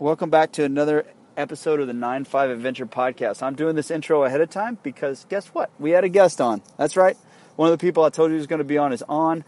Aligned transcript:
Welcome 0.00 0.30
back 0.30 0.52
to 0.52 0.62
another 0.62 1.06
episode 1.36 1.80
of 1.80 1.88
the 1.88 1.92
9 1.92 2.24
5 2.24 2.50
Adventure 2.50 2.86
Podcast. 2.86 3.42
I'm 3.42 3.56
doing 3.56 3.74
this 3.74 3.90
intro 3.90 4.22
ahead 4.22 4.40
of 4.40 4.48
time 4.48 4.78
because 4.84 5.26
guess 5.28 5.48
what? 5.48 5.70
We 5.80 5.90
had 5.90 6.04
a 6.04 6.08
guest 6.08 6.40
on. 6.40 6.62
That's 6.76 6.96
right. 6.96 7.16
One 7.56 7.72
of 7.72 7.76
the 7.76 7.84
people 7.84 8.04
I 8.04 8.10
told 8.10 8.30
you 8.30 8.36
was 8.36 8.46
going 8.46 8.60
to 8.60 8.64
be 8.64 8.78
on 8.78 8.92
is 8.92 9.02
on. 9.08 9.42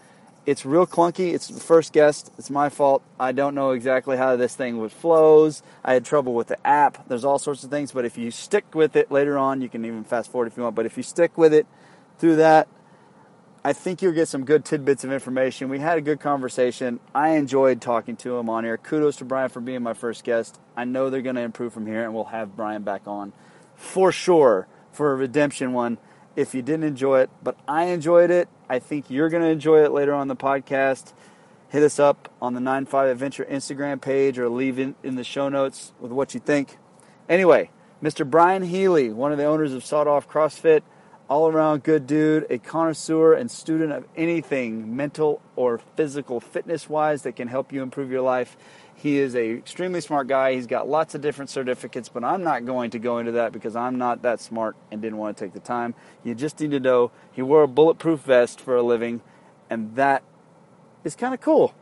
It's 0.47 0.67
real 0.67 0.89
clunky. 0.89 1.35
It's 1.35 1.47
the 1.47 1.61
first 1.61 1.93
guest. 1.93 2.33
It's 2.37 2.51
my 2.51 2.69
fault. 2.69 3.05
I 3.21 3.31
don't 3.31 3.55
know 3.55 3.71
exactly 3.71 4.17
how 4.17 4.35
this 4.35 4.57
thing 4.57 4.89
flows. 4.89 5.63
I 5.85 5.93
had 5.93 6.05
trouble 6.05 6.35
with 6.35 6.49
the 6.49 6.67
app. 6.67 7.07
There's 7.07 7.25
all 7.25 7.39
sorts 7.39 7.63
of 7.63 7.71
things, 7.71 7.93
but 7.93 8.05
if 8.05 8.19
you 8.19 8.33
stick 8.33 8.75
with 8.75 8.97
it 8.97 9.13
later 9.13 9.39
on, 9.39 9.63
you 9.63 9.69
can 9.69 9.85
even 9.85 10.03
fast 10.03 10.33
forward 10.33 10.49
if 10.49 10.57
you 10.57 10.65
want. 10.65 10.75
But 10.75 10.85
if 10.85 10.97
you 10.97 11.05
stick 11.05 11.39
with 11.39 11.55
it 11.55 11.69
through 12.19 12.35
that, 12.37 12.67
I 13.63 13.75
think 13.75 14.01
you'll 14.01 14.13
get 14.13 14.29
some 14.29 14.47
good 14.47 14.65
tidbits 14.65 15.05
of 15.05 15.13
information. 15.13 15.69
We 15.69 15.81
had 15.81 15.99
a 15.99 16.01
good 16.01 16.19
conversation. 16.19 16.99
I 17.15 17.31
enjoyed 17.31 17.83
talking 17.83 18.17
to 18.17 18.39
him 18.39 18.49
on 18.49 18.65
here. 18.65 18.79
Kudos 18.79 19.17
to 19.17 19.27
Brian 19.27 19.51
for 19.51 19.61
being 19.61 19.83
my 19.83 19.93
first 19.93 20.25
guest. 20.25 20.59
I 20.75 20.85
know 20.85 21.11
they're 21.11 21.21
going 21.21 21.37
to 21.37 21.43
improve 21.43 21.75
from 21.75 21.87
here, 21.87 22.03
and 22.03 22.15
we'll 22.15 22.25
have 22.25 22.57
Brian 22.57 22.85
back 22.85 23.03
on 23.07 23.35
for 23.75 24.13
sure 24.13 24.67
for 24.93 25.13
a 25.13 25.15
redemption 25.15 25.75
one 25.75 25.99
if 26.37 26.55
you 26.55 26.63
didn't 26.63 26.85
enjoy 26.85 27.21
it. 27.21 27.31
But 27.43 27.59
I 27.69 27.85
enjoyed 27.85 28.31
it. 28.31 28.49
I 28.71 28.79
think 28.79 29.11
you're 29.11 29.29
going 29.29 29.43
to 29.43 29.51
enjoy 29.51 29.85
it 29.85 29.93
later 29.93 30.15
on 30.15 30.29
the 30.29 30.37
podcast. 30.37 31.13
Hit 31.69 31.83
us 31.83 31.99
up 31.99 32.33
on 32.41 32.55
the 32.55 32.61
95 32.61 33.11
Adventure 33.11 33.45
Instagram 33.45 34.01
page 34.01 34.39
or 34.39 34.49
leave 34.49 34.79
in, 34.79 34.95
in 35.03 35.17
the 35.17 35.25
show 35.25 35.51
notes 35.51 35.93
with 36.01 36.13
what 36.13 36.33
you 36.33 36.41
think. 36.41 36.79
Anyway, 37.29 37.71
Mr. 38.03 38.29
Brian 38.29 38.63
Healy, 38.63 39.11
one 39.11 39.33
of 39.33 39.39
the 39.39 39.45
owners 39.45 39.75
of 39.75 39.85
Sawed 39.85 40.09
Off 40.09 40.27
CrossFit 40.27 40.81
all 41.31 41.47
around 41.47 41.85
good 41.85 42.09
dude, 42.09 42.45
a 42.51 42.59
connoisseur 42.59 43.35
and 43.35 43.49
student 43.49 43.93
of 43.93 44.05
anything 44.17 44.97
mental 44.97 45.41
or 45.55 45.79
physical 45.95 46.41
fitness 46.41 46.89
wise 46.89 47.23
that 47.23 47.37
can 47.37 47.47
help 47.47 47.73
you 47.73 47.85
improve 47.85 48.11
your 48.11 48.21
life. 48.21 48.57
He 48.97 49.17
is 49.19 49.37
a 49.37 49.53
extremely 49.53 50.01
smart 50.01 50.27
guy. 50.27 50.55
He's 50.55 50.67
got 50.67 50.89
lots 50.89 51.15
of 51.15 51.21
different 51.21 51.49
certificates, 51.49 52.09
but 52.09 52.25
I'm 52.25 52.43
not 52.43 52.67
going 52.67 52.91
to 52.91 52.99
go 52.99 53.19
into 53.19 53.33
that 53.33 53.53
because 53.53 53.77
I'm 53.77 53.97
not 53.97 54.23
that 54.23 54.41
smart 54.41 54.75
and 54.91 55.01
didn't 55.01 55.19
want 55.19 55.37
to 55.37 55.45
take 55.45 55.55
the 55.55 55.61
time. 55.61 55.95
You 56.25 56.35
just 56.35 56.59
need 56.59 56.73
to 56.73 56.81
know 56.81 57.13
he 57.31 57.43
wore 57.43 57.63
a 57.63 57.69
bulletproof 57.69 58.21
vest 58.21 58.61
for 58.61 58.75
a 58.75 58.83
living, 58.83 59.23
and 59.71 59.95
that 59.95 60.25
is 61.05 61.15
kind 61.15 61.33
of 61.33 61.41
cool. 61.41 61.73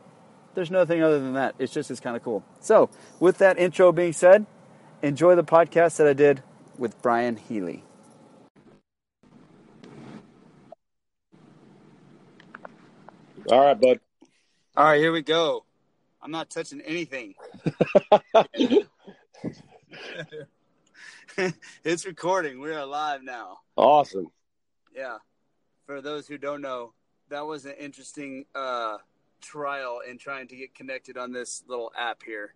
There's 0.53 0.69
nothing 0.69 1.01
other 1.01 1.19
than 1.19 1.33
that. 1.33 1.55
It's 1.57 1.73
just 1.73 1.89
it's 1.89 1.99
kind 1.99 2.15
of 2.15 2.23
cool. 2.23 2.43
So, 2.59 2.91
with 3.19 3.39
that 3.39 3.57
intro 3.57 3.91
being 3.91 4.13
said, 4.13 4.45
enjoy 5.01 5.35
the 5.35 5.43
podcast 5.43 5.97
that 5.97 6.07
I 6.07 6.13
did 6.13 6.43
with 6.77 7.01
Brian 7.01 7.37
Healy. 7.37 7.83
All 13.51 13.65
right, 13.65 13.79
bud. 13.81 13.99
All 14.77 14.85
right, 14.85 14.99
here 14.99 15.11
we 15.11 15.23
go. 15.23 15.65
I'm 16.21 16.29
not 16.29 16.51
touching 16.51 16.81
anything. 16.81 17.33
it's 21.83 22.05
recording. 22.05 22.59
We're 22.59 22.77
alive 22.77 23.23
now. 23.23 23.61
Awesome. 23.75 24.29
Yeah. 24.95 25.17
For 25.87 25.99
those 25.99 26.27
who 26.27 26.37
don't 26.37 26.61
know, 26.61 26.93
that 27.29 27.43
was 27.43 27.65
an 27.65 27.73
interesting 27.79 28.45
uh, 28.53 28.97
trial 29.41 30.01
in 30.07 30.19
trying 30.19 30.47
to 30.49 30.55
get 30.55 30.75
connected 30.75 31.17
on 31.17 31.31
this 31.31 31.63
little 31.67 31.91
app 31.97 32.21
here. 32.21 32.53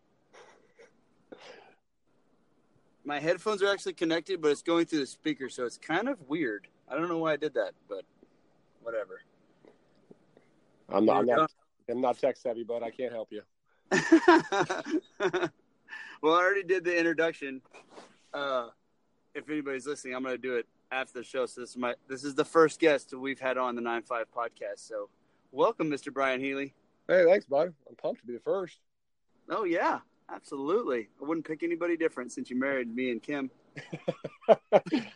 My 3.04 3.20
headphones 3.20 3.64
are 3.64 3.72
actually 3.72 3.94
connected, 3.94 4.44
but 4.44 4.52
it's 4.52 4.62
going 4.62 4.86
through 4.86 5.00
the 5.00 5.08
speaker, 5.08 5.50
so 5.50 5.66
it's 5.66 5.78
kind 5.78 6.08
of 6.08 6.20
weird. 6.30 6.68
I 6.88 6.96
don't 6.96 7.10
know 7.10 7.18
why 7.18 7.34
I 7.34 7.38
did 7.38 7.56
that, 7.56 7.72
but 7.90 8.06
whatever. 8.84 9.22
I'm 10.94 11.06
not, 11.06 11.18
I'm 11.18 11.26
not, 11.26 11.52
I'm 11.90 12.02
not 12.02 12.20
tech 12.20 12.38
savvy, 12.38 12.64
but 12.64 12.84
I 12.84 12.92
can't 12.92 13.12
help 13.12 13.30
you. 13.32 13.42
well, 16.22 16.34
I 16.34 16.42
already 16.42 16.64
did 16.64 16.84
the 16.84 16.96
introduction. 16.96 17.62
Uh, 18.34 18.68
if 19.34 19.50
anybody's 19.50 19.88
listening, 19.88 20.16
I'm 20.16 20.22
going 20.24 20.36
to 20.36 20.42
do 20.42 20.56
it 20.56 20.68
after 20.92 21.20
the 21.20 21.24
show. 21.24 21.48
So 21.48 21.62
this 21.62 21.72
is 21.72 21.78
my 21.78 21.96
this 22.08 22.24
is 22.24 22.36
the 22.36 22.46
first 22.46 22.80
guest 22.80 23.14
we've 23.14 23.40
had 23.40 23.58
on 23.58 23.76
the 23.76 23.82
Nine 23.82 24.04
Five 24.04 24.28
podcast. 24.36 24.88
So 24.88 25.10
welcome, 25.52 25.90
Mr. 25.90 26.14
Brian 26.14 26.40
Healy. 26.40 26.76
Hey, 27.08 27.26
thanks, 27.26 27.48
bud. 27.48 27.74
I'm 27.90 27.96
pumped 27.96 28.22
to 28.22 28.28
be 28.28 28.34
the 28.34 28.40
first. 28.40 28.78
Oh 29.50 29.64
yeah, 29.64 30.00
absolutely. 30.32 31.10
I 31.20 31.26
wouldn't 31.26 31.48
pick 31.48 31.64
anybody 31.64 31.98
different 31.98 32.32
since 32.32 32.52
you 32.52 32.60
married 32.60 32.94
me 32.96 33.10
and 33.12 33.22
Kim. 33.22 33.50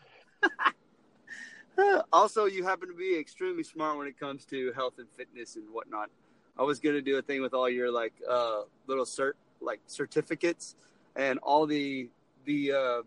also, 2.13 2.45
you 2.45 2.63
happen 2.63 2.87
to 2.87 2.95
be 2.95 3.17
extremely 3.17 3.63
smart 3.63 3.97
when 3.97 4.07
it 4.07 4.19
comes 4.19 4.45
to 4.45 4.71
health 4.73 4.95
and 4.97 5.07
fitness 5.15 5.55
and 5.55 5.65
whatnot. 5.71 6.09
I 6.57 6.63
was 6.63 6.79
gonna 6.79 7.01
do 7.01 7.17
a 7.17 7.21
thing 7.21 7.41
with 7.41 7.53
all 7.53 7.69
your 7.69 7.91
like 7.91 8.13
uh, 8.27 8.61
little 8.87 9.05
cert 9.05 9.33
like 9.61 9.79
certificates 9.87 10.75
and 11.15 11.39
all 11.39 11.65
the 11.65 12.09
the 12.45 12.71
uh, 12.71 13.01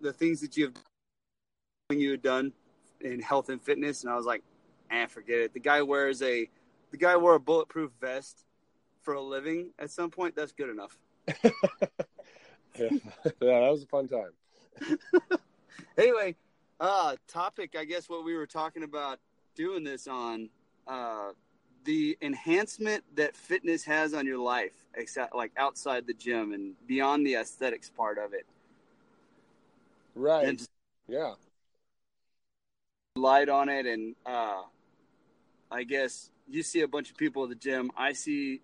the 0.00 0.12
things 0.12 0.40
that 0.40 0.56
you've 0.56 0.72
when 1.88 2.00
you 2.00 2.10
had 2.10 2.22
done 2.22 2.52
in 3.00 3.20
health 3.20 3.48
and 3.48 3.60
fitness, 3.60 4.02
and 4.02 4.12
I 4.12 4.16
was 4.16 4.26
like, 4.26 4.42
ah, 4.90 5.06
forget 5.06 5.38
it. 5.38 5.54
The 5.54 5.60
guy 5.60 5.82
wears 5.82 6.22
a 6.22 6.48
the 6.90 6.96
guy 6.96 7.16
wore 7.16 7.34
a 7.34 7.40
bulletproof 7.40 7.92
vest 8.00 8.44
for 9.02 9.14
a 9.14 9.20
living 9.20 9.70
at 9.78 9.90
some 9.90 10.10
point. 10.10 10.34
That's 10.34 10.52
good 10.52 10.70
enough. 10.70 10.96
yeah. 11.44 11.50
yeah, 12.78 12.90
that 13.24 13.70
was 13.70 13.82
a 13.82 13.86
fun 13.86 14.08
time. 14.08 14.98
anyway, 15.98 16.34
uh, 16.80 17.16
topic, 17.28 17.74
I 17.78 17.84
guess 17.84 18.08
what 18.08 18.24
we 18.24 18.34
were 18.34 18.46
talking 18.46 18.82
about 18.82 19.18
doing 19.54 19.84
this 19.84 20.06
on, 20.06 20.50
uh, 20.86 21.30
the 21.84 22.18
enhancement 22.20 23.04
that 23.14 23.36
fitness 23.36 23.84
has 23.84 24.12
on 24.12 24.26
your 24.26 24.38
life, 24.38 24.74
except 24.94 25.34
like 25.34 25.52
outside 25.56 26.06
the 26.06 26.12
gym 26.14 26.52
and 26.52 26.74
beyond 26.86 27.26
the 27.26 27.36
aesthetics 27.36 27.88
part 27.90 28.18
of 28.18 28.34
it. 28.34 28.44
Right. 30.14 30.48
And 30.48 30.66
yeah. 31.08 31.34
Light 33.16 33.48
on 33.48 33.68
it, 33.68 33.86
and 33.86 34.14
uh, 34.26 34.62
I 35.70 35.84
guess 35.84 36.30
you 36.48 36.62
see 36.62 36.80
a 36.82 36.88
bunch 36.88 37.10
of 37.10 37.16
people 37.16 37.44
at 37.44 37.48
the 37.48 37.54
gym. 37.54 37.90
I 37.96 38.12
see, 38.12 38.60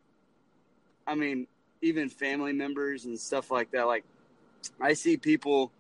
I 1.06 1.14
mean, 1.14 1.46
even 1.80 2.08
family 2.10 2.52
members 2.52 3.06
and 3.06 3.18
stuff 3.18 3.50
like 3.50 3.70
that. 3.70 3.86
Like, 3.86 4.04
I 4.80 4.92
see 4.92 5.16
people 5.16 5.72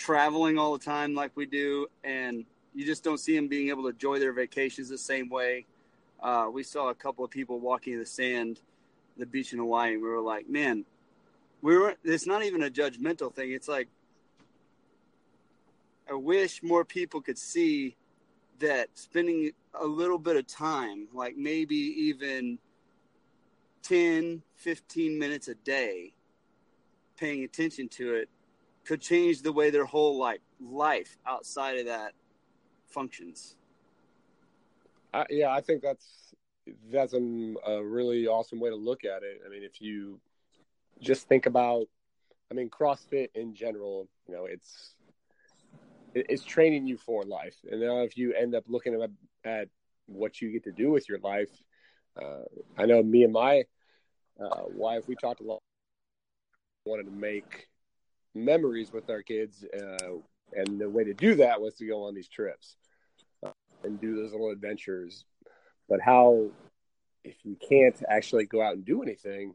traveling 0.00 0.56
all 0.56 0.72
the 0.72 0.82
time 0.82 1.14
like 1.14 1.30
we 1.34 1.44
do, 1.44 1.86
and 2.04 2.46
you 2.74 2.86
just 2.86 3.04
don't 3.04 3.20
see 3.20 3.36
them 3.36 3.48
being 3.48 3.68
able 3.68 3.82
to 3.82 3.90
enjoy 3.90 4.18
their 4.18 4.32
vacations 4.32 4.88
the 4.88 4.96
same 4.96 5.28
way. 5.28 5.66
Uh, 6.22 6.48
we 6.50 6.62
saw 6.62 6.88
a 6.88 6.94
couple 6.94 7.22
of 7.22 7.30
people 7.30 7.60
walking 7.60 7.92
in 7.92 7.98
the 7.98 8.06
sand, 8.06 8.60
the 9.18 9.26
beach 9.26 9.52
in 9.52 9.58
Hawaii, 9.58 9.92
and 9.92 10.02
we 10.02 10.08
were 10.08 10.20
like, 10.20 10.48
man, 10.48 10.86
we 11.60 11.76
were. 11.76 11.96
It's 12.02 12.26
not 12.26 12.42
even 12.42 12.62
a 12.62 12.70
judgmental 12.70 13.32
thing. 13.34 13.52
It's 13.52 13.68
like 13.68 13.88
I 16.10 16.14
wish 16.14 16.62
more 16.62 16.84
people 16.84 17.20
could 17.20 17.38
see 17.38 17.94
that 18.58 18.88
spending 18.94 19.50
a 19.74 19.86
little 19.86 20.18
bit 20.18 20.36
of 20.36 20.46
time, 20.46 21.08
like 21.12 21.36
maybe 21.36 21.76
even 21.76 22.58
10, 23.82 24.42
15 24.56 25.18
minutes 25.18 25.48
a 25.48 25.54
day, 25.56 26.14
paying 27.18 27.44
attention 27.44 27.88
to 27.88 28.14
it 28.14 28.30
could 28.90 29.00
change 29.00 29.42
the 29.42 29.52
way 29.52 29.70
their 29.70 29.84
whole 29.84 30.18
like 30.18 30.40
life 30.60 31.16
outside 31.24 31.78
of 31.78 31.86
that 31.86 32.12
functions. 32.88 33.54
Yeah, 35.30 35.52
I 35.52 35.60
think 35.60 35.80
that's 35.80 36.34
that's 36.92 37.12
a, 37.12 37.54
a 37.68 37.84
really 37.84 38.26
awesome 38.26 38.58
way 38.58 38.68
to 38.68 38.74
look 38.74 39.04
at 39.04 39.22
it. 39.22 39.42
I 39.46 39.48
mean, 39.48 39.62
if 39.62 39.80
you 39.80 40.18
just 41.00 41.28
think 41.28 41.46
about, 41.46 41.86
I 42.50 42.54
mean, 42.54 42.68
CrossFit 42.68 43.28
in 43.36 43.54
general, 43.54 44.08
you 44.26 44.34
know, 44.34 44.46
it's 44.46 44.96
it's 46.12 46.42
training 46.42 46.88
you 46.88 46.96
for 46.96 47.22
life, 47.22 47.54
and 47.70 47.80
now 47.80 48.00
if 48.00 48.16
you 48.16 48.34
end 48.34 48.56
up 48.56 48.64
looking 48.66 49.00
at, 49.00 49.10
at 49.48 49.68
what 50.06 50.40
you 50.40 50.50
get 50.50 50.64
to 50.64 50.72
do 50.72 50.90
with 50.90 51.08
your 51.08 51.20
life, 51.20 51.52
uh, 52.20 52.42
I 52.76 52.86
know 52.86 53.04
me 53.04 53.22
and 53.22 53.32
my 53.32 53.62
uh, 54.40 54.64
wife, 54.74 55.06
we 55.06 55.14
talked 55.14 55.40
a 55.42 55.44
lot. 55.44 55.62
Wanted 56.86 57.04
to 57.04 57.12
make 57.12 57.68
memories 58.34 58.92
with 58.92 59.10
our 59.10 59.22
kids, 59.22 59.64
uh, 59.64 60.18
and 60.52 60.80
the 60.80 60.88
way 60.88 61.04
to 61.04 61.14
do 61.14 61.36
that 61.36 61.60
was 61.60 61.74
to 61.76 61.86
go 61.86 62.04
on 62.04 62.14
these 62.14 62.28
trips 62.28 62.76
uh, 63.44 63.50
and 63.84 64.00
do 64.00 64.16
those 64.16 64.32
little 64.32 64.50
adventures. 64.50 65.24
But 65.88 66.00
how, 66.00 66.50
if 67.24 67.36
you 67.44 67.56
can't 67.56 68.00
actually 68.08 68.46
go 68.46 68.62
out 68.62 68.74
and 68.74 68.84
do 68.84 69.02
anything, 69.02 69.54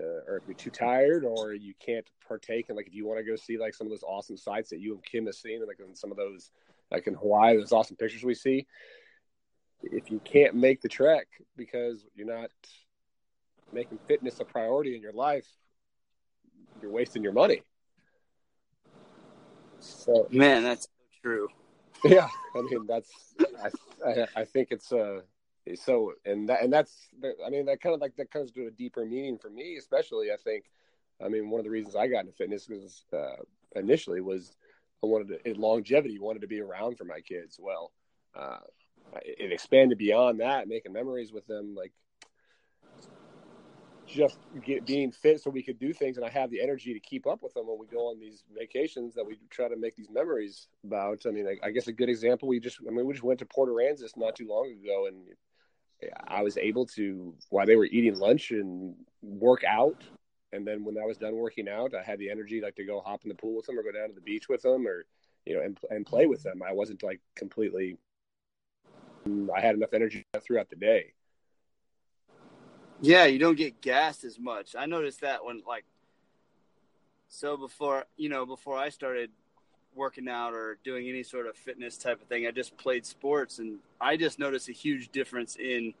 uh, 0.00 0.30
or 0.30 0.36
if 0.36 0.44
you're 0.46 0.54
too 0.54 0.70
tired, 0.70 1.24
or 1.24 1.54
you 1.54 1.74
can't 1.84 2.06
partake 2.26 2.66
in, 2.68 2.76
like, 2.76 2.86
if 2.86 2.94
you 2.94 3.06
want 3.06 3.18
to 3.18 3.24
go 3.24 3.36
see 3.36 3.58
like 3.58 3.74
some 3.74 3.86
of 3.86 3.90
those 3.90 4.04
awesome 4.04 4.36
sites 4.36 4.70
that 4.70 4.80
you 4.80 4.94
and 4.94 5.04
Kim 5.04 5.26
have 5.26 5.34
seen, 5.34 5.58
and 5.58 5.66
like 5.66 5.80
in 5.80 5.94
some 5.94 6.10
of 6.10 6.16
those, 6.16 6.50
like 6.90 7.06
in 7.06 7.14
Hawaii, 7.14 7.56
those 7.56 7.72
awesome 7.72 7.96
pictures 7.96 8.22
we 8.22 8.34
see. 8.34 8.66
If 9.82 10.10
you 10.10 10.20
can't 10.24 10.54
make 10.54 10.80
the 10.80 10.88
trek 10.88 11.28
because 11.56 12.04
you're 12.14 12.26
not 12.26 12.50
making 13.72 13.98
fitness 14.06 14.40
a 14.40 14.44
priority 14.44 14.96
in 14.96 15.02
your 15.02 15.12
life, 15.12 15.46
you're 16.80 16.90
wasting 16.90 17.22
your 17.22 17.32
money. 17.32 17.62
So 19.80 20.26
man, 20.30 20.62
that's 20.62 20.84
so 20.84 20.88
true. 21.22 21.48
Yeah, 22.04 22.28
I 22.54 22.62
mean 22.62 22.86
that's 22.86 23.10
I 23.62 23.70
I, 24.08 24.26
I 24.36 24.44
think 24.44 24.68
it's 24.70 24.92
uh 24.92 25.20
so 25.74 26.12
and 26.24 26.48
that 26.48 26.62
and 26.62 26.72
that's 26.72 27.08
I 27.44 27.50
mean 27.50 27.66
that 27.66 27.80
kind 27.80 27.94
of 27.94 28.00
like 28.00 28.16
that 28.16 28.30
comes 28.30 28.52
to 28.52 28.66
a 28.66 28.70
deeper 28.70 29.04
meaning 29.04 29.38
for 29.38 29.50
me, 29.50 29.76
especially 29.76 30.30
I 30.32 30.36
think 30.36 30.64
I 31.24 31.28
mean, 31.28 31.50
one 31.50 31.58
of 31.58 31.64
the 31.64 31.70
reasons 31.70 31.96
I 31.96 32.06
got 32.06 32.20
into 32.20 32.32
fitness 32.32 32.68
was 32.68 33.04
uh, 33.12 33.42
initially 33.74 34.20
was 34.20 34.56
I 35.02 35.06
wanted 35.06 35.44
to, 35.44 35.54
longevity, 35.54 36.18
wanted 36.18 36.42
to 36.42 36.48
be 36.48 36.60
around 36.60 36.96
for 36.96 37.04
my 37.04 37.20
kids. 37.20 37.58
Well, 37.60 37.92
uh, 38.38 38.58
it 39.22 39.52
expanded 39.52 39.98
beyond 39.98 40.40
that, 40.40 40.68
making 40.68 40.92
memories 40.92 41.32
with 41.32 41.46
them, 41.46 41.74
like 41.74 41.92
just 44.08 44.38
get, 44.64 44.86
being 44.86 45.12
fit 45.12 45.40
so 45.40 45.50
we 45.50 45.62
could 45.62 45.78
do 45.78 45.92
things 45.92 46.16
and 46.16 46.24
I 46.24 46.30
have 46.30 46.50
the 46.50 46.60
energy 46.60 46.94
to 46.94 47.00
keep 47.00 47.26
up 47.26 47.42
with 47.42 47.54
them 47.54 47.66
when 47.66 47.78
we 47.78 47.86
go 47.86 48.10
on 48.10 48.18
these 48.18 48.42
vacations 48.56 49.14
that 49.14 49.26
we 49.26 49.38
try 49.50 49.68
to 49.68 49.76
make 49.76 49.96
these 49.96 50.10
memories 50.10 50.68
about. 50.84 51.20
I 51.26 51.30
mean, 51.30 51.46
I, 51.46 51.66
I 51.66 51.70
guess 51.70 51.86
a 51.88 51.92
good 51.92 52.08
example, 52.08 52.48
we 52.48 52.58
just, 52.60 52.78
I 52.86 52.90
mean, 52.90 53.06
we 53.06 53.12
just 53.12 53.24
went 53.24 53.38
to 53.40 53.46
Port 53.46 53.70
Aransas 53.70 54.16
not 54.16 54.34
too 54.34 54.48
long 54.48 54.72
ago 54.82 55.06
and 55.06 55.16
I 56.26 56.42
was 56.42 56.56
able 56.56 56.86
to, 56.86 57.34
while 57.50 57.66
they 57.66 57.76
were 57.76 57.86
eating 57.86 58.18
lunch 58.18 58.50
and 58.50 58.94
work 59.22 59.64
out. 59.64 60.02
And 60.52 60.66
then 60.66 60.84
when 60.84 60.96
I 60.96 61.04
was 61.04 61.18
done 61.18 61.36
working 61.36 61.68
out, 61.68 61.94
I 61.94 62.02
had 62.02 62.18
the 62.18 62.30
energy 62.30 62.60
like 62.62 62.76
to 62.76 62.84
go 62.84 63.00
hop 63.00 63.20
in 63.24 63.28
the 63.28 63.34
pool 63.34 63.56
with 63.56 63.66
them 63.66 63.78
or 63.78 63.82
go 63.82 63.92
down 63.92 64.08
to 64.08 64.14
the 64.14 64.20
beach 64.20 64.48
with 64.48 64.62
them 64.62 64.86
or, 64.86 65.04
you 65.44 65.54
know, 65.54 65.62
and, 65.62 65.78
and 65.90 66.06
play 66.06 66.26
with 66.26 66.42
them. 66.42 66.62
I 66.66 66.72
wasn't 66.72 67.02
like 67.02 67.20
completely, 67.36 67.98
I 69.26 69.60
had 69.60 69.74
enough 69.74 69.92
energy 69.92 70.24
throughout 70.40 70.70
the 70.70 70.76
day. 70.76 71.12
Yeah, 73.00 73.26
you 73.26 73.38
don't 73.38 73.56
get 73.56 73.80
gassed 73.80 74.24
as 74.24 74.38
much. 74.38 74.74
I 74.76 74.86
noticed 74.86 75.20
that 75.20 75.44
when 75.44 75.62
like 75.66 75.84
so 77.28 77.56
before 77.56 78.04
you 78.16 78.28
know 78.28 78.44
before 78.44 78.76
I 78.76 78.88
started 78.88 79.30
working 79.94 80.28
out 80.28 80.52
or 80.52 80.78
doing 80.84 81.08
any 81.08 81.22
sort 81.22 81.46
of 81.46 81.56
fitness 81.56 81.96
type 81.96 82.20
of 82.20 82.28
thing, 82.28 82.46
I 82.46 82.50
just 82.50 82.76
played 82.76 83.06
sports 83.06 83.58
and 83.58 83.78
I 84.00 84.16
just 84.16 84.38
noticed 84.38 84.68
a 84.68 84.72
huge 84.72 85.10
difference 85.10 85.56
in 85.56 85.94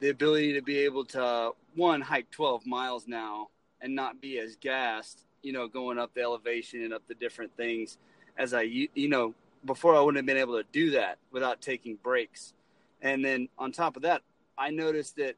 the 0.00 0.08
ability 0.08 0.54
to 0.54 0.62
be 0.62 0.78
able 0.78 1.04
to 1.06 1.52
one 1.74 2.00
hike 2.00 2.30
12 2.30 2.66
miles 2.66 3.06
now 3.06 3.48
and 3.80 3.94
not 3.94 4.20
be 4.20 4.38
as 4.38 4.56
gassed, 4.56 5.26
you 5.42 5.52
know, 5.52 5.68
going 5.68 5.98
up 5.98 6.14
the 6.14 6.22
elevation 6.22 6.82
and 6.82 6.92
up 6.92 7.02
the 7.06 7.14
different 7.14 7.54
things 7.56 7.98
as 8.38 8.54
I 8.54 8.62
you 8.62 9.08
know 9.08 9.34
before 9.64 9.94
I 9.94 10.00
wouldn't 10.00 10.16
have 10.16 10.26
been 10.26 10.38
able 10.38 10.60
to 10.60 10.66
do 10.72 10.92
that 10.92 11.18
without 11.30 11.60
taking 11.60 11.96
breaks. 11.96 12.54
And 13.02 13.22
then 13.24 13.48
on 13.58 13.72
top 13.72 13.96
of 13.96 14.02
that, 14.02 14.22
I 14.56 14.70
noticed 14.70 15.16
that 15.16 15.36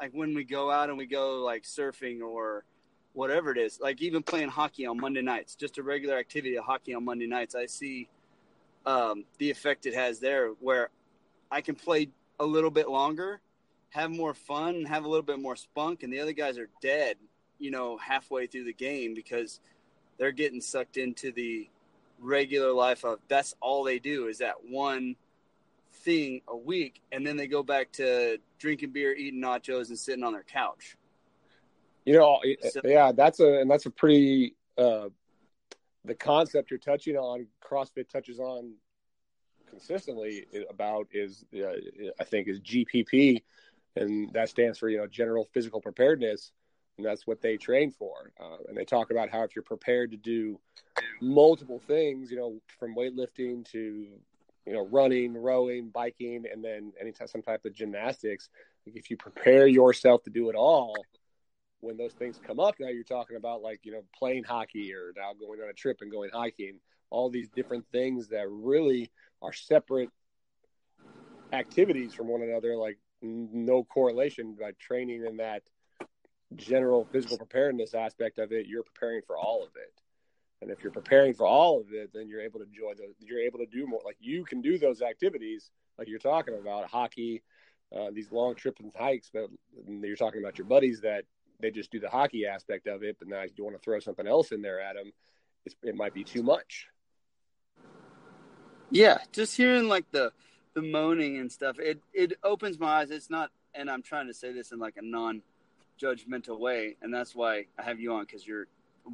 like 0.00 0.12
when 0.12 0.34
we 0.34 0.44
go 0.44 0.70
out 0.70 0.88
and 0.88 0.98
we 0.98 1.06
go 1.06 1.42
like 1.42 1.62
surfing 1.62 2.20
or 2.20 2.64
whatever 3.12 3.50
it 3.50 3.58
is, 3.58 3.80
like 3.80 4.02
even 4.02 4.22
playing 4.22 4.48
hockey 4.48 4.86
on 4.86 5.00
Monday 5.00 5.22
nights, 5.22 5.54
just 5.54 5.78
a 5.78 5.82
regular 5.82 6.16
activity 6.16 6.56
of 6.56 6.64
hockey 6.64 6.94
on 6.94 7.04
Monday 7.04 7.26
nights, 7.26 7.54
I 7.54 7.66
see 7.66 8.08
um, 8.84 9.24
the 9.38 9.50
effect 9.50 9.86
it 9.86 9.94
has 9.94 10.20
there 10.20 10.50
where 10.60 10.90
I 11.50 11.60
can 11.60 11.74
play 11.74 12.10
a 12.38 12.44
little 12.44 12.70
bit 12.70 12.88
longer, 12.88 13.40
have 13.90 14.10
more 14.10 14.34
fun, 14.34 14.84
have 14.84 15.04
a 15.04 15.08
little 15.08 15.24
bit 15.24 15.40
more 15.40 15.56
spunk, 15.56 16.02
and 16.02 16.12
the 16.12 16.20
other 16.20 16.32
guys 16.32 16.58
are 16.58 16.68
dead, 16.82 17.16
you 17.58 17.70
know, 17.70 17.96
halfway 17.96 18.46
through 18.46 18.64
the 18.64 18.72
game 18.72 19.14
because 19.14 19.60
they're 20.18 20.32
getting 20.32 20.60
sucked 20.60 20.98
into 20.98 21.32
the 21.32 21.68
regular 22.20 22.72
life 22.72 23.04
of 23.04 23.18
that's 23.28 23.54
all 23.60 23.84
they 23.84 23.98
do 23.98 24.26
is 24.28 24.38
that 24.38 24.54
one 24.66 25.16
thing 26.06 26.40
a 26.48 26.56
week, 26.56 27.02
and 27.12 27.26
then 27.26 27.36
they 27.36 27.48
go 27.48 27.62
back 27.62 27.92
to 27.92 28.38
drinking 28.58 28.92
beer, 28.92 29.12
eating 29.12 29.42
nachos, 29.42 29.88
and 29.88 29.98
sitting 29.98 30.24
on 30.24 30.32
their 30.32 30.44
couch. 30.44 30.96
You 32.06 32.14
know, 32.14 32.40
so, 32.70 32.80
yeah, 32.84 33.10
that's 33.12 33.40
a 33.40 33.60
and 33.60 33.70
that's 33.70 33.84
a 33.84 33.90
pretty 33.90 34.54
uh, 34.78 35.08
the 36.04 36.14
concept 36.14 36.70
you're 36.70 36.78
touching 36.78 37.16
on. 37.16 37.48
CrossFit 37.62 38.08
touches 38.08 38.38
on 38.38 38.74
consistently 39.68 40.46
about 40.70 41.08
is 41.12 41.44
uh, 41.54 41.72
I 42.20 42.24
think 42.24 42.46
is 42.46 42.60
GPP, 42.60 43.42
and 43.96 44.32
that 44.32 44.48
stands 44.48 44.78
for 44.78 44.88
you 44.88 44.98
know 44.98 45.08
general 45.08 45.48
physical 45.52 45.80
preparedness, 45.80 46.52
and 46.96 47.04
that's 47.04 47.26
what 47.26 47.42
they 47.42 47.56
train 47.56 47.90
for. 47.90 48.30
Uh, 48.40 48.58
and 48.68 48.76
they 48.76 48.84
talk 48.84 49.10
about 49.10 49.28
how 49.28 49.42
if 49.42 49.56
you're 49.56 49.64
prepared 49.64 50.12
to 50.12 50.16
do 50.16 50.60
multiple 51.20 51.80
things, 51.80 52.30
you 52.30 52.36
know, 52.36 52.60
from 52.78 52.94
weightlifting 52.94 53.68
to 53.72 54.06
you 54.66 54.72
know, 54.72 54.86
running, 54.90 55.34
rowing, 55.34 55.90
biking, 55.90 56.44
and 56.50 56.64
then 56.64 56.92
any 57.00 57.12
some 57.26 57.42
type 57.42 57.64
of 57.64 57.74
gymnastics. 57.74 58.48
Like 58.86 58.96
if 58.96 59.10
you 59.10 59.16
prepare 59.16 59.66
yourself 59.66 60.22
to 60.24 60.30
do 60.30 60.50
it 60.50 60.56
all, 60.56 60.96
when 61.80 61.96
those 61.96 62.12
things 62.14 62.40
come 62.44 62.58
up, 62.58 62.74
now 62.80 62.88
you're 62.88 63.04
talking 63.04 63.36
about 63.36 63.62
like 63.62 63.80
you 63.84 63.92
know 63.92 64.02
playing 64.18 64.44
hockey 64.44 64.92
or 64.92 65.12
now 65.16 65.32
going 65.38 65.60
on 65.60 65.68
a 65.68 65.72
trip 65.72 65.98
and 66.00 66.10
going 66.10 66.30
hiking. 66.32 66.80
All 67.10 67.30
these 67.30 67.48
different 67.48 67.86
things 67.92 68.28
that 68.28 68.46
really 68.50 69.10
are 69.40 69.52
separate 69.52 70.10
activities 71.52 72.12
from 72.12 72.26
one 72.26 72.42
another, 72.42 72.76
like 72.76 72.98
no 73.22 73.84
correlation. 73.84 74.56
By 74.60 74.72
training 74.80 75.24
in 75.24 75.36
that 75.36 75.62
general 76.56 77.06
physical 77.12 77.38
preparedness 77.38 77.94
aspect 77.94 78.38
of 78.38 78.50
it, 78.50 78.66
you're 78.66 78.82
preparing 78.82 79.22
for 79.26 79.36
all 79.36 79.62
of 79.62 79.70
it. 79.76 79.92
And 80.62 80.70
if 80.70 80.82
you're 80.82 80.92
preparing 80.92 81.34
for 81.34 81.46
all 81.46 81.80
of 81.80 81.92
it, 81.92 82.10
then 82.14 82.28
you're 82.28 82.40
able 82.40 82.60
to 82.60 82.64
enjoy 82.64 82.94
those. 82.94 83.14
You're 83.18 83.40
able 83.40 83.58
to 83.58 83.66
do 83.66 83.86
more. 83.86 84.00
Like 84.04 84.16
you 84.20 84.44
can 84.44 84.62
do 84.62 84.78
those 84.78 85.02
activities, 85.02 85.70
like 85.98 86.08
you're 86.08 86.18
talking 86.18 86.54
about 86.54 86.88
hockey, 86.88 87.42
uh, 87.94 88.10
these 88.12 88.32
long 88.32 88.54
trips 88.54 88.80
and 88.80 88.92
hikes. 88.96 89.30
But 89.32 89.48
you're 89.86 90.16
talking 90.16 90.40
about 90.40 90.58
your 90.58 90.66
buddies 90.66 91.02
that 91.02 91.24
they 91.60 91.70
just 91.70 91.90
do 91.90 92.00
the 92.00 92.08
hockey 92.08 92.46
aspect 92.46 92.86
of 92.86 93.02
it. 93.02 93.16
But 93.18 93.28
now 93.28 93.42
you 93.42 93.64
want 93.64 93.76
to 93.76 93.82
throw 93.82 94.00
something 94.00 94.26
else 94.26 94.50
in 94.52 94.62
there 94.62 94.80
at 94.80 94.96
them, 94.96 95.12
it 95.82 95.94
might 95.94 96.14
be 96.14 96.24
too 96.24 96.42
much. 96.42 96.88
Yeah, 98.90 99.18
just 99.32 99.56
hearing 99.56 99.88
like 99.88 100.10
the 100.12 100.32
the 100.74 100.82
moaning 100.82 101.38
and 101.38 101.50
stuff, 101.50 101.78
it 101.78 102.00
it 102.12 102.34
opens 102.44 102.78
my 102.78 103.00
eyes. 103.00 103.10
It's 103.10 103.30
not, 103.30 103.50
and 103.74 103.90
I'm 103.90 104.02
trying 104.02 104.26
to 104.28 104.34
say 104.34 104.52
this 104.52 104.72
in 104.72 104.78
like 104.78 104.96
a 104.96 105.02
non 105.02 105.42
judgmental 106.00 106.58
way, 106.58 106.96
and 107.02 107.12
that's 107.12 107.34
why 107.34 107.66
I 107.78 107.82
have 107.82 107.98
you 107.98 108.12
on 108.12 108.24
because 108.24 108.46
you're 108.46 108.66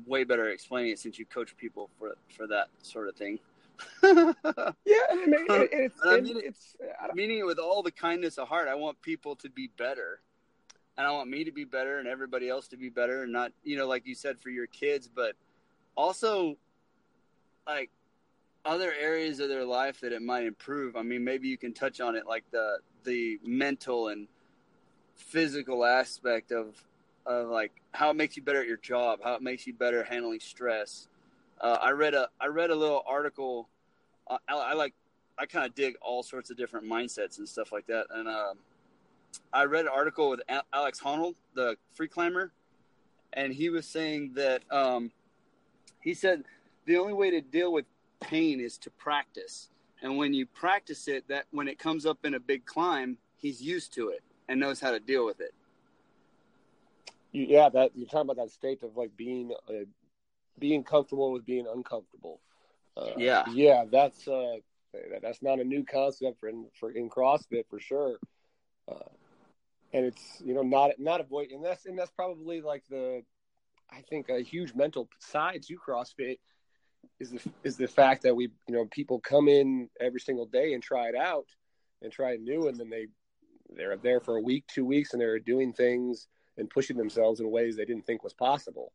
way 0.06 0.24
better 0.24 0.46
at 0.48 0.52
explaining 0.52 0.92
it 0.92 0.98
since 0.98 1.18
you 1.18 1.26
coach 1.26 1.56
people 1.56 1.90
for 1.98 2.16
for 2.36 2.46
that 2.46 2.68
sort 2.82 3.08
of 3.08 3.16
thing. 3.16 3.38
yeah, 4.02 4.32
I 4.50 5.14
mean, 5.14 5.34
it, 5.34 5.70
it's, 5.72 6.00
I 6.04 6.20
mean, 6.20 6.40
it's 6.42 6.76
meaning 7.14 7.38
it 7.38 7.46
with 7.46 7.58
all 7.58 7.82
the 7.82 7.90
kindness 7.90 8.38
of 8.38 8.48
heart. 8.48 8.68
I 8.68 8.74
want 8.74 9.00
people 9.02 9.36
to 9.36 9.50
be 9.50 9.70
better, 9.76 10.20
and 10.96 11.06
I 11.06 11.10
want 11.10 11.28
me 11.30 11.44
to 11.44 11.52
be 11.52 11.64
better, 11.64 11.98
and 11.98 12.08
everybody 12.08 12.48
else 12.48 12.68
to 12.68 12.76
be 12.76 12.88
better, 12.88 13.22
and 13.24 13.32
not 13.32 13.52
you 13.64 13.76
know 13.76 13.86
like 13.86 14.06
you 14.06 14.14
said 14.14 14.40
for 14.40 14.50
your 14.50 14.66
kids, 14.66 15.08
but 15.12 15.34
also 15.96 16.56
like 17.66 17.90
other 18.64 18.92
areas 18.92 19.40
of 19.40 19.48
their 19.48 19.64
life 19.64 20.00
that 20.00 20.12
it 20.12 20.22
might 20.22 20.44
improve. 20.44 20.96
I 20.96 21.02
mean, 21.02 21.24
maybe 21.24 21.48
you 21.48 21.58
can 21.58 21.72
touch 21.72 22.00
on 22.00 22.16
it, 22.16 22.26
like 22.26 22.44
the 22.50 22.78
the 23.04 23.38
mental 23.44 24.08
and 24.08 24.28
physical 25.16 25.84
aspect 25.84 26.52
of 26.52 26.76
of 27.26 27.48
like 27.48 27.72
how 27.92 28.10
it 28.10 28.14
makes 28.14 28.36
you 28.36 28.42
better 28.42 28.60
at 28.60 28.66
your 28.66 28.76
job, 28.78 29.20
how 29.22 29.34
it 29.34 29.42
makes 29.42 29.66
you 29.66 29.74
better 29.74 30.02
handling 30.04 30.40
stress. 30.40 31.08
Uh, 31.60 31.78
I 31.80 31.90
read 31.90 32.14
a 32.14 32.28
I 32.40 32.46
read 32.46 32.70
a 32.70 32.74
little 32.74 33.02
article. 33.06 33.68
Uh, 34.28 34.38
I, 34.48 34.54
I, 34.54 34.72
like 34.74 34.94
I 35.38 35.46
kind 35.46 35.66
of 35.66 35.74
dig 35.74 35.94
all 36.00 36.22
sorts 36.22 36.50
of 36.50 36.56
different 36.56 36.86
mindsets 36.86 37.38
and 37.38 37.48
stuff 37.48 37.72
like 37.72 37.86
that. 37.86 38.06
And 38.10 38.28
uh, 38.28 38.54
I 39.52 39.64
read 39.64 39.86
an 39.86 39.92
article 39.94 40.30
with 40.30 40.40
Alex 40.72 41.00
Honnold, 41.00 41.34
the 41.54 41.76
free 41.94 42.08
climber, 42.08 42.52
and 43.32 43.52
he 43.52 43.68
was 43.68 43.86
saying 43.86 44.32
that 44.34 44.62
um, 44.70 45.10
he 46.00 46.14
said 46.14 46.44
the 46.86 46.96
only 46.96 47.12
way 47.12 47.30
to 47.30 47.40
deal 47.40 47.72
with 47.72 47.84
pain 48.20 48.60
is 48.60 48.76
to 48.78 48.90
practice. 48.90 49.68
And 50.02 50.16
when 50.16 50.34
you 50.34 50.46
practice 50.46 51.06
it, 51.06 51.28
that 51.28 51.44
when 51.52 51.68
it 51.68 51.78
comes 51.78 52.06
up 52.06 52.24
in 52.24 52.34
a 52.34 52.40
big 52.40 52.66
climb, 52.66 53.18
he's 53.38 53.62
used 53.62 53.94
to 53.94 54.08
it 54.08 54.22
and 54.48 54.58
knows 54.58 54.80
how 54.80 54.90
to 54.90 54.98
deal 54.98 55.24
with 55.24 55.40
it 55.40 55.54
yeah, 57.32 57.68
that 57.70 57.92
you're 57.94 58.06
talking 58.06 58.30
about 58.30 58.36
that 58.36 58.50
state 58.50 58.82
of 58.82 58.96
like 58.96 59.16
being 59.16 59.52
uh, 59.68 59.84
being 60.58 60.84
comfortable 60.84 61.32
with 61.32 61.46
being 61.46 61.66
uncomfortable. 61.72 62.40
Uh, 62.96 63.10
yeah, 63.16 63.44
yeah, 63.50 63.84
that's 63.90 64.28
uh, 64.28 64.56
that's 65.20 65.42
not 65.42 65.60
a 65.60 65.64
new 65.64 65.84
concept 65.84 66.38
for 66.40 66.48
in, 66.48 66.66
for 66.78 66.90
in 66.90 67.08
CrossFit 67.08 67.64
for 67.68 67.80
sure. 67.80 68.18
Uh, 68.90 69.08
and 69.92 70.06
it's 70.06 70.42
you 70.44 70.54
know 70.54 70.62
not 70.62 70.92
not 70.98 71.20
avoid 71.20 71.50
and 71.50 71.64
that's 71.64 71.86
and 71.86 71.98
that's 71.98 72.10
probably 72.10 72.60
like 72.60 72.82
the 72.88 73.22
I 73.90 74.00
think 74.02 74.28
a 74.28 74.40
huge 74.40 74.74
mental 74.74 75.08
side 75.18 75.62
to 75.64 75.76
CrossFit 75.76 76.38
is 77.20 77.30
the 77.30 77.40
is 77.62 77.76
the 77.76 77.88
fact 77.88 78.22
that 78.22 78.34
we 78.34 78.48
you 78.66 78.74
know 78.74 78.86
people 78.90 79.20
come 79.20 79.48
in 79.48 79.88
every 80.00 80.20
single 80.20 80.46
day 80.46 80.72
and 80.72 80.82
try 80.82 81.08
it 81.08 81.14
out 81.14 81.46
and 82.00 82.10
try 82.10 82.32
it 82.32 82.40
new 82.40 82.68
and 82.68 82.78
then 82.78 82.90
they 82.90 83.06
they're 83.74 83.96
there 83.96 84.20
for 84.20 84.36
a 84.36 84.40
week 84.40 84.64
two 84.66 84.84
weeks 84.84 85.12
and 85.12 85.20
they're 85.20 85.38
doing 85.38 85.72
things 85.72 86.26
and 86.62 86.70
pushing 86.70 86.96
themselves 86.96 87.40
in 87.40 87.50
ways 87.50 87.76
they 87.76 87.84
didn't 87.84 88.06
think 88.06 88.22
was 88.22 88.32
possible. 88.32 88.92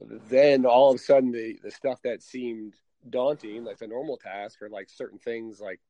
Then 0.00 0.64
all 0.64 0.90
of 0.90 0.96
a 0.96 0.98
sudden, 0.98 1.30
the, 1.30 1.60
the 1.62 1.70
stuff 1.70 2.00
that 2.02 2.22
seemed 2.22 2.74
daunting, 3.08 3.62
like 3.62 3.78
the 3.78 3.86
normal 3.86 4.16
task, 4.16 4.62
or 4.62 4.70
like 4.70 4.88
certain 4.88 5.18
things 5.18 5.60
like 5.60 5.80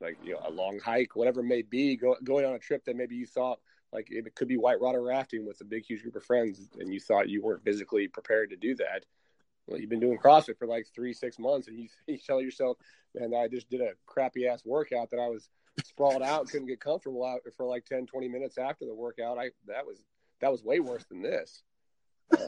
like 0.00 0.18
you 0.24 0.32
know 0.32 0.40
a 0.44 0.50
long 0.50 0.80
hike, 0.80 1.14
whatever 1.14 1.40
it 1.40 1.44
may 1.44 1.62
be, 1.62 1.96
go, 1.96 2.16
going 2.24 2.44
on 2.44 2.54
a 2.54 2.58
trip 2.58 2.84
that 2.84 2.96
maybe 2.96 3.14
you 3.14 3.24
thought 3.24 3.60
like 3.92 4.08
it 4.10 4.34
could 4.34 4.48
be 4.48 4.56
white 4.56 4.80
water 4.80 5.00
rafting 5.00 5.46
with 5.46 5.60
a 5.60 5.64
big 5.64 5.84
huge 5.84 6.02
group 6.02 6.16
of 6.16 6.24
friends, 6.24 6.68
and 6.78 6.92
you 6.92 6.98
thought 6.98 7.28
you 7.28 7.40
weren't 7.40 7.64
physically 7.64 8.08
prepared 8.08 8.50
to 8.50 8.56
do 8.56 8.74
that. 8.74 9.06
Well, 9.68 9.80
you've 9.80 9.90
been 9.90 10.00
doing 10.00 10.18
CrossFit 10.18 10.58
for 10.58 10.66
like 10.66 10.86
three, 10.92 11.12
six 11.12 11.38
months, 11.38 11.68
and 11.68 11.78
you, 11.78 11.88
you 12.06 12.18
tell 12.18 12.42
yourself, 12.42 12.76
"Man, 13.14 13.32
I 13.32 13.46
just 13.46 13.70
did 13.70 13.80
a 13.80 13.92
crappy 14.06 14.48
ass 14.48 14.62
workout 14.64 15.10
that 15.10 15.20
I 15.20 15.28
was 15.28 15.48
sprawled 15.84 16.22
out, 16.22 16.48
couldn't 16.48 16.66
get 16.66 16.80
comfortable 16.80 17.24
out 17.24 17.40
for 17.56 17.66
like 17.66 17.84
10, 17.86 18.06
20 18.06 18.28
minutes 18.28 18.58
after 18.58 18.84
the 18.84 18.94
workout. 18.94 19.38
I 19.38 19.50
that 19.66 19.86
was 19.86 20.02
that 20.42 20.50
was 20.50 20.62
way 20.62 20.80
worse 20.80 21.04
than 21.04 21.22
this. 21.22 21.62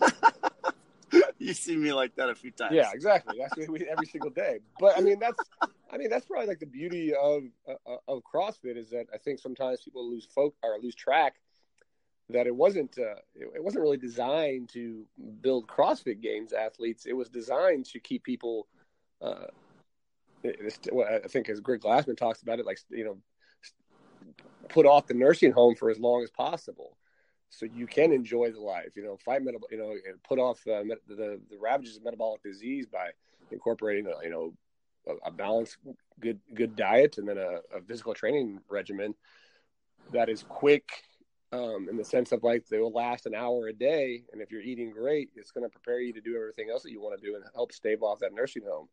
you 1.38 1.54
see 1.54 1.76
me 1.76 1.92
like 1.92 2.14
that 2.16 2.28
a 2.28 2.34
few 2.34 2.50
times. 2.50 2.74
Yeah, 2.74 2.90
exactly. 2.92 3.38
That's 3.38 3.56
what 3.56 3.68
we, 3.70 3.86
every 3.88 4.06
single 4.06 4.30
day. 4.30 4.58
But 4.78 4.98
I 4.98 5.00
mean, 5.00 5.18
that's 5.18 5.38
I 5.90 5.96
mean 5.96 6.10
that's 6.10 6.26
probably 6.26 6.48
like 6.48 6.58
the 6.58 6.66
beauty 6.66 7.14
of 7.14 7.44
uh, 7.68 7.96
of 8.08 8.22
CrossFit 8.24 8.76
is 8.76 8.90
that 8.90 9.06
I 9.14 9.18
think 9.18 9.38
sometimes 9.38 9.80
people 9.82 10.10
lose 10.10 10.26
folk 10.26 10.54
or 10.62 10.76
lose 10.82 10.94
track 10.94 11.34
that 12.30 12.46
it 12.46 12.54
wasn't 12.54 12.98
uh, 12.98 13.20
it, 13.34 13.62
wasn't 13.62 13.82
really 13.82 13.96
designed 13.96 14.70
to 14.70 15.04
build 15.40 15.68
CrossFit 15.68 16.20
Games 16.20 16.52
athletes. 16.52 17.06
It 17.06 17.12
was 17.12 17.28
designed 17.28 17.86
to 17.86 18.00
keep 18.00 18.24
people. 18.24 18.66
Uh, 19.22 19.46
I 20.44 21.28
think 21.28 21.48
as 21.48 21.60
Greg 21.60 21.80
Glassman 21.80 22.16
talks 22.16 22.42
about 22.42 22.58
it, 22.58 22.66
like 22.66 22.78
you 22.90 23.04
know, 23.04 23.18
put 24.68 24.84
off 24.84 25.06
the 25.06 25.14
nursing 25.14 25.52
home 25.52 25.76
for 25.76 25.90
as 25.90 25.98
long 26.00 26.24
as 26.24 26.30
possible 26.30 26.96
so 27.58 27.66
you 27.66 27.87
can 27.87 28.12
enjoy 28.12 28.50
the 28.50 28.61
life. 28.61 28.96
You 28.96 29.04
know, 29.04 29.16
fight 29.16 29.42
metabolic, 29.42 29.73
you 29.73 29.78
know, 29.78 29.94
put 30.26 30.38
off 30.38 30.58
uh, 30.66 30.82
the 31.08 31.40
the 31.50 31.58
ravages 31.61 31.96
of 31.96 32.04
metabolic 32.04 32.42
disease 32.42 32.87
by 32.87 33.11
incorporating, 33.50 34.06
a, 34.06 34.25
you 34.25 34.30
know, 34.30 34.52
a, 35.06 35.28
a, 35.28 35.30
balanced, 35.30 35.76
good 36.20 36.40
good 36.54 36.76
diet 36.76 37.18
and 37.18 37.28
then 37.28 37.38
a, 37.38 37.61
a, 37.76 37.82
physical 37.87 38.14
training 38.14 38.61
regimen 38.68 39.14
that 40.12 40.28
is 40.28 40.42
quick. 40.42 40.88
Um, 41.52 41.88
in 41.88 41.96
the 41.96 42.04
sense 42.04 42.32
of 42.32 42.42
like 42.42 42.66
they 42.66 42.80
will 42.80 42.90
last 42.90 43.26
an 43.26 43.34
hour 43.34 43.68
a 43.68 43.73
day, 43.73 44.25
and 44.32 44.42
if 44.42 44.50
you're 44.50 44.61
eating 44.61 44.90
great, 44.90 45.30
it's 45.37 45.52
going 45.52 45.62
to 45.62 45.70
prepare 45.70 46.00
you 46.00 46.12
to 46.12 46.20
do 46.20 46.34
everything 46.34 46.68
else 46.68 46.82
that 46.82 46.90
you 46.90 47.00
want 47.00 47.20
to 47.20 47.25
do 47.25 47.37
and 47.37 47.44
help 47.54 47.70
stave 47.70 48.02
off 48.02 48.18
that 48.20 48.34
nursing 48.34 48.64
home. 48.68 48.88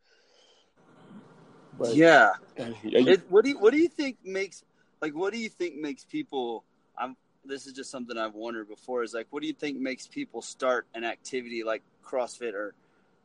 But, 1.79 1.95
yeah, 1.95 2.33
it, 2.55 3.23
what 3.31 3.43
do 3.43 3.49
you 3.49 3.57
what 3.57 3.73
do 3.73 3.79
you 3.79 3.87
think 3.87 4.17
makes 4.23 4.63
like 5.01 5.13
what 5.13 5.33
do 5.33 5.39
you 5.39 5.49
think 5.49 5.77
makes 5.77 6.05
people? 6.05 6.63
I'm 6.95 7.15
this 7.45 7.67
is 7.67 7.73
just 7.73 7.91
something 7.91 8.17
I've 8.17 8.35
wondered 8.35 8.67
before 8.67 9.03
is 9.03 9.13
like, 9.13 9.27
what 9.29 9.41
do 9.41 9.47
you 9.47 9.53
think 9.53 9.79
makes 9.79 10.07
people 10.07 10.41
start 10.41 10.87
an 10.93 11.03
activity 11.03 11.63
like 11.63 11.81
CrossFit 12.03 12.53
or 12.53 12.73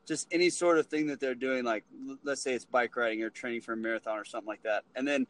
just 0.06 0.28
any 0.30 0.50
sort 0.50 0.78
of 0.78 0.86
thing 0.86 1.06
that 1.08 1.20
they're 1.20 1.34
doing? 1.34 1.64
Like, 1.64 1.84
let's 2.24 2.40
say 2.40 2.54
it's 2.54 2.64
bike 2.64 2.96
riding 2.96 3.22
or 3.22 3.30
training 3.30 3.60
for 3.60 3.72
a 3.72 3.76
marathon 3.76 4.18
or 4.18 4.24
something 4.24 4.48
like 4.48 4.62
that. 4.62 4.84
And 4.94 5.06
then 5.06 5.26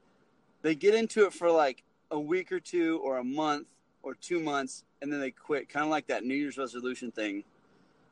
they 0.62 0.74
get 0.74 0.94
into 0.94 1.26
it 1.26 1.32
for 1.32 1.50
like 1.50 1.82
a 2.10 2.18
week 2.18 2.52
or 2.52 2.60
two 2.60 3.00
or 3.02 3.18
a 3.18 3.24
month 3.24 3.68
or 4.02 4.14
two 4.14 4.40
months 4.40 4.84
and 5.02 5.12
then 5.12 5.20
they 5.20 5.30
quit, 5.30 5.68
kind 5.68 5.84
of 5.84 5.90
like 5.90 6.06
that 6.06 6.24
New 6.24 6.34
Year's 6.34 6.58
resolution 6.58 7.10
thing. 7.10 7.44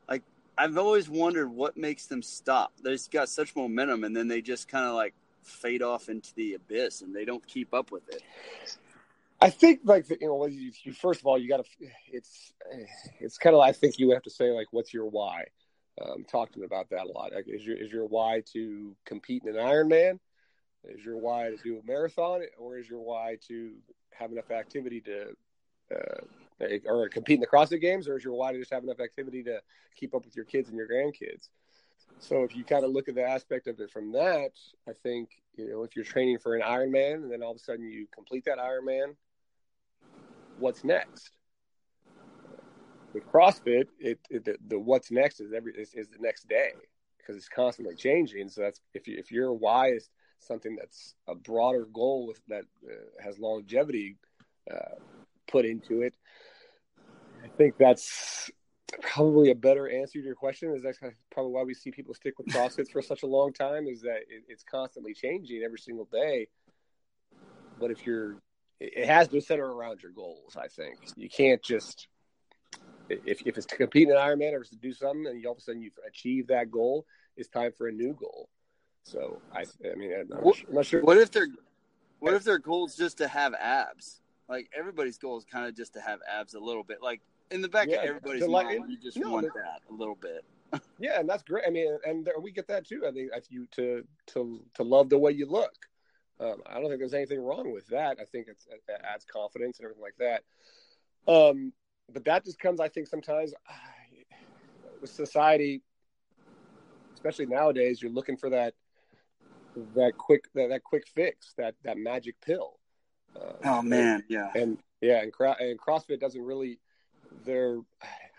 Like, 0.09 0.23
I've 0.59 0.77
always 0.77 1.09
wondered 1.09 1.49
what 1.49 1.77
makes 1.77 2.07
them 2.07 2.23
stop. 2.23 2.73
They've 2.83 3.01
got 3.11 3.29
such 3.29 3.57
momentum 3.57 4.05
and 4.05 4.15
then 4.15 4.29
they 4.29 4.43
just 4.43 4.69
kind 4.69 4.87
of 4.87 4.95
like 4.95 5.15
fade 5.43 5.83
off 5.83 6.09
into 6.09 6.35
the 6.35 6.55
abyss 6.55 7.03
and 7.03 7.15
they 7.15 7.25
don't 7.25 7.47
keep 7.47 7.73
up 7.73 7.91
with 7.91 8.09
it. 8.09 8.23
I 9.45 9.51
think 9.51 9.81
like 9.85 10.09
you 10.09 10.17
know, 10.23 10.47
you, 10.47 10.73
you, 10.85 10.95
first 10.95 11.21
of 11.21 11.27
all, 11.27 11.37
you 11.37 11.51
got 11.51 11.59
to. 11.59 11.71
It's 12.11 12.55
it's 13.21 13.37
kind 13.37 13.55
of. 13.55 13.61
I 13.61 13.73
think 13.73 13.99
you 13.99 14.09
have 14.13 14.23
to 14.23 14.31
say 14.31 14.51
like, 14.51 14.69
what's 14.71 14.95
your 14.95 15.05
why? 15.05 15.45
Um, 16.01 16.25
talking 16.25 16.65
about 16.65 16.89
that 16.91 17.05
a 17.05 17.13
lot. 17.13 17.35
Like, 17.35 17.45
is 17.47 17.63
your 17.63 17.77
is 17.77 17.93
your 17.93 18.07
why 18.07 18.43
to 18.55 18.97
compete 19.05 19.43
in 19.45 19.51
an 19.51 19.57
Ironman? 19.57 20.19
Is 20.85 21.05
your 21.05 21.19
why 21.19 21.51
to 21.51 21.59
do 21.63 21.79
a 21.79 21.87
marathon, 21.87 22.41
or 22.57 22.79
is 22.79 22.89
your 22.89 23.01
why 23.01 23.37
to 23.49 23.73
have 24.19 24.33
enough 24.33 24.51
activity 24.51 25.03
to, 25.03 25.37
uh, 25.95 26.67
or 26.87 27.11
compete 27.11 27.35
in 27.35 27.41
the 27.41 27.47
CrossFit 27.47 27.83
Games, 27.83 28.09
or 28.09 28.17
is 28.17 28.25
your 28.25 28.33
why 28.33 28.53
to 28.53 28.59
just 28.59 28.73
have 28.73 28.83
enough 28.83 29.01
activity 29.01 29.43
to 29.43 29.61
keep 29.95 30.15
up 30.15 30.25
with 30.25 30.35
your 30.35 30.47
kids 30.47 30.71
and 30.71 30.79
your 30.79 30.89
grandkids? 30.89 31.51
So 32.19 32.45
if 32.45 32.57
you 32.57 32.65
kind 32.65 32.85
of 32.85 32.93
look 32.93 33.11
at 33.11 33.15
the 33.15 33.25
aspect 33.25 33.67
of 33.67 33.79
it 33.81 33.91
from 33.91 34.13
that, 34.13 34.53
I 34.89 34.93
think 35.03 35.29
you 35.59 35.69
know 35.69 35.83
if 35.83 35.97
you're 35.97 36.05
training 36.07 36.39
for 36.39 36.55
an 36.55 36.63
Ironman 36.63 37.17
and 37.17 37.31
then 37.31 37.43
all 37.43 37.51
of 37.51 37.59
a 37.59 37.61
sudden 37.61 37.85
you 37.85 38.07
complete 38.15 38.47
that 38.47 38.57
Ironman, 38.57 39.17
what's 40.59 40.85
next. 40.85 41.31
With 43.13 43.27
CrossFit, 43.31 43.87
it, 43.99 44.19
it 44.29 44.45
the, 44.45 44.57
the, 44.67 44.79
what's 44.79 45.11
next 45.11 45.41
is 45.41 45.53
every 45.53 45.73
is, 45.75 45.95
is, 45.95 46.09
the 46.09 46.19
next 46.19 46.49
day 46.49 46.73
because 47.19 47.37
it's 47.37 47.49
constantly 47.49 47.95
changing. 47.95 48.49
So 48.49 48.63
that's 48.63 48.81
if 48.93 49.07
you, 49.07 49.17
if 49.19 49.31
your 49.31 49.53
why 49.53 49.93
is 49.93 50.09
something 50.41 50.77
that's 50.77 51.15
a 51.29 51.35
broader 51.35 51.87
goal 51.93 52.27
with, 52.27 52.41
that 52.49 52.65
uh, 52.85 53.23
has 53.23 53.39
longevity 53.39 54.17
uh, 54.71 54.97
put 55.47 55.65
into 55.65 56.03
it, 56.03 56.15
I 57.45 57.49
think 57.57 57.77
that's 57.79 58.51
probably 59.01 59.51
a 59.51 59.55
better 59.55 59.89
answer 59.89 60.19
to 60.19 60.25
your 60.25 60.35
question. 60.35 60.75
Is 60.75 60.83
that's 60.83 60.99
probably 61.31 61.53
why 61.53 61.63
we 61.63 61.75
see 61.75 61.91
people 61.91 62.15
stick 62.15 62.39
with 62.39 62.49
CrossFit 62.49 62.91
for 62.91 63.03
such 63.03 63.23
a 63.23 63.27
long 63.27 63.53
time. 63.53 63.87
Is 63.87 64.03
that 64.03 64.23
it, 64.29 64.45
it's 64.49 64.65
constantly 64.65 65.15
changing 65.15 65.63
every 65.63 65.79
single 65.79 66.09
day. 66.11 66.49
But 67.79 67.91
if 67.91 68.07
you're 68.07 68.37
it 68.97 69.07
has 69.07 69.29
to 69.29 69.41
center 69.41 69.67
around 69.67 70.03
your 70.03 70.13
goals. 70.13 70.57
I 70.57 70.69
think 70.69 70.99
you 71.17 71.29
can't 71.29 71.63
just 71.63 72.09
if 73.09 73.43
if 73.47 73.57
it's 73.57 73.67
to 73.67 73.77
compete 73.77 74.09
in 74.09 74.17
an 74.17 74.21
Ironman 74.21 74.53
or 74.53 74.65
to 74.65 74.77
do 74.77 74.93
something, 74.93 75.27
and 75.27 75.41
you 75.41 75.47
all 75.47 75.53
of 75.53 75.59
a 75.59 75.61
sudden 75.61 75.83
you 75.83 75.91
achieve 76.07 76.49
that 76.49 76.71
goal, 76.71 77.07
it's 77.37 77.49
time 77.49 77.73
for 77.77 77.89
a 77.89 77.93
new 77.93 78.15
goal. 78.15 78.49
So 79.05 79.41
I, 79.53 79.61
I 79.61 79.95
mean, 79.97 80.13
I'm, 80.15 80.39
what, 80.39 80.57
I'm 80.69 80.75
not 80.75 80.87
sure. 80.87 81.03
What 81.03 81.19
if 81.19 81.31
their 81.31 81.49
what 82.21 82.35
if 82.35 82.45
their 82.45 82.59
goal 82.59 82.87
is 82.87 82.97
just 82.97 83.19
to 83.19 83.29
have 83.29 83.55
abs? 83.55 84.21
Like 84.49 84.71
everybody's 84.77 85.19
goal 85.19 85.39
is 85.39 85.45
kind 85.45 85.67
of 85.67 85.77
just 85.77 85.95
to 85.95 86.01
have 86.01 86.21
abs 86.31 86.55
a 86.55 86.61
little 86.61 86.85
bit. 86.85 87.03
Like 87.03 87.21
in 87.51 87.61
the 87.61 87.69
back 87.69 87.89
yeah, 87.89 87.99
of 87.99 88.05
everybody's 88.05 88.49
mind, 88.49 88.91
you 88.91 88.99
just 88.99 89.19
no, 89.19 89.31
want 89.31 89.47
that 89.55 89.81
a 89.91 89.93
little 89.93 90.17
bit. 90.17 90.45
yeah, 90.99 91.21
and 91.21 91.29
that's 91.29 91.43
great. 91.43 91.65
I 91.67 91.71
mean, 91.71 91.99
and 92.05 92.25
there, 92.25 92.35
we 92.41 92.51
get 92.51 92.67
that 92.69 92.87
too. 92.87 93.05
I 93.07 93.13
think 93.13 93.31
if 93.35 93.51
you 93.51 93.67
to 93.73 94.05
to 94.29 94.61
to 94.75 94.83
love 94.83 95.09
the 95.11 95.19
way 95.19 95.33
you 95.33 95.47
look. 95.47 95.75
Um, 96.41 96.63
I 96.67 96.75
don't 96.75 96.89
think 96.89 96.99
there's 96.99 97.15
anything 97.15 97.41
wrong 97.41 97.73
with 97.73 97.87
that. 97.89 98.19
I 98.21 98.25
think 98.25 98.49
it 98.49 98.57
adds 99.05 99.25
confidence 99.25 99.79
and 99.79 99.85
everything 99.85 100.03
like 100.03 100.17
that. 100.19 100.43
Um, 101.33 101.73
but 102.13 102.25
that 102.25 102.45
just 102.45 102.59
comes, 102.59 102.81
I 102.81 102.89
think, 102.89 103.07
sometimes 103.07 103.55
uh, 103.55 104.37
with 105.01 105.11
society, 105.11 105.83
especially 107.15 107.47
nowadays, 107.47 108.03
you're 108.03 108.13
looking 108.13 108.37
for 108.37 108.51
that 108.51 108.75
that 109.97 110.17
quick 110.17 110.45
that, 110.55 110.69
that 110.69 110.85
quick 110.85 111.05
fix, 111.15 111.53
that 111.57 111.75
that 111.85 111.99
magic 111.99 112.37
pill. 112.41 112.79
Uh, 113.35 113.53
oh 113.65 113.83
man, 113.83 114.17
and, 114.17 114.25
yeah, 114.29 114.51
and 114.55 114.79
yeah, 115.01 115.23
and, 115.23 115.33
and 115.61 115.81
CrossFit 115.81 116.21
doesn't 116.21 116.43
really. 116.43 116.79
They're, 117.45 117.79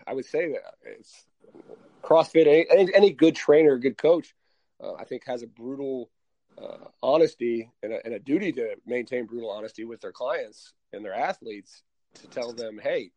I 0.06 0.14
would 0.14 0.24
say 0.24 0.52
that 0.52 0.74
it's 0.84 1.26
CrossFit. 2.02 2.66
Any, 2.70 2.94
any 2.94 3.12
good 3.12 3.36
trainer, 3.36 3.76
good 3.78 3.98
coach, 3.98 4.34
uh, 4.82 4.94
I 4.94 5.04
think, 5.04 5.24
has 5.26 5.42
a 5.42 5.46
brutal 5.46 6.10
uh, 6.62 6.88
honesty 7.02 7.70
and 7.82 7.92
a, 7.92 8.04
and 8.04 8.14
a, 8.14 8.18
duty 8.18 8.52
to 8.52 8.76
maintain 8.86 9.26
brutal 9.26 9.50
honesty 9.50 9.84
with 9.84 10.00
their 10.00 10.12
clients 10.12 10.72
and 10.92 11.04
their 11.04 11.14
athletes 11.14 11.82
to 12.14 12.26
tell 12.28 12.52
them, 12.52 12.78
hey, 12.82 13.10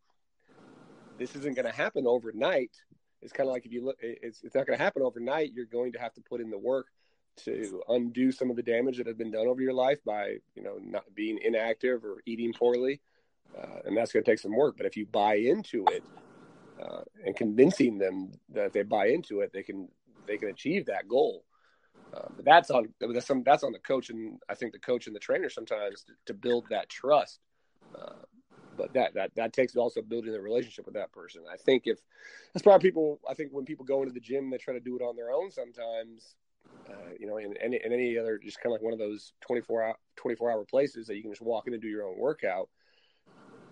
this 1.17 1.35
isn't 1.35 1.55
going 1.55 1.65
to 1.65 1.71
happen 1.71 2.05
overnight. 2.05 2.71
It's 3.21 3.33
kind 3.33 3.47
of 3.47 3.53
like 3.53 3.65
if 3.65 3.71
you 3.71 3.85
look, 3.85 3.97
it's, 4.01 4.43
it's 4.43 4.55
not 4.55 4.65
going 4.65 4.77
to 4.77 4.83
happen 4.83 5.01
overnight. 5.01 5.51
You're 5.53 5.65
going 5.65 5.93
to 5.93 5.99
have 5.99 6.13
to 6.13 6.21
put 6.21 6.41
in 6.41 6.49
the 6.49 6.57
work 6.57 6.87
to 7.45 7.81
undo 7.89 8.31
some 8.31 8.49
of 8.49 8.55
the 8.55 8.63
damage 8.63 8.97
that 8.97 9.07
has 9.07 9.15
been 9.15 9.31
done 9.31 9.47
over 9.47 9.61
your 9.61 9.73
life 9.73 10.03
by, 10.05 10.37
you 10.55 10.63
know, 10.63 10.77
not 10.81 11.03
being 11.15 11.39
inactive 11.43 12.03
or 12.03 12.21
eating 12.25 12.53
poorly. 12.53 13.01
Uh, 13.57 13.79
and 13.85 13.97
that's 13.97 14.11
going 14.11 14.23
to 14.23 14.29
take 14.29 14.39
some 14.39 14.55
work. 14.55 14.75
But 14.77 14.85
if 14.85 14.95
you 14.95 15.05
buy 15.05 15.35
into 15.35 15.85
it 15.89 16.03
uh, 16.81 17.01
and 17.25 17.35
convincing 17.35 17.97
them 17.97 18.31
that 18.49 18.73
they 18.73 18.83
buy 18.83 19.07
into 19.07 19.41
it, 19.41 19.51
they 19.53 19.63
can 19.63 19.89
they 20.27 20.37
can 20.37 20.49
achieve 20.49 20.85
that 20.85 21.07
goal. 21.07 21.43
Uh, 22.13 22.27
but 22.35 22.45
that's 22.45 22.71
on 22.71 22.89
that's, 22.99 23.27
some, 23.27 23.43
that's 23.43 23.63
on 23.63 23.71
the 23.71 23.79
coach 23.79 24.09
and 24.09 24.39
I 24.49 24.55
think 24.55 24.73
the 24.73 24.79
coach 24.79 25.05
and 25.05 25.15
the 25.15 25.19
trainer 25.19 25.49
sometimes 25.49 26.03
to, 26.03 26.13
to 26.27 26.33
build 26.33 26.65
that 26.69 26.89
trust. 26.89 27.39
Uh, 27.95 28.13
but 28.79 28.93
that, 28.93 29.13
that 29.13 29.31
that 29.35 29.51
takes 29.51 29.75
also 29.75 30.01
building 30.01 30.33
a 30.33 30.39
relationship 30.39 30.85
with 30.85 30.95
that 30.95 31.11
person. 31.11 31.43
I 31.51 31.57
think 31.57 31.83
if 31.85 31.99
that's 32.53 32.63
probably 32.63 32.89
people. 32.89 33.19
I 33.29 33.33
think 33.33 33.51
when 33.51 33.65
people 33.65 33.85
go 33.85 34.01
into 34.01 34.13
the 34.13 34.21
gym, 34.21 34.49
they 34.49 34.57
try 34.57 34.73
to 34.73 34.79
do 34.79 34.95
it 34.95 35.01
on 35.01 35.17
their 35.17 35.31
own. 35.31 35.51
Sometimes, 35.51 36.35
uh, 36.89 37.11
you 37.19 37.27
know, 37.27 37.37
in, 37.37 37.55
in, 37.61 37.73
in 37.73 37.93
any 37.93 38.17
other, 38.17 38.39
just 38.41 38.61
kind 38.61 38.73
of 38.73 38.79
like 38.79 38.81
one 38.81 38.93
of 38.93 38.99
those 38.99 39.33
24 39.41 39.83
hour, 39.83 39.95
24 40.15 40.51
hour 40.51 40.65
places 40.65 41.07
that 41.07 41.17
you 41.17 41.21
can 41.21 41.31
just 41.31 41.41
walk 41.41 41.67
in 41.67 41.73
and 41.73 41.81
do 41.81 41.89
your 41.89 42.05
own 42.05 42.17
workout. 42.17 42.69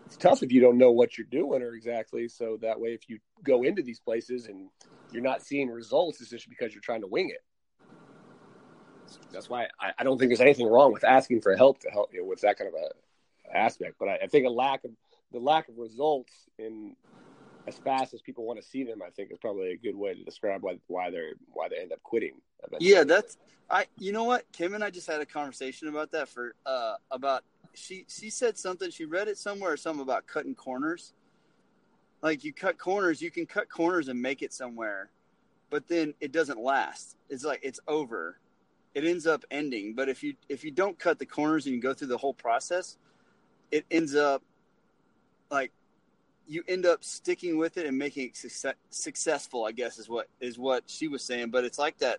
It's 0.05 0.17
tough 0.17 0.43
if 0.43 0.51
you 0.51 0.61
don't 0.61 0.77
know 0.77 0.91
what 0.91 1.17
you're 1.17 1.27
doing 1.29 1.61
or 1.61 1.73
exactly. 1.73 2.27
So 2.27 2.57
that 2.61 2.79
way, 2.79 2.89
if 2.89 3.09
you 3.09 3.19
go 3.43 3.63
into 3.63 3.81
these 3.81 3.99
places 3.99 4.47
and 4.47 4.69
you're 5.11 5.23
not 5.23 5.41
seeing 5.41 5.69
results, 5.69 6.19
it's 6.19 6.29
just 6.29 6.49
because 6.49 6.73
you're 6.73 6.81
trying 6.81 7.01
to 7.01 7.07
wing 7.07 7.29
it. 7.29 7.43
That's 9.31 9.49
why 9.49 9.67
I, 9.79 9.91
I, 9.99 10.03
don't 10.03 10.17
think 10.17 10.29
there's 10.29 10.41
anything 10.41 10.67
wrong 10.67 10.91
with 10.91 11.03
asking 11.03 11.41
for 11.41 11.55
help 11.55 11.79
to 11.81 11.89
help 11.89 12.13
you 12.13 12.21
know, 12.21 12.25
with 12.25 12.41
that 12.41 12.57
kind 12.57 12.67
of 12.67 12.73
a 12.75 13.57
aspect. 13.57 13.95
But 13.99 14.09
I, 14.09 14.15
I, 14.23 14.27
think 14.27 14.45
a 14.45 14.49
lack 14.49 14.83
of 14.83 14.91
the 15.31 15.39
lack 15.39 15.69
of 15.69 15.77
results 15.77 16.33
in 16.57 16.95
as 17.67 17.77
fast 17.77 18.13
as 18.13 18.21
people 18.21 18.45
want 18.45 18.61
to 18.61 18.65
see 18.65 18.83
them, 18.83 19.01
I 19.05 19.09
think 19.09 19.31
is 19.31 19.37
probably 19.37 19.71
a 19.71 19.77
good 19.77 19.95
way 19.95 20.13
to 20.13 20.23
describe 20.23 20.63
why 20.63 20.77
why 20.87 21.09
they're 21.09 21.33
why 21.51 21.67
they 21.69 21.77
end 21.77 21.91
up 21.91 22.01
quitting. 22.03 22.35
Eventually. 22.65 22.91
Yeah, 22.91 23.03
that's 23.03 23.37
I. 23.69 23.85
You 23.97 24.11
know 24.11 24.23
what? 24.23 24.45
Kim 24.51 24.73
and 24.73 24.83
I 24.83 24.89
just 24.89 25.07
had 25.07 25.21
a 25.21 25.25
conversation 25.25 25.87
about 25.87 26.11
that 26.11 26.29
for 26.29 26.55
uh 26.65 26.95
about 27.11 27.43
she 27.73 28.05
she 28.07 28.29
said 28.29 28.57
something. 28.57 28.89
She 28.89 29.05
read 29.05 29.27
it 29.27 29.37
somewhere 29.37 29.73
or 29.73 29.77
something 29.77 30.01
about 30.01 30.27
cutting 30.27 30.55
corners. 30.55 31.13
Like 32.21 32.43
you 32.43 32.53
cut 32.53 32.79
corners, 32.79 33.21
you 33.21 33.29
can 33.29 33.45
cut 33.45 33.69
corners 33.69 34.07
and 34.07 34.19
make 34.19 34.41
it 34.41 34.51
somewhere, 34.51 35.11
but 35.69 35.87
then 35.87 36.15
it 36.19 36.31
doesn't 36.31 36.59
last. 36.59 37.15
It's 37.29 37.43
like 37.43 37.59
it's 37.61 37.79
over 37.87 38.39
it 38.97 39.05
ends 39.05 39.27
up 39.27 39.45
ending. 39.51 39.93
But 39.93 40.09
if 40.09 40.23
you 40.23 40.33
if 40.49 40.63
you 40.63 40.71
don't 40.71 40.97
cut 40.97 41.19
the 41.19 41.25
corners 41.27 41.67
and 41.67 41.75
you 41.75 41.79
go 41.79 41.93
through 41.93 42.07
the 42.07 42.17
whole 42.17 42.33
process, 42.33 42.97
it 43.69 43.85
ends 43.91 44.15
up 44.15 44.41
like 45.51 45.71
you 46.47 46.63
end 46.67 46.87
up 46.87 47.03
sticking 47.03 47.59
with 47.59 47.77
it 47.77 47.85
and 47.85 47.95
making 47.95 48.29
it 48.29 48.35
success, 48.35 48.73
successful. 48.89 49.65
I 49.65 49.71
guess 49.71 49.99
is 49.99 50.09
what 50.09 50.29
is 50.39 50.57
what 50.57 50.85
she 50.87 51.07
was 51.07 51.23
saying. 51.23 51.51
But 51.51 51.63
it's 51.63 51.77
like 51.77 51.99
that. 51.99 52.17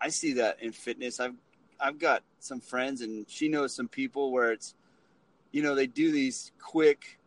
I 0.00 0.10
see 0.10 0.34
that 0.34 0.62
in 0.62 0.70
fitness. 0.70 1.18
I've 1.18 1.34
I've 1.80 1.98
got 1.98 2.22
some 2.38 2.60
friends, 2.60 3.00
and 3.00 3.28
she 3.28 3.48
knows 3.48 3.74
some 3.74 3.88
people 3.88 4.30
where 4.30 4.52
it's, 4.52 4.76
you 5.50 5.60
know, 5.60 5.74
they 5.74 5.88
do 5.88 6.12
these 6.12 6.52
quick, 6.62 7.18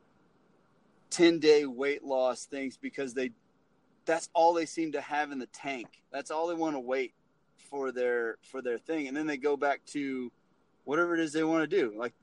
ten 1.09 1.39
day 1.39 1.65
weight 1.65 2.05
loss 2.05 2.45
things 2.45 2.77
because 2.77 3.13
they, 3.13 3.31
that's 4.05 4.29
all 4.33 4.53
they 4.53 4.65
seem 4.65 4.93
to 4.93 5.01
have 5.01 5.33
in 5.33 5.39
the 5.39 5.47
tank. 5.47 6.01
That's 6.13 6.31
all 6.31 6.47
they 6.47 6.53
want 6.53 6.77
to 6.77 6.79
wait 6.79 7.13
for 7.69 7.91
their 7.91 8.37
for 8.41 8.61
their 8.61 8.77
thing, 8.77 9.07
and 9.07 9.15
then 9.15 9.27
they 9.27 9.37
go 9.37 9.57
back 9.57 9.85
to 9.87 10.31
whatever 10.85 11.13
it 11.13 11.19
is 11.19 11.33
they 11.33 11.43
want 11.43 11.69
to 11.69 11.77
do. 11.79 11.93
Like 11.97 12.13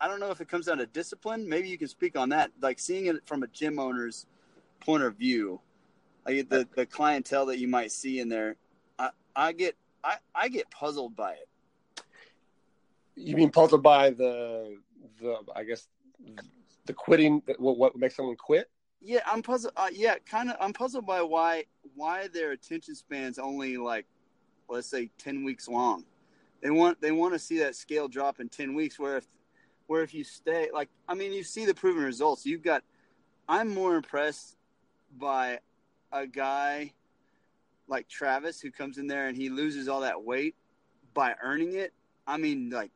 I 0.00 0.08
don't 0.08 0.20
know 0.20 0.30
if 0.30 0.40
it 0.40 0.48
comes 0.48 0.66
down 0.66 0.78
to 0.78 0.86
discipline. 0.86 1.48
Maybe 1.48 1.68
you 1.68 1.78
can 1.78 1.88
speak 1.88 2.16
on 2.18 2.30
that. 2.30 2.50
Like 2.60 2.78
seeing 2.78 3.06
it 3.06 3.26
from 3.26 3.42
a 3.42 3.46
gym 3.46 3.78
owner's 3.78 4.26
point 4.80 5.02
of 5.02 5.16
view, 5.16 5.60
like 6.26 6.48
the 6.48 6.68
the 6.74 6.86
clientele 6.86 7.46
that 7.46 7.58
you 7.58 7.68
might 7.68 7.92
see 7.92 8.18
in 8.18 8.28
there. 8.28 8.56
I 8.98 9.10
I 9.36 9.52
get 9.52 9.76
I 10.02 10.16
I 10.34 10.48
get 10.48 10.70
puzzled 10.70 11.16
by 11.16 11.32
it. 11.32 11.48
You 13.14 13.36
mean 13.36 13.50
puzzled 13.50 13.82
by 13.82 14.10
the 14.10 14.76
the 15.20 15.38
I 15.54 15.64
guess 15.64 15.88
the 16.86 16.92
quitting 16.92 17.42
what 17.58 17.78
what 17.78 17.96
makes 17.96 18.16
someone 18.16 18.36
quit? 18.36 18.68
Yeah, 19.00 19.20
I'm 19.26 19.42
puzzled. 19.42 19.72
Uh, 19.76 19.88
yeah, 19.92 20.16
kind 20.28 20.50
of. 20.50 20.56
I'm 20.60 20.72
puzzled 20.72 21.06
by 21.06 21.22
why 21.22 21.64
why 21.94 22.28
their 22.28 22.52
attention 22.52 22.94
spans 22.94 23.38
only 23.38 23.76
like 23.76 24.06
let's 24.68 24.88
say 24.88 25.10
ten 25.18 25.44
weeks 25.44 25.68
long. 25.68 26.04
They 26.62 26.70
want 26.70 27.00
they 27.00 27.12
want 27.12 27.34
to 27.34 27.38
see 27.38 27.58
that 27.58 27.74
scale 27.76 28.08
drop 28.08 28.40
in 28.40 28.48
ten 28.48 28.74
weeks. 28.74 28.98
Where 28.98 29.16
if 29.16 29.26
where 29.86 30.02
if 30.02 30.14
you 30.14 30.24
stay 30.24 30.68
like 30.72 30.88
I 31.08 31.14
mean 31.14 31.32
you 31.32 31.42
see 31.42 31.66
the 31.66 31.74
proven 31.74 32.04
results. 32.04 32.46
You've 32.46 32.62
got 32.62 32.82
I'm 33.48 33.74
more 33.74 33.96
impressed 33.96 34.56
by 35.18 35.58
a 36.12 36.26
guy 36.26 36.92
like 37.88 38.08
Travis 38.08 38.60
who 38.60 38.70
comes 38.70 38.98
in 38.98 39.06
there 39.06 39.28
and 39.28 39.36
he 39.36 39.48
loses 39.48 39.88
all 39.88 40.00
that 40.00 40.22
weight 40.22 40.54
by 41.14 41.34
earning 41.42 41.74
it. 41.74 41.92
I 42.26 42.36
mean 42.36 42.70
like 42.70 42.92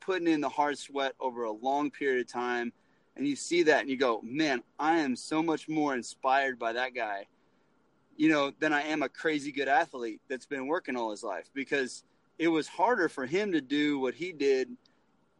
putting 0.00 0.26
in 0.26 0.40
the 0.40 0.48
hard 0.48 0.78
sweat 0.78 1.14
over 1.20 1.44
a 1.44 1.52
long 1.52 1.90
period 1.90 2.20
of 2.20 2.32
time 2.32 2.72
and 3.16 3.26
you 3.26 3.36
see 3.36 3.62
that 3.64 3.82
and 3.82 3.90
you 3.90 3.96
go, 3.96 4.20
"Man, 4.22 4.62
I 4.78 5.00
am 5.00 5.16
so 5.16 5.42
much 5.42 5.68
more 5.68 5.94
inspired 5.94 6.58
by 6.58 6.72
that 6.72 6.94
guy." 6.94 7.26
You 8.22 8.28
know, 8.28 8.52
than 8.60 8.72
I 8.72 8.82
am 8.82 9.02
a 9.02 9.08
crazy 9.08 9.50
good 9.50 9.66
athlete 9.66 10.20
that's 10.28 10.46
been 10.46 10.68
working 10.68 10.94
all 10.94 11.10
his 11.10 11.24
life 11.24 11.50
because 11.54 12.04
it 12.38 12.46
was 12.46 12.68
harder 12.68 13.08
for 13.08 13.26
him 13.26 13.50
to 13.50 13.60
do 13.60 13.98
what 13.98 14.14
he 14.14 14.30
did 14.30 14.68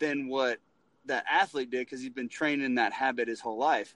than 0.01 0.27
what 0.27 0.59
that 1.07 1.25
athlete 1.31 1.71
did 1.71 1.87
because 1.87 2.01
he's 2.01 2.11
been 2.11 2.29
trained 2.29 2.61
in 2.61 2.75
that 2.75 2.93
habit 2.93 3.29
his 3.29 3.39
whole 3.39 3.57
life. 3.57 3.95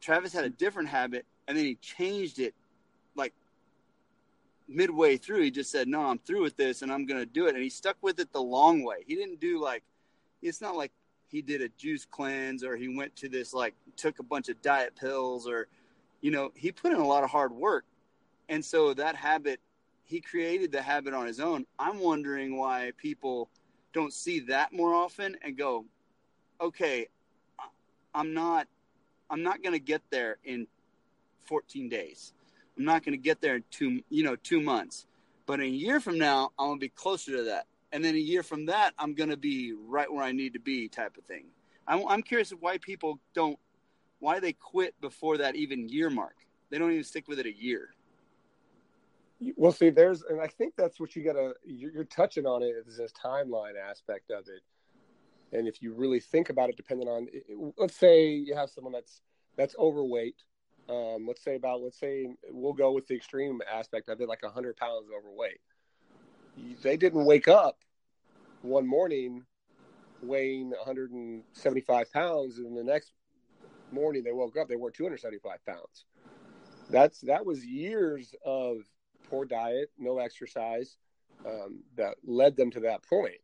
Travis 0.00 0.32
had 0.32 0.46
a 0.46 0.48
different 0.48 0.88
habit, 0.88 1.26
and 1.46 1.58
then 1.58 1.66
he 1.66 1.74
changed 1.74 2.38
it 2.38 2.54
like 3.14 3.34
midway 4.66 5.18
through. 5.18 5.42
He 5.42 5.50
just 5.50 5.70
said, 5.70 5.88
"No, 5.88 6.06
I'm 6.06 6.20
through 6.20 6.44
with 6.44 6.56
this, 6.56 6.80
and 6.80 6.90
I'm 6.90 7.04
going 7.04 7.20
to 7.20 7.26
do 7.26 7.48
it." 7.48 7.54
And 7.54 7.62
he 7.62 7.68
stuck 7.68 7.98
with 8.00 8.18
it 8.18 8.32
the 8.32 8.40
long 8.40 8.82
way. 8.82 9.04
He 9.06 9.14
didn't 9.14 9.40
do 9.40 9.60
like 9.60 9.82
it's 10.40 10.62
not 10.62 10.74
like 10.74 10.92
he 11.26 11.42
did 11.42 11.60
a 11.60 11.68
juice 11.76 12.06
cleanse 12.06 12.64
or 12.64 12.78
he 12.78 12.88
went 12.88 13.14
to 13.16 13.28
this 13.28 13.52
like 13.52 13.74
took 13.94 14.20
a 14.20 14.22
bunch 14.22 14.48
of 14.48 14.62
diet 14.62 14.96
pills 14.96 15.46
or 15.46 15.68
you 16.20 16.30
know 16.30 16.50
he 16.54 16.72
put 16.72 16.92
in 16.92 16.98
a 16.98 17.06
lot 17.06 17.24
of 17.24 17.30
hard 17.30 17.52
work 17.52 17.84
and 18.48 18.64
so 18.64 18.94
that 18.94 19.14
habit 19.14 19.60
he 20.04 20.20
created 20.20 20.72
the 20.72 20.80
habit 20.80 21.14
on 21.14 21.26
his 21.26 21.40
own 21.40 21.64
i'm 21.78 21.98
wondering 21.98 22.56
why 22.56 22.92
people 22.96 23.50
don't 23.92 24.12
see 24.12 24.40
that 24.40 24.72
more 24.72 24.94
often 24.94 25.36
and 25.42 25.56
go, 25.56 25.84
okay, 26.60 27.08
I'm 28.14 28.34
not, 28.34 28.66
I'm 29.30 29.42
not 29.42 29.62
going 29.62 29.72
to 29.72 29.80
get 29.80 30.02
there 30.10 30.36
in 30.44 30.66
14 31.44 31.88
days. 31.88 32.32
I'm 32.76 32.84
not 32.84 33.04
going 33.04 33.12
to 33.12 33.22
get 33.22 33.40
there 33.40 33.56
in 33.56 33.64
two, 33.70 34.02
you 34.08 34.22
know, 34.24 34.36
two 34.36 34.60
months. 34.60 35.06
But 35.46 35.60
in 35.60 35.66
a 35.66 35.70
year 35.70 36.00
from 36.00 36.18
now, 36.18 36.50
I'm 36.58 36.68
going 36.68 36.78
to 36.78 36.84
be 36.84 36.90
closer 36.90 37.36
to 37.36 37.42
that. 37.44 37.66
And 37.90 38.04
then 38.04 38.14
a 38.14 38.18
year 38.18 38.42
from 38.42 38.66
that, 38.66 38.92
I'm 38.98 39.14
going 39.14 39.30
to 39.30 39.36
be 39.36 39.72
right 39.72 40.12
where 40.12 40.22
I 40.22 40.32
need 40.32 40.52
to 40.52 40.60
be, 40.60 40.88
type 40.88 41.16
of 41.16 41.24
thing. 41.24 41.46
I'm, 41.86 42.06
I'm 42.06 42.22
curious 42.22 42.50
why 42.50 42.78
people 42.78 43.18
don't, 43.34 43.58
why 44.20 44.40
they 44.40 44.52
quit 44.52 44.94
before 45.00 45.38
that 45.38 45.56
even 45.56 45.88
year 45.88 46.10
mark. 46.10 46.36
They 46.70 46.78
don't 46.78 46.92
even 46.92 47.04
stick 47.04 47.28
with 47.28 47.38
it 47.38 47.46
a 47.46 47.56
year. 47.56 47.90
Well, 49.56 49.72
see, 49.72 49.90
there's, 49.90 50.22
and 50.22 50.40
I 50.40 50.48
think 50.48 50.74
that's 50.76 50.98
what 50.98 51.14
you 51.14 51.22
gotta. 51.22 51.54
You're, 51.64 51.92
you're 51.92 52.04
touching 52.04 52.44
on 52.44 52.62
it 52.62 52.74
is 52.86 52.96
this 52.96 53.12
timeline 53.12 53.74
aspect 53.78 54.30
of 54.30 54.48
it, 54.48 54.62
and 55.56 55.68
if 55.68 55.80
you 55.80 55.94
really 55.94 56.18
think 56.18 56.50
about 56.50 56.70
it, 56.70 56.76
depending 56.76 57.08
on, 57.08 57.28
let's 57.76 57.96
say 57.96 58.30
you 58.30 58.56
have 58.56 58.68
someone 58.68 58.92
that's 58.92 59.22
that's 59.56 59.76
overweight. 59.78 60.36
Um, 60.88 61.26
let's 61.26 61.44
say 61.44 61.54
about, 61.54 61.82
let's 61.82 62.00
say 62.00 62.26
we'll 62.50 62.72
go 62.72 62.92
with 62.92 63.06
the 63.06 63.14
extreme 63.14 63.60
aspect 63.70 64.08
of 64.08 64.20
it, 64.20 64.28
like 64.28 64.42
hundred 64.42 64.76
pounds 64.76 65.08
overweight. 65.16 65.60
They 66.82 66.96
didn't 66.96 67.24
wake 67.24 67.46
up 67.46 67.78
one 68.62 68.86
morning 68.86 69.44
weighing 70.22 70.70
175 70.70 72.12
pounds, 72.12 72.58
and 72.58 72.76
the 72.76 72.82
next 72.82 73.12
morning 73.92 74.22
they 74.22 74.32
woke 74.32 74.56
up 74.56 74.68
they 74.68 74.76
were 74.76 74.90
275 74.90 75.64
pounds. 75.66 76.04
That's 76.90 77.20
that 77.22 77.44
was 77.44 77.64
years 77.64 78.34
of 78.44 78.78
poor 79.28 79.44
diet, 79.44 79.90
no 79.98 80.18
exercise, 80.18 80.96
um, 81.46 81.80
that 81.96 82.14
led 82.24 82.56
them 82.56 82.70
to 82.72 82.80
that 82.80 83.02
point. 83.02 83.40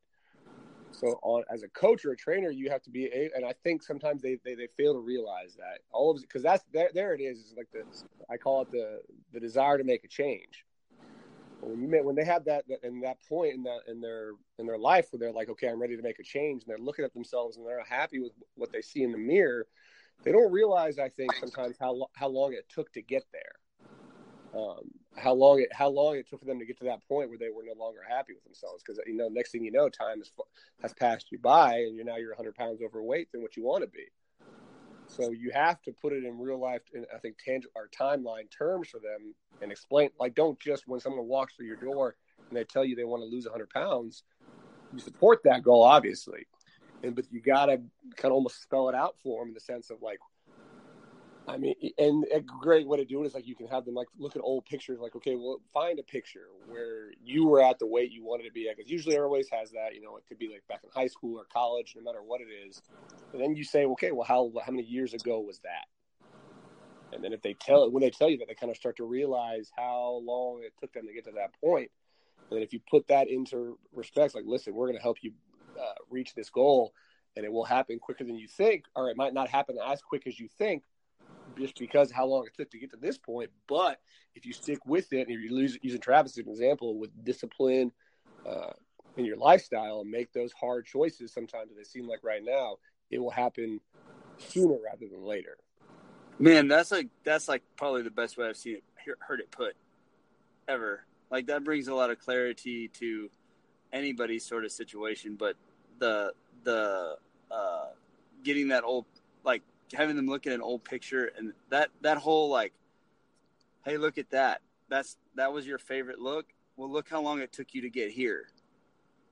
So, 0.93 1.19
on 1.23 1.45
as 1.53 1.63
a 1.63 1.69
coach 1.69 2.05
or 2.05 2.13
a 2.13 2.17
trainer, 2.17 2.51
you 2.51 2.71
have 2.71 2.83
to 2.83 2.91
be, 2.91 3.07
a, 3.07 3.31
and 3.35 3.45
I 3.45 3.53
think 3.65 3.83
sometimes 3.83 4.23
they, 4.23 4.39
they, 4.45 4.55
they 4.55 4.69
fail 4.77 4.95
to 4.95 5.01
realize 5.01 5.55
that 5.57 5.81
all 5.93 6.13
of 6.13 6.21
because 6.21 6.43
that's 6.43 6.65
there, 6.73 6.91
there 6.95 7.15
it 7.15 7.21
is. 7.21 7.39
Is 7.39 7.55
like 7.57 7.69
the 7.73 7.85
I 8.31 8.37
call 8.37 8.63
it 8.63 8.71
the 8.71 9.01
the 9.33 9.41
desire 9.41 9.77
to 9.77 9.85
make 9.85 10.05
a 10.05 10.09
change. 10.09 10.65
When 11.61 11.81
you 11.81 12.05
when 12.05 12.15
they 12.15 12.25
have 12.25 12.45
that 12.45 12.65
in 12.83 13.01
that 13.01 13.19
point 13.29 13.55
in 13.55 13.63
that 13.65 13.81
in 13.89 14.01
their 14.01 14.33
in 14.59 14.67
their 14.67 14.79
life 14.79 15.09
where 15.11 15.19
they're 15.19 15.33
like, 15.33 15.49
okay, 15.49 15.69
I'm 15.69 15.81
ready 15.81 15.97
to 15.97 16.03
make 16.03 16.21
a 16.21 16.25
change, 16.25 16.63
and 16.63 16.71
they're 16.71 16.85
looking 16.85 17.05
at 17.05 17.13
themselves 17.13 17.57
and 17.57 17.67
they're 17.67 17.83
happy 17.83 18.21
with 18.21 18.33
what 18.55 18.71
they 18.71 18.83
see 18.83 19.03
in 19.03 19.13
the 19.13 19.19
mirror, 19.19 19.67
they 20.23 20.33
don't 20.33 20.53
realize, 20.53 20.99
I 20.99 21.09
think, 21.09 21.35
sometimes 21.35 21.77
how 21.79 22.09
how 22.15 22.29
long 22.29 22.53
it 22.53 22.67
took 22.69 22.93
to 22.93 23.03
get 23.03 23.25
there. 23.33 24.61
Um, 24.61 24.91
how 25.17 25.33
long 25.33 25.61
it 25.61 25.69
how 25.73 25.89
long 25.89 26.17
it 26.17 26.29
took 26.29 26.41
for 26.41 26.47
them 26.47 26.61
to 26.61 26.67
get 26.67 26.79
to 26.79 26.85
that 26.85 27.07
point 27.09 27.29
where 27.29 27.39
they 27.39 27.51
were 27.51 27.65
no 27.65 27.75
longer 27.79 28.01
happy 28.09 28.33
with 28.35 28.45
themselves. 28.45 28.83
Because 28.85 29.01
you 29.07 29.17
know 29.17 29.29
next 29.29 29.53
thing 29.53 29.65
you 29.65 29.73
know 29.73 29.89
time 29.89 30.19
has 30.19 30.31
has 30.83 30.95
passed 30.95 31.33
you 31.33 31.39
by 31.39 31.79
and 31.79 31.97
you're 31.97 32.05
now 32.05 32.17
you're 32.17 32.31
100 32.31 32.55
pounds 32.55 32.81
overweight 32.83 33.33
than 33.33 33.43
what 33.43 33.57
you 33.57 33.65
want 33.65 33.83
to 33.83 33.89
be. 33.89 34.07
So 35.07 35.31
you 35.31 35.51
have 35.53 35.83
to 35.83 35.93
put 35.93 36.13
it 36.13 36.25
in 36.25 36.39
real 36.39 36.59
life 36.59 36.83
and 36.95 37.07
i 37.15 37.19
think 37.19 37.37
tangible 37.39 37.73
our 37.77 37.89
timeline 37.89 38.51
terms 38.51 38.89
for 38.89 39.01
them 39.01 39.35
and 39.61 39.71
explain 39.71 40.11
like 40.19 40.35
don't 40.35 40.59
just 40.59 40.85
when 40.87 41.01
someone 41.01 41.27
walks 41.27 41.55
through 41.55 41.67
your 41.67 41.77
door 41.77 42.17
and 42.49 42.57
they 42.57 42.65
tell 42.65 42.85
you 42.85 42.97
they 42.97 43.05
want 43.05 43.23
to 43.23 43.27
lose 43.27 43.45
100 43.45 43.71
pounds 43.71 44.25
you 44.93 44.99
support 44.99 45.41
that 45.45 45.63
goal 45.63 45.83
obviously 45.83 46.47
and 47.05 47.15
but 47.15 47.27
you 47.31 47.41
got 47.41 47.67
to 47.67 47.77
kind 48.17 48.27
of 48.27 48.33
almost 48.33 48.63
spell 48.63 48.89
it 48.89 48.95
out 48.95 49.17
for 49.23 49.41
them 49.41 49.49
in 49.49 49.55
the 49.55 49.61
sense 49.61 49.91
of 49.91 50.03
like 50.03 50.19
I 51.47 51.59
mean, 51.59 51.75
and 51.99 52.25
a 52.33 52.41
great 52.41 52.87
way 52.87 52.97
to 52.97 53.05
do 53.05 53.23
it 53.23 53.27
is 53.27 53.35
like 53.35 53.47
you 53.47 53.55
can 53.55 53.67
have 53.67 53.85
them 53.85 53.95
like 53.95 54.09
look 54.19 54.35
at 54.35 54.41
old 54.43 54.65
pictures, 54.65 54.99
like 54.99 55.15
okay, 55.15 55.37
well, 55.37 55.61
find 55.75 55.99
a 55.99 56.03
picture 56.03 56.47
where 56.67 57.11
you 57.23 57.47
were 57.47 57.63
at 57.63 57.79
the 57.79 57.87
weight 57.87 58.13
you 58.13 58.25
wanted 58.25 58.45
to 58.45 58.53
be 58.53 58.69
at, 58.69 58.77
because 58.77 58.91
usually 58.91 59.15
everybody 59.17 59.45
has 59.53 59.71
that. 59.73 59.95
You 59.95 60.01
know, 60.01 60.17
it 60.17 60.25
could 60.27 60.39
be 60.39 60.49
like 60.49 60.63
back 60.69 60.81
in 60.83 60.91
high 60.91 61.07
school 61.07 61.39
or 61.39 61.45
college, 61.53 61.95
no 61.97 62.03
matter 62.03 62.23
what 62.23 62.41
it 62.41 62.49
is. 62.67 62.81
And 63.33 63.43
then 63.43 63.55
you 63.55 63.65
say, 63.65 63.85
okay, 63.85 64.11
well, 64.11 64.25
how 64.25 64.51
how 64.65 64.73
many 64.73 64.85
years 64.85 65.13
ago 65.13 65.41
was 65.41 65.59
that? 65.61 65.85
And 67.13 67.23
then 67.23 67.35
if 67.35 67.43
they 67.43 67.53
tell 67.53 67.91
when 67.91 68.01
they 68.01 68.11
tell 68.11 68.31
you 68.31 68.39
that, 68.39 68.49
they 68.49 68.55
kind 68.55 68.71
of 68.71 68.77
start 68.77 68.97
to 68.97 69.05
realize 69.05 69.71
how 69.77 70.23
long 70.25 70.63
it 70.65 70.73
took 70.81 70.95
them 70.95 71.07
to 71.07 71.13
get 71.13 71.25
to 71.27 71.33
that 71.33 71.51
point. 71.61 71.91
And 72.51 72.63
if 72.63 72.73
you 72.73 72.81
put 72.91 73.09
that 73.09 73.29
into 73.29 73.79
respect, 73.93 74.35
like, 74.35 74.45
listen, 74.47 74.75
we're 74.75 74.87
going 74.87 74.99
to 74.99 75.03
help 75.03 75.19
you 75.23 75.33
uh, 75.81 75.95
reach 76.11 76.35
this 76.35 76.51
goal, 76.51 76.93
and 77.37 77.45
it 77.45 77.53
will 77.53 77.65
happen 77.65 77.99
quicker 77.99 78.25
than 78.25 78.37
you 78.37 78.49
think, 78.49 78.85
or 78.95 79.11
it 79.11 79.17
might 79.17 79.35
not 79.35 79.49
happen 79.49 79.77
as 79.85 80.01
quick 80.03 80.27
as 80.27 80.39
you 80.39 80.49
think 80.49 80.83
just 81.59 81.79
because 81.79 82.11
how 82.11 82.27
long 82.27 82.47
it 82.47 82.55
took 82.57 82.71
to 82.71 82.79
get 82.79 82.91
to 82.91 82.97
this 82.97 83.19
point. 83.19 83.51
But 83.69 84.01
if 84.35 84.47
you 84.47 84.53
stick 84.53 84.79
with 84.87 85.13
it, 85.13 85.29
and 85.29 85.31
if 85.31 85.41
you 85.41 85.55
lose 85.55 85.79
using 85.83 86.01
Travis 86.01 86.33
as 86.33 86.45
an 86.45 86.51
example 86.51 86.99
with 86.99 87.11
discipline 87.25 87.93
uh, 88.49 88.73
in 89.17 89.25
your 89.25 89.37
lifestyle 89.37 90.01
and 90.01 90.11
make 90.11 90.33
those 90.33 90.53
hard 90.53 90.87
choices, 90.87 91.33
sometimes 91.33 91.71
they 91.77 91.85
seem 91.85 92.09
like 92.09 92.25
right 92.25 92.43
now, 92.45 92.77
it 93.11 93.19
will 93.19 93.31
happen 93.31 93.81
sooner 94.39 94.77
rather 94.85 95.07
than 95.11 95.25
later. 95.25 95.57
Man, 96.39 96.67
that's 96.67 96.91
like 96.91 97.09
that's 97.23 97.49
like 97.49 97.63
probably 97.77 98.03
the 98.03 98.11
best 98.11 98.37
way 98.37 98.49
I've 98.49 98.57
seen 98.57 98.77
it 98.77 98.85
heard 99.21 99.41
it 99.41 99.51
put 99.51 99.75
ever. 100.67 101.05
Like 101.31 101.47
that 101.47 101.65
brings 101.65 101.89
a 101.89 101.95
lot 101.95 102.11
of 102.11 102.19
clarity 102.19 102.89
to 102.89 103.31
anybody's 103.95 104.45
sort 104.45 104.65
of 104.65 104.73
situation, 104.73 105.37
but 105.37 105.57
the 106.01 106.33
the 106.65 107.17
uh, 107.51 107.87
getting 108.43 108.69
that 108.69 108.85
old 108.85 109.07
like 109.45 109.63
having 109.95 110.17
them 110.17 110.27
look 110.27 110.47
at 110.47 110.53
an 110.53 110.61
old 110.61 110.85
picture 110.85 111.31
and 111.39 111.53
that 111.71 111.89
that 112.03 112.19
whole 112.19 112.51
like, 112.51 112.73
hey, 113.85 113.97
look 113.97 114.19
at 114.19 114.29
that. 114.31 114.61
That's 114.91 115.17
that 115.37 115.53
was 115.53 115.67
your 115.67 115.79
favorite 115.79 116.19
look. 116.19 116.47
Well, 116.77 116.91
look 116.91 117.09
how 117.09 117.23
long 117.23 117.41
it 117.41 117.53
took 117.53 117.73
you 117.73 117.83
to 117.83 117.91
get 117.91 118.11
here. 118.11 118.49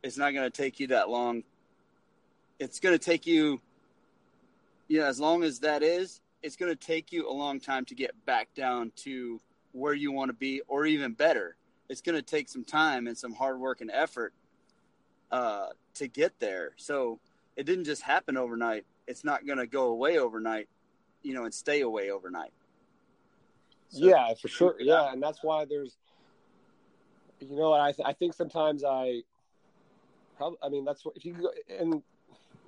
It's 0.03 0.17
not 0.17 0.33
going 0.33 0.49
to 0.49 0.57
take 0.57 0.81
you 0.81 0.87
that 0.89 1.09
long. 1.09 1.43
It's 2.59 2.79
going 2.79 2.97
to 2.97 3.05
take 3.05 3.27
you, 3.27 3.61
yeah, 4.89 5.07
as 5.07 5.19
long 5.19 5.43
as 5.43 5.59
that 5.61 5.83
is, 5.83 6.21
it's 6.43 6.55
going 6.55 6.71
to 6.71 6.77
take 6.77 7.13
you 7.13 7.29
a 7.29 7.33
long 7.33 7.59
time 7.59 7.85
to 7.87 7.95
get 7.95 8.13
back 8.25 8.49
down 8.55 8.93
to 8.97 9.41
where 9.73 9.95
you 9.95 10.13
want 10.13 10.29
to 10.29 10.35
be 10.35 10.61
or 10.69 10.87
even 10.87 11.13
better. 11.13 11.57
It's 11.89 12.01
going 12.01 12.15
to 12.15 12.23
take 12.23 12.49
some 12.49 12.65
time 12.65 13.07
and 13.07 13.19
some 13.19 13.33
hard 13.33 13.59
work 13.59 13.81
and 13.81 13.91
effort 13.93 14.33
uh, 15.33 15.69
to 15.95 16.07
get 16.07 16.39
there. 16.39 16.73
So 16.77 17.19
it 17.57 17.65
didn't 17.65 17.85
just 17.85 18.03
happen 18.03 18.37
overnight. 18.37 18.85
It's 19.09 19.25
not 19.25 19.47
going 19.47 19.59
to 19.59 19.67
go 19.67 19.87
away 19.87 20.19
overnight, 20.19 20.69
you 21.23 21.35
know, 21.35 21.45
and 21.45 21.53
stay 21.53 21.81
away 21.81 22.11
overnight. 22.11 22.53
So, 23.89 24.07
yeah, 24.07 24.33
for 24.41 24.49
sure. 24.49 24.77
Yeah, 24.79 25.13
and 25.13 25.23
that's 25.23 25.43
why 25.43 25.65
there's, 25.65 25.97
you 27.41 27.57
know, 27.57 27.73
I 27.73 27.93
th- 27.93 28.07
I 28.07 28.13
think 28.13 28.33
sometimes 28.33 28.85
I, 28.85 29.23
probably, 30.37 30.59
I 30.63 30.69
mean, 30.69 30.85
that's 30.85 31.05
what 31.05 31.17
if 31.17 31.25
you 31.25 31.35
go 31.35 31.51
and 31.69 32.03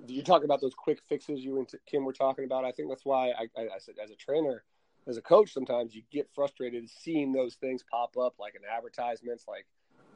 you 0.07 0.23
talk 0.23 0.45
about 0.45 0.61
those 0.61 0.75
quick 0.75 1.01
fixes 1.09 1.41
you 1.41 1.59
and 1.59 1.71
Kim 1.87 2.05
were 2.05 2.13
talking 2.13 2.45
about. 2.45 2.65
I 2.65 2.73
think 2.73 2.89
that's 2.89 3.07
why 3.07 3.31
I, 3.31 3.49
I, 3.57 3.63
I 3.63 3.79
said 3.79 3.95
as 4.03 4.11
a 4.11 4.17
trainer, 4.17 4.65
as 5.07 5.17
a 5.17 5.23
coach, 5.23 5.53
sometimes 5.53 5.95
you 5.95 6.03
get 6.11 6.29
frustrated 6.35 6.91
seeing 6.91 7.33
those 7.33 7.55
things 7.55 7.83
pop 7.91 8.17
up 8.19 8.35
like 8.39 8.55
in 8.55 8.63
advertisements, 8.71 9.45
like 9.49 9.67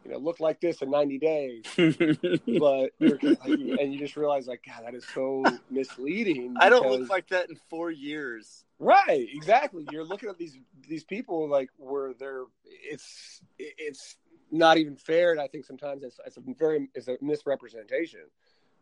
you 0.04 0.10
know, 0.12 0.18
look 0.18 0.40
like 0.40 0.60
this 0.60 0.82
in 0.82 0.90
90 0.90 1.18
days. 1.18 1.64
but 1.76 2.90
and 3.00 3.92
you 3.92 3.98
just 3.98 4.16
realize 4.16 4.46
like, 4.46 4.64
God, 4.66 4.84
that 4.84 4.94
is 4.94 5.06
so 5.14 5.44
misleading. 5.70 6.54
I 6.58 6.68
don't 6.68 6.88
look 6.88 7.08
like 7.08 7.28
that 7.28 7.50
in 7.50 7.58
four 7.68 7.90
years. 7.90 8.64
Right, 8.78 9.26
exactly. 9.32 9.86
You're 9.90 10.04
looking 10.04 10.28
at 10.28 10.38
these 10.38 10.56
these 10.86 11.04
people 11.04 11.48
like 11.48 11.68
where 11.76 12.14
they're 12.14 12.44
it's 12.68 13.40
it's 13.58 14.16
not 14.50 14.78
even 14.78 14.96
fair, 14.96 15.32
and 15.32 15.40
I 15.40 15.48
think 15.48 15.64
sometimes 15.64 16.02
it's, 16.02 16.18
it's 16.24 16.36
a 16.36 16.42
very 16.58 16.88
it's 16.94 17.08
a 17.08 17.18
misrepresentation. 17.20 18.20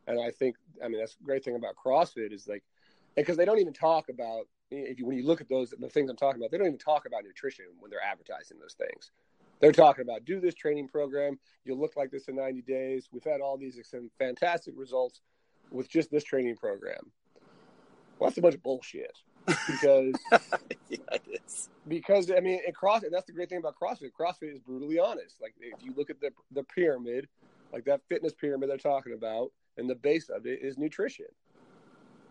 And 0.06 0.20
I 0.20 0.30
think, 0.30 0.56
I 0.84 0.88
mean, 0.88 1.00
that's 1.00 1.16
the 1.16 1.24
great 1.24 1.44
thing 1.44 1.56
about 1.56 1.74
CrossFit 1.74 2.32
is 2.32 2.46
like, 2.46 2.62
because 3.16 3.36
they 3.36 3.44
don't 3.44 3.58
even 3.58 3.72
talk 3.72 4.08
about 4.08 4.46
if 4.70 4.98
you 4.98 5.06
when 5.06 5.16
you 5.16 5.24
look 5.24 5.40
at 5.40 5.48
those 5.48 5.72
the 5.78 5.88
things 5.88 6.10
I'm 6.10 6.16
talking 6.16 6.40
about, 6.40 6.50
they 6.50 6.58
don't 6.58 6.66
even 6.66 6.78
talk 6.78 7.06
about 7.06 7.24
nutrition 7.24 7.66
when 7.78 7.90
they're 7.90 8.02
advertising 8.02 8.58
those 8.58 8.74
things. 8.74 9.10
They're 9.60 9.72
talking 9.72 10.02
about 10.02 10.24
do 10.24 10.40
this 10.40 10.54
training 10.54 10.88
program. 10.88 11.38
You'll 11.64 11.80
look 11.80 11.96
like 11.96 12.10
this 12.10 12.28
in 12.28 12.36
90 12.36 12.62
days. 12.62 13.08
We've 13.10 13.24
had 13.24 13.40
all 13.40 13.56
these 13.56 13.78
fantastic 14.18 14.74
results 14.76 15.20
with 15.70 15.88
just 15.88 16.10
this 16.10 16.24
training 16.24 16.56
program. 16.56 17.10
Well, 18.18 18.30
that's 18.30 18.38
a 18.38 18.42
bunch 18.42 18.54
of 18.54 18.62
bullshit 18.62 19.16
because 19.46 20.14
yeah, 20.88 20.98
because 21.86 22.30
I 22.30 22.40
mean, 22.40 22.60
at 22.66 22.74
CrossFit, 22.74 23.10
that's 23.10 23.26
the 23.26 23.32
great 23.32 23.48
thing 23.48 23.58
about 23.58 23.74
CrossFit. 23.80 24.10
CrossFit 24.18 24.52
is 24.52 24.58
brutally 24.60 24.98
honest. 24.98 25.40
Like 25.40 25.54
if 25.60 25.82
you 25.82 25.92
look 25.96 26.10
at 26.10 26.20
the 26.20 26.30
the 26.52 26.62
pyramid, 26.62 27.28
like 27.72 27.84
that 27.84 28.00
fitness 28.08 28.32
pyramid 28.34 28.70
they're 28.70 28.78
talking 28.78 29.12
about, 29.12 29.52
and 29.76 29.88
the 29.88 29.94
base 29.94 30.28
of 30.28 30.46
it 30.46 30.60
is 30.62 30.78
nutrition. 30.78 31.26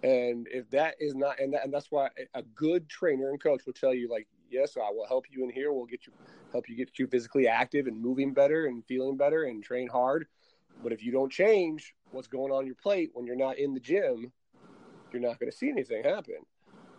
And 0.04 0.48
if 0.52 0.70
that 0.70 0.96
is 1.00 1.16
not, 1.16 1.40
and, 1.40 1.54
that, 1.54 1.64
and 1.64 1.74
that's 1.74 1.90
why 1.90 2.10
a 2.36 2.44
good 2.44 2.88
trainer 2.88 3.30
and 3.30 3.42
coach 3.42 3.66
will 3.66 3.74
tell 3.74 3.94
you, 3.94 4.08
like, 4.08 4.28
yes, 4.56 4.78
I 4.78 4.90
will 4.92 5.08
help 5.08 5.26
you 5.30 5.44
in 5.44 5.50
here. 5.50 5.72
We'll 5.72 5.86
get 5.86 6.08
you, 6.08 6.14
help 6.52 6.70
you 6.70 6.76
get 6.76 6.98
you 6.98 7.08
physically 7.08 7.48
active 7.48 7.88
and 7.88 8.02
moving 8.02 8.34
better 8.34 8.66
and 8.66 8.84
feeling 8.86 9.18
better 9.18 9.44
and 9.44 9.64
train 9.64 9.88
hard. 9.88 10.28
But 10.82 10.92
if 10.92 11.04
you 11.04 11.12
don't 11.12 11.32
change 11.32 11.94
what's 12.12 12.28
going 12.28 12.52
on 12.52 12.66
your 12.66 12.76
plate 12.76 13.12
when 13.14 13.26
you're 13.26 13.36
not 13.36 13.58
in 13.58 13.74
the 13.74 13.80
gym, 13.80 14.32
you're 15.12 15.22
not 15.22 15.40
going 15.40 15.52
to 15.52 15.58
see 15.58 15.70
anything 15.70 16.04
happen. 16.04 16.38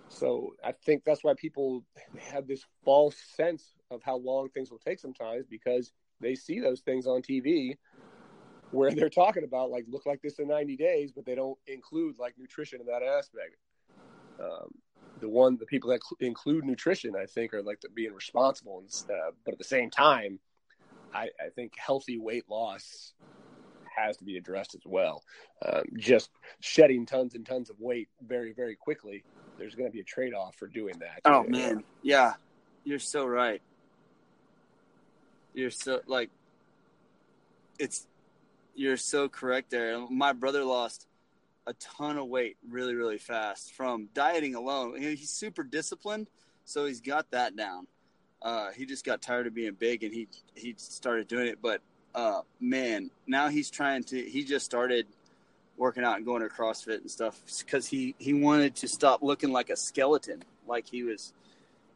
So 0.09 0.55
I 0.65 0.73
think 0.73 1.05
that's 1.05 1.25
why 1.25 1.35
people 1.37 1.85
have 2.31 2.47
this 2.47 2.65
false 2.85 3.17
sense 3.35 3.75
of 3.91 4.03
how 4.03 4.17
long 4.17 4.49
things 4.49 4.71
will 4.71 4.79
take 4.79 5.01
sometimes 5.01 5.47
because 5.47 5.93
they 6.21 6.35
see 6.35 6.61
those 6.61 6.81
things 6.81 7.07
on 7.07 7.23
TV 7.23 7.77
where 8.71 8.91
they're 8.91 9.09
talking 9.09 9.45
about 9.45 9.71
like 9.71 9.85
look 9.89 10.07
like 10.07 10.23
this 10.23 10.39
in 10.39 10.49
90 10.49 10.77
days, 10.77 11.13
but 11.13 11.25
they 11.25 11.35
don't 11.35 11.59
include 11.67 12.19
like 12.19 12.35
nutrition 12.39 12.81
in 12.81 12.87
that 12.87 13.03
aspect. 13.03 13.57
Um, 14.41 14.71
the 15.21 15.29
one, 15.29 15.57
the 15.57 15.67
people 15.67 15.91
that 15.91 16.01
cl- 16.03 16.29
include 16.29 16.65
nutrition, 16.65 17.15
I 17.17 17.27
think, 17.27 17.55
are 17.55 17.63
like 17.63 17.81
the, 17.81 17.89
being 17.89 18.15
responsible, 18.15 18.79
and, 18.81 19.11
uh, 19.11 19.31
but 19.45 19.53
at 19.53 19.59
the 19.59 19.65
same 19.65 19.91
time, 19.91 20.39
I, 21.15 21.29
I, 21.41 21.49
think 21.55 21.73
healthy 21.79 22.19
weight 22.19 22.45
loss 22.51 23.15
has 23.97 24.17
to 24.19 24.25
be 24.25 24.37
addressed 24.37 24.75
as 24.75 24.83
well. 24.85 25.23
Um, 25.65 25.85
just 25.97 26.31
shedding 26.61 27.07
tons 27.07 27.35
and 27.35 27.47
tons 27.47 27.71
of 27.71 27.81
weight 27.81 28.09
very, 28.21 28.53
very 28.53 28.77
quickly, 28.77 29.25
there's 29.59 29.75
going 29.75 29.89
to 29.89 29.93
be 29.93 30.01
a 30.01 30.05
trade 30.05 30.35
off 30.35 30.55
for 30.57 30.67
doing 30.67 30.99
that. 30.99 31.21
Oh 31.25 31.45
man, 31.45 31.85
yeah, 32.03 32.35
you're 32.85 32.99
so 32.99 33.25
right. 33.25 33.63
You're 35.55 35.71
so 35.71 36.01
like, 36.07 36.31
it's 37.79 38.07
you're 38.75 38.99
so 38.99 39.29
correct 39.29 39.71
there. 39.71 40.07
My 40.11 40.35
brother 40.35 40.65
lost 40.65 41.07
a 41.67 41.73
ton 41.75 42.17
of 42.19 42.27
weight 42.29 42.57
really, 42.69 42.95
really 42.95 43.19
fast 43.19 43.73
from 43.73 44.09
dieting 44.15 44.55
alone. 44.55 45.01
He's 45.01 45.31
super 45.31 45.63
disciplined, 45.63 46.29
so 46.65 46.87
he's 46.87 47.01
got 47.01 47.31
that 47.33 47.57
down. 47.57 47.87
Uh, 48.43 48.71
he 48.71 48.87
just 48.87 49.05
got 49.05 49.23
tired 49.23 49.47
of 49.47 49.55
being 49.55 49.73
big 49.73 50.05
and 50.05 50.13
he 50.13 50.29
he 50.55 50.75
started 50.77 51.27
doing 51.27 51.49
it. 51.49 51.59
But 51.61 51.81
uh, 52.15 52.43
man, 52.61 53.11
now 53.27 53.49
he's 53.49 53.71
trying 53.71 54.05
to. 54.05 54.21
He 54.21 54.45
just 54.45 54.65
started 54.65 55.07
working 55.77 56.05
out 56.05 56.17
and 56.17 56.25
going 56.25 56.43
to 56.43 56.49
CrossFit 56.49 57.01
and 57.01 57.11
stuff 57.11 57.41
because 57.59 57.87
he 57.87 58.15
he 58.19 58.35
wanted 58.35 58.75
to 58.77 58.89
stop 58.89 59.23
looking 59.23 59.53
like 59.53 59.71
a 59.71 59.77
skeleton, 59.77 60.45
like 60.67 60.87
he 60.89 61.03
was 61.03 61.33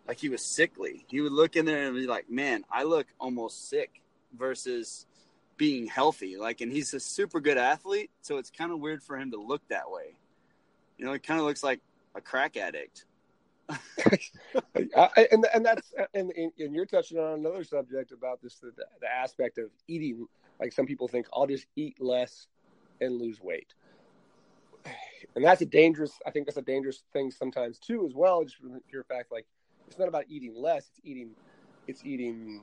like 0.08 0.18
he 0.18 0.28
was 0.28 0.44
sickly. 0.44 1.04
He 1.08 1.20
would 1.20 1.32
look 1.32 1.56
in 1.56 1.64
there 1.64 1.86
and 1.86 1.94
be 1.94 2.06
like, 2.06 2.28
"Man, 2.30 2.64
I 2.70 2.84
look 2.84 3.06
almost 3.18 3.68
sick." 3.68 4.02
Versus 4.38 5.06
being 5.60 5.86
healthy. 5.86 6.38
Like, 6.38 6.62
and 6.62 6.72
he's 6.72 6.94
a 6.94 6.98
super 6.98 7.38
good 7.38 7.58
athlete, 7.58 8.10
so 8.22 8.38
it's 8.38 8.50
kind 8.50 8.72
of 8.72 8.80
weird 8.80 9.02
for 9.02 9.18
him 9.18 9.30
to 9.32 9.36
look 9.36 9.60
that 9.68 9.90
way. 9.90 10.16
You 10.96 11.04
know, 11.04 11.12
he 11.12 11.18
kind 11.18 11.38
of 11.38 11.44
looks 11.44 11.62
like 11.62 11.80
a 12.14 12.20
crack 12.22 12.56
addict. 12.56 13.04
I, 14.96 15.28
and 15.30 15.46
and 15.54 15.64
that's 15.64 15.92
and, 16.14 16.32
and 16.32 16.74
you're 16.74 16.86
touching 16.86 17.18
on 17.18 17.38
another 17.38 17.62
subject 17.62 18.10
about 18.10 18.40
this 18.42 18.56
the, 18.56 18.72
the 19.00 19.06
aspect 19.06 19.58
of 19.58 19.66
eating. 19.86 20.26
Like 20.58 20.72
some 20.72 20.86
people 20.86 21.08
think, 21.08 21.26
I'll 21.32 21.46
just 21.46 21.66
eat 21.76 22.00
less 22.00 22.46
and 23.02 23.20
lose 23.20 23.40
weight, 23.42 23.74
and 25.36 25.44
that's 25.44 25.60
a 25.60 25.66
dangerous. 25.66 26.12
I 26.26 26.30
think 26.30 26.46
that's 26.46 26.56
a 26.56 26.62
dangerous 26.62 27.04
thing 27.12 27.30
sometimes 27.30 27.78
too, 27.78 28.06
as 28.06 28.14
well. 28.14 28.42
Just 28.44 28.56
from 28.56 28.72
the 28.72 28.80
pure 28.88 29.04
fact, 29.04 29.30
like 29.30 29.46
it's 29.86 29.98
not 29.98 30.08
about 30.08 30.24
eating 30.28 30.54
less; 30.56 30.88
it's 30.88 31.00
eating, 31.04 31.30
it's 31.86 32.04
eating 32.04 32.62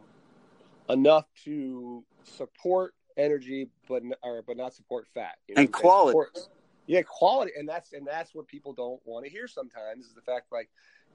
enough 0.89 1.26
to 1.45 2.04
support 2.23 2.93
energy, 3.17 3.69
but 3.88 4.04
or, 4.23 4.43
but 4.45 4.58
not 4.58 4.73
support 4.73 5.08
fat 5.13 5.36
you 5.47 5.56
know? 5.56 5.62
and 5.62 5.71
quality. 5.71 6.12
Support, 6.12 6.38
yeah, 6.86 7.02
quality, 7.02 7.52
and 7.58 7.67
that's 7.67 7.93
and 7.93 8.08
that's 8.08 8.34
what 8.34 8.47
people 8.47 8.73
don't 8.73 9.02
want 9.06 9.26
to 9.26 9.32
hear 9.32 9.47
sometimes 9.47 10.06
is 10.06 10.13
the 10.13 10.21
fact 10.21 10.52
like, 10.52 10.69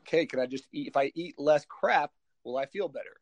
okay, 0.07 0.27
can 0.27 0.41
I 0.41 0.47
just 0.47 0.67
eat? 0.73 0.89
If 0.89 0.97
I 0.97 1.13
eat 1.15 1.39
less 1.39 1.65
crap, 1.67 2.13
will 2.45 2.57
I 2.57 2.67
feel 2.67 2.89
better? 2.89 3.17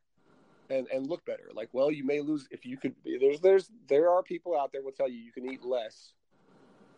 And, 0.69 0.87
and 0.95 1.09
look 1.09 1.25
better. 1.25 1.51
Like, 1.53 1.69
well, 1.73 1.91
you 1.91 2.05
may 2.05 2.21
lose 2.21 2.47
if 2.51 2.65
you 2.65 2.77
could. 2.77 2.95
There's 3.05 3.41
there's 3.41 3.71
there 3.89 4.11
are 4.11 4.23
people 4.23 4.59
out 4.59 4.73
there 4.73 4.83
will 4.83 4.93
tell 4.93 5.09
you 5.09 5.19
you 5.19 5.33
can 5.33 5.51
eat 5.51 5.65
less, 5.65 6.13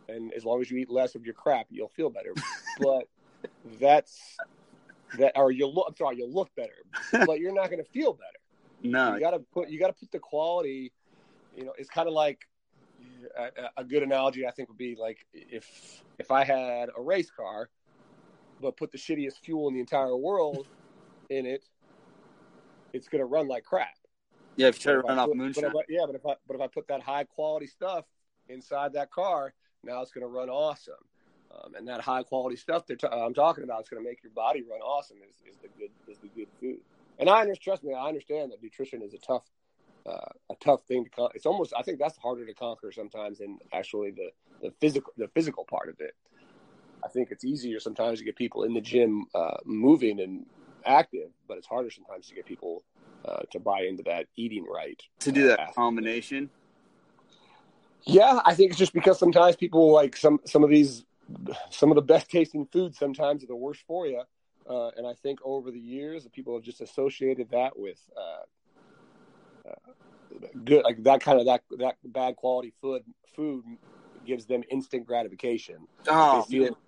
and 0.09 0.33
as 0.35 0.45
long 0.45 0.61
as 0.61 0.71
you 0.71 0.77
eat 0.79 0.91
less 0.91 1.15
of 1.15 1.25
your 1.25 1.35
crap, 1.35 1.67
you'll 1.71 1.88
feel 1.88 2.11
better. 2.11 2.35
but 2.81 3.09
that's 3.81 4.37
that, 5.19 5.33
or 5.37 5.51
you'll 5.51 5.75
look. 5.75 5.87
I'm 5.88 5.97
sorry, 5.97 6.17
you'll 6.17 6.33
look 6.33 6.51
better, 6.55 7.27
but 7.27 7.41
you're 7.41 7.55
not 7.55 7.71
going 7.71 7.83
to 7.83 7.91
feel 7.91 8.12
better. 8.12 8.41
No, 8.83 9.14
you 9.14 9.21
got 9.21 9.31
to 9.31 9.38
put 9.38 9.68
you 9.68 9.79
got 9.79 9.88
to 9.88 9.92
put 9.92 10.11
the 10.11 10.18
quality. 10.18 10.92
You 11.57 11.64
know, 11.64 11.75
it's 11.79 11.90
kind 11.90 12.09
of 12.09 12.14
like 12.14 12.47
a, 13.37 13.51
a, 13.77 13.85
good 13.85 14.03
analogy. 14.03 14.47
I 14.47 14.51
think 14.51 14.68
would 14.68 14.79
be 14.79 14.97
like 14.99 15.27
if 15.33 16.03
if 16.18 16.31
I 16.31 16.45
had 16.45 16.90
a 16.97 17.01
race 17.01 17.31
car, 17.31 17.68
but 18.61 18.77
put 18.77 18.92
the 18.92 18.99
shittiest 18.99 19.38
fuel 19.42 19.68
in 19.68 19.75
the 19.75 19.81
entire 19.81 20.16
world 20.16 20.66
in 21.31 21.47
it, 21.47 21.64
it's 22.92 23.09
going 23.09 23.21
to 23.21 23.27
run 23.27 23.49
like 23.49 23.64
crap. 23.64 23.95
Yeah, 24.57 24.68
if 24.68 24.77
you 24.77 24.83
try 24.83 24.92
to 24.95 25.01
run 25.01 25.18
off 25.18 25.31
moonshine. 25.35 25.64
But 25.73 25.77
I, 25.77 25.83
yeah, 25.88 26.05
but 26.07 26.14
if 26.16 26.27
I 26.27 26.35
but 26.47 26.55
if 26.55 26.61
I 26.61 26.66
put 26.66 26.88
that 26.88 27.03
high 27.03 27.25
quality 27.25 27.66
stuff 27.66 28.05
inside 28.49 28.92
that 28.95 29.11
car, 29.11 29.55
now 29.85 30.03
it's 30.03 30.12
going 30.12 30.27
to 30.27 30.33
run 30.33 30.49
awesome. 30.49 30.95
Um, 31.53 31.75
and 31.75 31.87
that 31.87 32.01
high 32.01 32.23
quality 32.23 32.57
stuff 32.57 32.87
that 32.87 33.01
t- 33.01 33.07
I'm 33.07 33.35
talking 33.35 33.62
about 33.62 33.83
is 33.83 33.88
going 33.88 34.03
to 34.03 34.09
make 34.09 34.23
your 34.23 34.33
body 34.33 34.62
run 34.62 34.81
awesome. 34.81 35.18
Is, 35.18 35.53
is 35.53 35.59
the 35.61 35.68
good 35.79 35.90
is 36.09 36.18
the 36.18 36.29
good 36.29 36.49
food 36.61 36.81
and 37.22 37.30
I 37.30 37.40
understand. 37.40 37.62
Trust 37.62 37.85
me, 37.85 37.94
I 37.94 38.08
understand 38.08 38.50
that 38.50 38.62
nutrition 38.62 39.00
is 39.00 39.14
a 39.14 39.18
tough, 39.18 39.44
uh, 40.04 40.32
a 40.50 40.56
tough 40.61 40.82
thing 40.88 41.04
to. 41.04 41.11
Con- 41.11 41.30
it's 41.35 41.46
almost. 41.46 41.72
I 41.76 41.82
think 41.82 42.00
that's 42.00 42.18
harder 42.18 42.44
to 42.44 42.52
conquer 42.52 42.90
sometimes 42.90 43.38
than 43.38 43.58
actually 43.72 44.11
the 44.11 44.30
the 44.61 44.72
physical 44.80 45.12
the 45.16 45.28
physical 45.28 45.64
part 45.64 45.88
of 45.88 46.00
it. 46.00 46.14
I 47.04 47.08
think 47.08 47.28
it's 47.30 47.44
easier 47.44 47.78
sometimes 47.78 48.18
to 48.18 48.24
get 48.24 48.37
people 48.37 48.64
in 48.64 48.74
the 48.74 48.80
gym 48.80 49.26
uh, 49.35 49.58
moving 49.64 50.20
and 50.20 50.46
active, 50.85 51.30
but 51.46 51.58
it's 51.58 51.66
harder 51.66 51.90
sometimes 51.90 52.26
to 52.28 52.35
get 52.35 52.44
people 52.44 52.85
uh, 53.24 53.42
to 53.52 53.61
buy 53.61 53.82
into 53.82 54.02
that 54.04 54.26
eating 54.37 54.64
right. 54.64 55.00
To 55.20 55.30
do 55.30 55.46
that 55.46 55.61
uh, 55.61 55.72
combination. 55.72 56.50
Yeah, 58.04 58.40
I 58.44 58.54
think 58.54 58.70
it's 58.70 58.78
just 58.78 58.92
because 58.92 59.20
sometimes 59.20 59.54
people 59.54 59.92
like 59.92 60.16
some 60.16 60.40
some 60.44 60.64
of 60.64 60.70
these 60.70 61.04
some 61.70 61.92
of 61.92 61.94
the 61.94 62.02
best 62.02 62.28
tasting 62.28 62.66
foods 62.72 62.98
sometimes 62.98 63.44
are 63.44 63.46
the 63.46 63.54
worst 63.54 63.82
for 63.87 64.08
you 64.08 64.22
uh, 64.68 64.90
and 64.96 65.07
I 65.07 65.14
think 65.14 65.40
over 65.44 65.70
the 65.70 65.79
years, 65.81 66.27
people 66.33 66.55
have 66.55 66.62
just 66.62 66.81
associated 66.81 67.51
that 67.51 67.79
with 67.79 67.98
uh, 68.16 69.68
uh, 69.68 69.92
good, 70.64 70.85
like 70.85 71.03
that 71.05 71.20
kind 71.20 71.40
of 71.40 71.46
that 71.46 71.62
that 71.79 71.96
bad 72.05 72.37
quality 72.37 72.72
food. 72.81 73.03
Food 73.35 73.64
gives 74.25 74.46
them 74.46 74.62
instant 74.70 75.07
gratification. 75.07 75.87
Oh, 76.09 76.44
they 76.51 76.59
feel, 76.59 76.79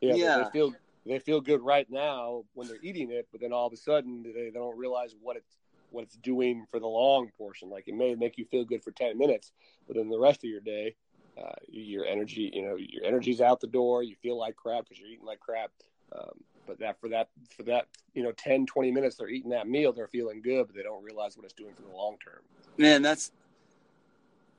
yeah, 0.00 0.14
yeah. 0.14 0.38
They 0.38 0.50
feel 0.50 0.74
they 1.04 1.18
feel 1.18 1.40
good 1.40 1.62
right 1.62 1.86
now 1.90 2.44
when 2.54 2.68
they're 2.68 2.82
eating 2.82 3.10
it, 3.10 3.28
but 3.32 3.40
then 3.40 3.52
all 3.52 3.66
of 3.66 3.72
a 3.72 3.76
sudden 3.76 4.22
they, 4.22 4.32
they 4.32 4.50
don't 4.50 4.76
realize 4.76 5.14
what 5.20 5.36
it's 5.36 5.56
what 5.90 6.04
it's 6.04 6.16
doing 6.16 6.64
for 6.70 6.80
the 6.80 6.86
long 6.86 7.30
portion. 7.36 7.70
Like 7.70 7.88
it 7.88 7.94
may 7.94 8.14
make 8.14 8.38
you 8.38 8.44
feel 8.44 8.64
good 8.64 8.82
for 8.82 8.92
ten 8.92 9.18
minutes, 9.18 9.52
but 9.86 9.96
then 9.96 10.08
the 10.08 10.18
rest 10.18 10.40
of 10.44 10.50
your 10.50 10.60
day, 10.60 10.94
uh, 11.40 11.54
your 11.68 12.04
energy, 12.04 12.50
you 12.52 12.62
know, 12.62 12.76
your 12.76 13.04
energy's 13.04 13.40
out 13.40 13.60
the 13.60 13.66
door. 13.66 14.02
You 14.02 14.16
feel 14.16 14.38
like 14.38 14.56
crap 14.56 14.84
because 14.84 14.98
you're 14.98 15.08
eating 15.08 15.26
like 15.26 15.40
crap. 15.40 15.70
Um, 16.16 16.40
but 16.66 16.78
that 16.78 17.00
for 17.00 17.08
that 17.08 17.28
for 17.56 17.62
that 17.62 17.86
you 18.14 18.22
know 18.22 18.32
10 18.32 18.66
20 18.66 18.90
minutes 18.90 19.16
they're 19.16 19.28
eating 19.28 19.50
that 19.50 19.68
meal 19.68 19.92
they're 19.92 20.08
feeling 20.08 20.42
good 20.42 20.66
but 20.66 20.76
they 20.76 20.82
don't 20.82 21.04
realize 21.04 21.36
what 21.36 21.44
it's 21.44 21.54
doing 21.54 21.74
for 21.74 21.82
the 21.82 21.96
long 21.96 22.16
term. 22.24 22.40
Man 22.76 23.02
that's 23.02 23.32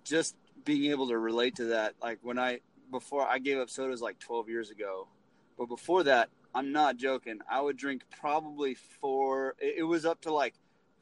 just 0.04 0.36
being 0.64 0.92
able 0.92 1.08
to 1.10 1.18
relate 1.18 1.56
to 1.58 1.66
that. 1.66 1.96
Like 2.02 2.20
when 2.22 2.40
i 2.40 2.60
before 2.92 3.28
i 3.28 3.38
gave 3.38 3.58
up 3.58 3.70
sodas 3.70 4.02
like 4.02 4.20
12 4.20 4.50
years 4.50 4.70
ago 4.70 5.08
but 5.58 5.68
before 5.68 6.04
that 6.04 6.30
i'm 6.56 6.72
not 6.72 6.98
joking 6.98 7.40
i 7.50 7.60
would 7.60 7.78
drink 7.78 8.04
probably 8.20 8.76
four 8.76 9.56
it 9.60 9.84
was 9.84 10.06
up 10.06 10.22
to 10.22 10.34
like 10.34 10.54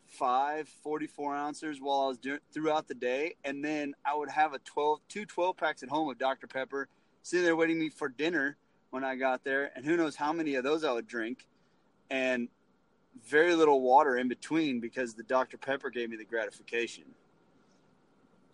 five 0.07 0.67
44 0.83 1.35
ounces 1.35 1.79
while 1.81 2.01
i 2.01 2.07
was 2.07 2.17
doing 2.17 2.39
throughout 2.51 2.87
the 2.87 2.93
day 2.93 3.35
and 3.43 3.63
then 3.63 3.93
i 4.05 4.15
would 4.15 4.29
have 4.29 4.53
a 4.53 4.59
12 4.59 4.99
two 5.07 5.25
12 5.25 5.57
packs 5.57 5.83
at 5.83 5.89
home 5.89 6.09
of 6.09 6.17
dr 6.17 6.45
pepper 6.47 6.87
sitting 7.21 7.43
there 7.43 7.55
waiting 7.55 7.79
me 7.79 7.89
for 7.89 8.07
dinner 8.09 8.57
when 8.95 9.03
I 9.03 9.17
got 9.17 9.43
there, 9.43 9.71
and 9.75 9.83
who 9.83 9.97
knows 9.97 10.15
how 10.15 10.31
many 10.31 10.55
of 10.55 10.63
those 10.63 10.85
I 10.85 10.91
would 10.93 11.05
drink, 11.05 11.45
and 12.09 12.47
very 13.27 13.53
little 13.53 13.81
water 13.81 14.15
in 14.15 14.29
between 14.29 14.79
because 14.79 15.13
the 15.13 15.23
Dr 15.23 15.57
Pepper 15.57 15.89
gave 15.89 16.09
me 16.09 16.15
the 16.15 16.23
gratification. 16.23 17.03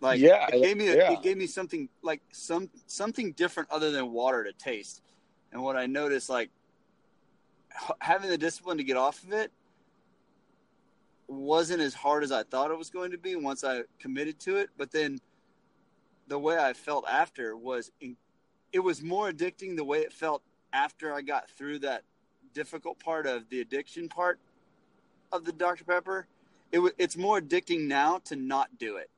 Like 0.00 0.18
yeah, 0.18 0.48
it 0.52 0.60
gave 0.60 0.76
me 0.76 0.88
a, 0.88 0.96
yeah. 0.96 1.12
it 1.12 1.22
gave 1.22 1.36
me 1.36 1.46
something 1.46 1.88
like 2.02 2.22
some 2.32 2.68
something 2.88 3.30
different 3.34 3.70
other 3.70 3.92
than 3.92 4.10
water 4.10 4.42
to 4.42 4.52
taste. 4.54 5.02
And 5.52 5.62
what 5.62 5.76
I 5.76 5.86
noticed, 5.86 6.28
like 6.28 6.50
having 8.00 8.28
the 8.28 8.36
discipline 8.36 8.78
to 8.78 8.84
get 8.84 8.96
off 8.96 9.22
of 9.22 9.32
it, 9.32 9.52
wasn't 11.28 11.82
as 11.82 11.94
hard 11.94 12.24
as 12.24 12.32
I 12.32 12.42
thought 12.42 12.72
it 12.72 12.76
was 12.76 12.90
going 12.90 13.12
to 13.12 13.18
be 13.18 13.36
once 13.36 13.62
I 13.62 13.82
committed 14.00 14.40
to 14.40 14.56
it. 14.56 14.70
But 14.76 14.90
then 14.90 15.20
the 16.26 16.38
way 16.40 16.58
I 16.58 16.72
felt 16.72 17.04
after 17.08 17.56
was 17.56 17.92
it 18.72 18.80
was 18.80 19.02
more 19.02 19.30
addicting 19.30 19.76
the 19.76 19.84
way 19.84 20.00
it 20.00 20.12
felt 20.12 20.42
after 20.72 21.12
I 21.12 21.20
got 21.22 21.50
through 21.50 21.80
that 21.80 22.02
difficult 22.54 22.98
part 22.98 23.26
of 23.26 23.48
the 23.50 23.60
addiction 23.60 24.08
part 24.08 24.38
of 25.30 25.44
the 25.44 25.52
Dr. 25.52 25.84
Pepper. 25.84 26.26
It 26.70 26.76
w- 26.76 26.94
it's 26.98 27.16
more 27.16 27.40
addicting 27.40 27.86
now 27.86 28.18
to 28.24 28.36
not 28.36 28.78
do 28.78 28.96
it. 28.96 29.10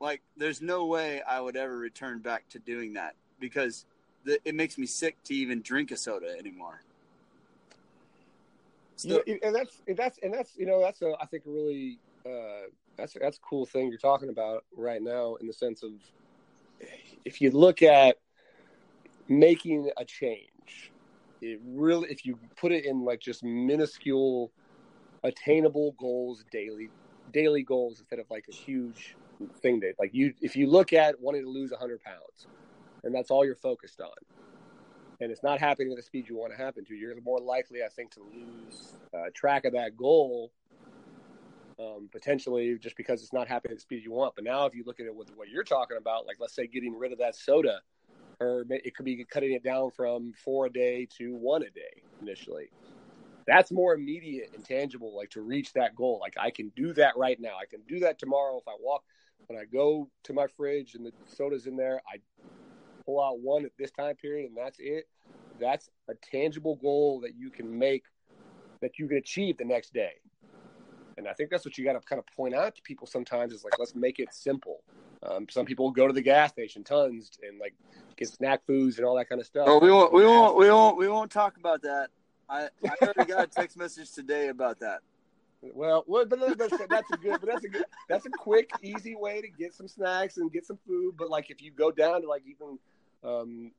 Like, 0.00 0.22
there's 0.36 0.60
no 0.60 0.86
way 0.86 1.22
I 1.22 1.40
would 1.40 1.56
ever 1.56 1.76
return 1.76 2.18
back 2.18 2.48
to 2.50 2.58
doing 2.58 2.94
that 2.94 3.14
because 3.38 3.84
the, 4.24 4.38
it 4.44 4.54
makes 4.54 4.78
me 4.78 4.86
sick 4.86 5.16
to 5.24 5.34
even 5.34 5.60
drink 5.60 5.90
a 5.90 5.96
soda 5.96 6.34
anymore. 6.38 6.80
So, 8.96 9.22
yeah, 9.26 9.36
and 9.42 9.54
that's 9.54 9.82
that's 9.88 10.18
and 10.22 10.32
that's 10.32 10.56
you 10.56 10.66
know 10.66 10.80
that's 10.80 11.02
a 11.02 11.14
I 11.20 11.26
think 11.26 11.44
a 11.46 11.50
really 11.50 11.98
uh, 12.24 12.68
that's 12.96 13.14
that's 13.20 13.38
a 13.38 13.40
cool 13.40 13.66
thing 13.66 13.88
you're 13.88 13.98
talking 13.98 14.28
about 14.28 14.64
right 14.76 15.02
now 15.02 15.34
in 15.36 15.46
the 15.46 15.52
sense 15.52 15.82
of 15.82 15.90
if 17.24 17.40
you 17.40 17.50
look 17.50 17.82
at 17.82 18.18
making 19.28 19.90
a 19.96 20.04
change. 20.04 20.92
It 21.40 21.60
really, 21.64 22.10
if 22.10 22.24
you 22.24 22.38
put 22.56 22.72
it 22.72 22.84
in 22.84 23.04
like 23.04 23.20
just 23.20 23.42
minuscule, 23.42 24.50
attainable 25.22 25.94
goals, 25.98 26.44
daily, 26.50 26.88
daily 27.32 27.62
goals 27.62 28.00
instead 28.00 28.18
of 28.18 28.30
like 28.30 28.46
a 28.48 28.54
huge 28.54 29.16
thing 29.60 29.80
that 29.80 29.94
like 29.98 30.14
you, 30.14 30.32
if 30.40 30.56
you 30.56 30.66
look 30.66 30.92
at 30.92 31.20
wanting 31.20 31.42
to 31.42 31.48
lose 31.48 31.72
hundred 31.72 32.02
pounds, 32.02 32.46
and 33.02 33.14
that's 33.14 33.30
all 33.30 33.44
you're 33.44 33.54
focused 33.54 34.00
on, 34.00 34.12
and 35.20 35.30
it's 35.30 35.42
not 35.42 35.60
happening 35.60 35.92
at 35.92 35.96
the 35.96 36.02
speed 36.02 36.28
you 36.28 36.36
want 36.36 36.52
to 36.52 36.58
happen 36.58 36.84
to, 36.84 36.94
you're 36.94 37.20
more 37.20 37.40
likely, 37.40 37.82
I 37.82 37.88
think, 37.88 38.12
to 38.12 38.20
lose 38.20 38.94
uh, 39.12 39.30
track 39.34 39.64
of 39.64 39.72
that 39.72 39.96
goal. 39.96 40.50
Um, 41.76 42.08
potentially 42.12 42.78
just 42.78 42.96
because 42.96 43.20
it's 43.20 43.32
not 43.32 43.48
happening 43.48 43.72
at 43.72 43.78
the 43.78 43.82
speed 43.82 44.04
you 44.04 44.12
want. 44.12 44.36
But 44.36 44.44
now, 44.44 44.64
if 44.64 44.76
you 44.76 44.84
look 44.86 45.00
at 45.00 45.06
it 45.06 45.14
with 45.14 45.30
what 45.34 45.48
you're 45.48 45.64
talking 45.64 45.96
about, 45.96 46.24
like 46.24 46.36
let's 46.38 46.54
say 46.54 46.68
getting 46.68 46.96
rid 46.96 47.10
of 47.10 47.18
that 47.18 47.34
soda, 47.34 47.80
or 48.40 48.64
it 48.68 48.94
could 48.94 49.04
be 49.04 49.24
cutting 49.24 49.52
it 49.52 49.62
down 49.62 49.90
from 49.90 50.32
four 50.32 50.66
a 50.66 50.72
day 50.72 51.06
to 51.18 51.34
one 51.34 51.62
a 51.62 51.70
day 51.70 52.02
initially. 52.20 52.70
That's 53.46 53.70
more 53.70 53.94
immediate 53.94 54.50
and 54.54 54.64
tangible, 54.64 55.14
like 55.14 55.30
to 55.30 55.42
reach 55.42 55.72
that 55.74 55.94
goal. 55.94 56.18
Like 56.20 56.34
I 56.38 56.50
can 56.50 56.70
do 56.74 56.92
that 56.94 57.16
right 57.16 57.38
now. 57.38 57.56
I 57.60 57.66
can 57.66 57.80
do 57.86 58.00
that 58.00 58.18
tomorrow 58.18 58.58
if 58.58 58.66
I 58.66 58.74
walk. 58.80 59.02
When 59.46 59.58
I 59.58 59.64
go 59.64 60.08
to 60.24 60.32
my 60.32 60.46
fridge 60.46 60.94
and 60.94 61.04
the 61.04 61.12
soda's 61.26 61.66
in 61.66 61.76
there, 61.76 62.00
I 62.10 62.18
pull 63.04 63.22
out 63.22 63.40
one 63.40 63.64
at 63.64 63.72
this 63.78 63.90
time 63.90 64.16
period, 64.16 64.48
and 64.48 64.56
that's 64.56 64.78
it. 64.78 65.06
That's 65.60 65.90
a 66.08 66.14
tangible 66.14 66.76
goal 66.76 67.20
that 67.20 67.34
you 67.36 67.50
can 67.50 67.78
make, 67.78 68.04
that 68.80 68.98
you 68.98 69.06
can 69.06 69.18
achieve 69.18 69.58
the 69.58 69.64
next 69.64 69.92
day. 69.92 70.12
And 71.16 71.28
I 71.28 71.32
think 71.32 71.50
that's 71.50 71.64
what 71.64 71.78
you 71.78 71.84
got 71.84 71.92
to 71.92 72.00
kind 72.00 72.18
of 72.18 72.26
point 72.36 72.54
out 72.54 72.74
to 72.76 72.82
people 72.82 73.06
sometimes 73.06 73.52
is 73.52 73.64
like, 73.64 73.78
let's 73.78 73.94
make 73.94 74.18
it 74.18 74.32
simple. 74.32 74.82
Um, 75.22 75.46
some 75.48 75.64
people 75.64 75.90
go 75.90 76.06
to 76.06 76.12
the 76.12 76.22
gas 76.22 76.50
station 76.50 76.84
tons 76.84 77.30
and 77.46 77.58
like 77.58 77.74
get 78.16 78.28
snack 78.28 78.66
foods 78.66 78.98
and 78.98 79.06
all 79.06 79.16
that 79.16 79.28
kind 79.28 79.40
of 79.40 79.46
stuff. 79.46 79.66
Oh, 79.68 79.78
we 79.78 79.90
won't, 79.90 80.12
we 80.12 80.24
won't, 80.24 80.56
we 80.56 80.70
won't, 80.70 80.96
we 80.96 81.08
won't 81.08 81.30
talk 81.30 81.56
about 81.56 81.82
that. 81.82 82.08
I, 82.48 82.68
I 82.84 83.24
got 83.24 83.44
a 83.44 83.46
text 83.46 83.76
message 83.76 84.12
today 84.12 84.48
about 84.48 84.80
that. 84.80 85.00
Well, 85.62 86.04
well 86.06 86.26
but 86.26 86.58
that's, 86.58 86.76
that's 86.88 87.10
a 87.10 87.16
good, 87.16 87.40
but 87.40 87.46
that's 87.46 87.64
a 87.64 87.68
good, 87.68 87.84
that's 88.08 88.26
a 88.26 88.30
quick, 88.30 88.70
easy 88.82 89.14
way 89.14 89.40
to 89.40 89.48
get 89.48 89.72
some 89.72 89.88
snacks 89.88 90.36
and 90.36 90.52
get 90.52 90.66
some 90.66 90.78
food. 90.86 91.14
But 91.16 91.30
like 91.30 91.50
if 91.50 91.62
you 91.62 91.70
go 91.70 91.90
down 91.90 92.20
to 92.22 92.28
like 92.28 92.42
even 92.46 92.78
um, 93.22 93.72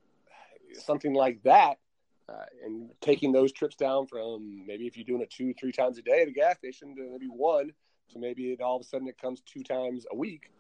something 0.74 1.14
like 1.14 1.44
that, 1.44 1.78
uh, 2.28 2.46
and 2.64 2.90
taking 3.02 3.32
those 3.32 3.52
trips 3.52 3.76
down 3.76 4.08
from 4.08 4.66
maybe 4.66 4.88
if 4.88 4.98
you're 4.98 5.06
doing 5.06 5.22
it 5.22 5.30
two, 5.30 5.54
three 5.54 5.72
times 5.72 5.98
a 5.98 6.02
day 6.02 6.22
at 6.22 6.28
a 6.28 6.32
gas 6.32 6.58
station 6.58 6.96
to 6.96 7.10
maybe 7.12 7.28
one, 7.28 7.72
so 8.08 8.20
maybe 8.20 8.52
it, 8.52 8.62
all 8.62 8.78
of 8.78 8.82
a 8.82 8.86
sudden 8.86 9.08
it 9.08 9.20
comes 9.20 9.42
two 9.42 9.64
times 9.64 10.06
a 10.12 10.16
week. 10.16 10.52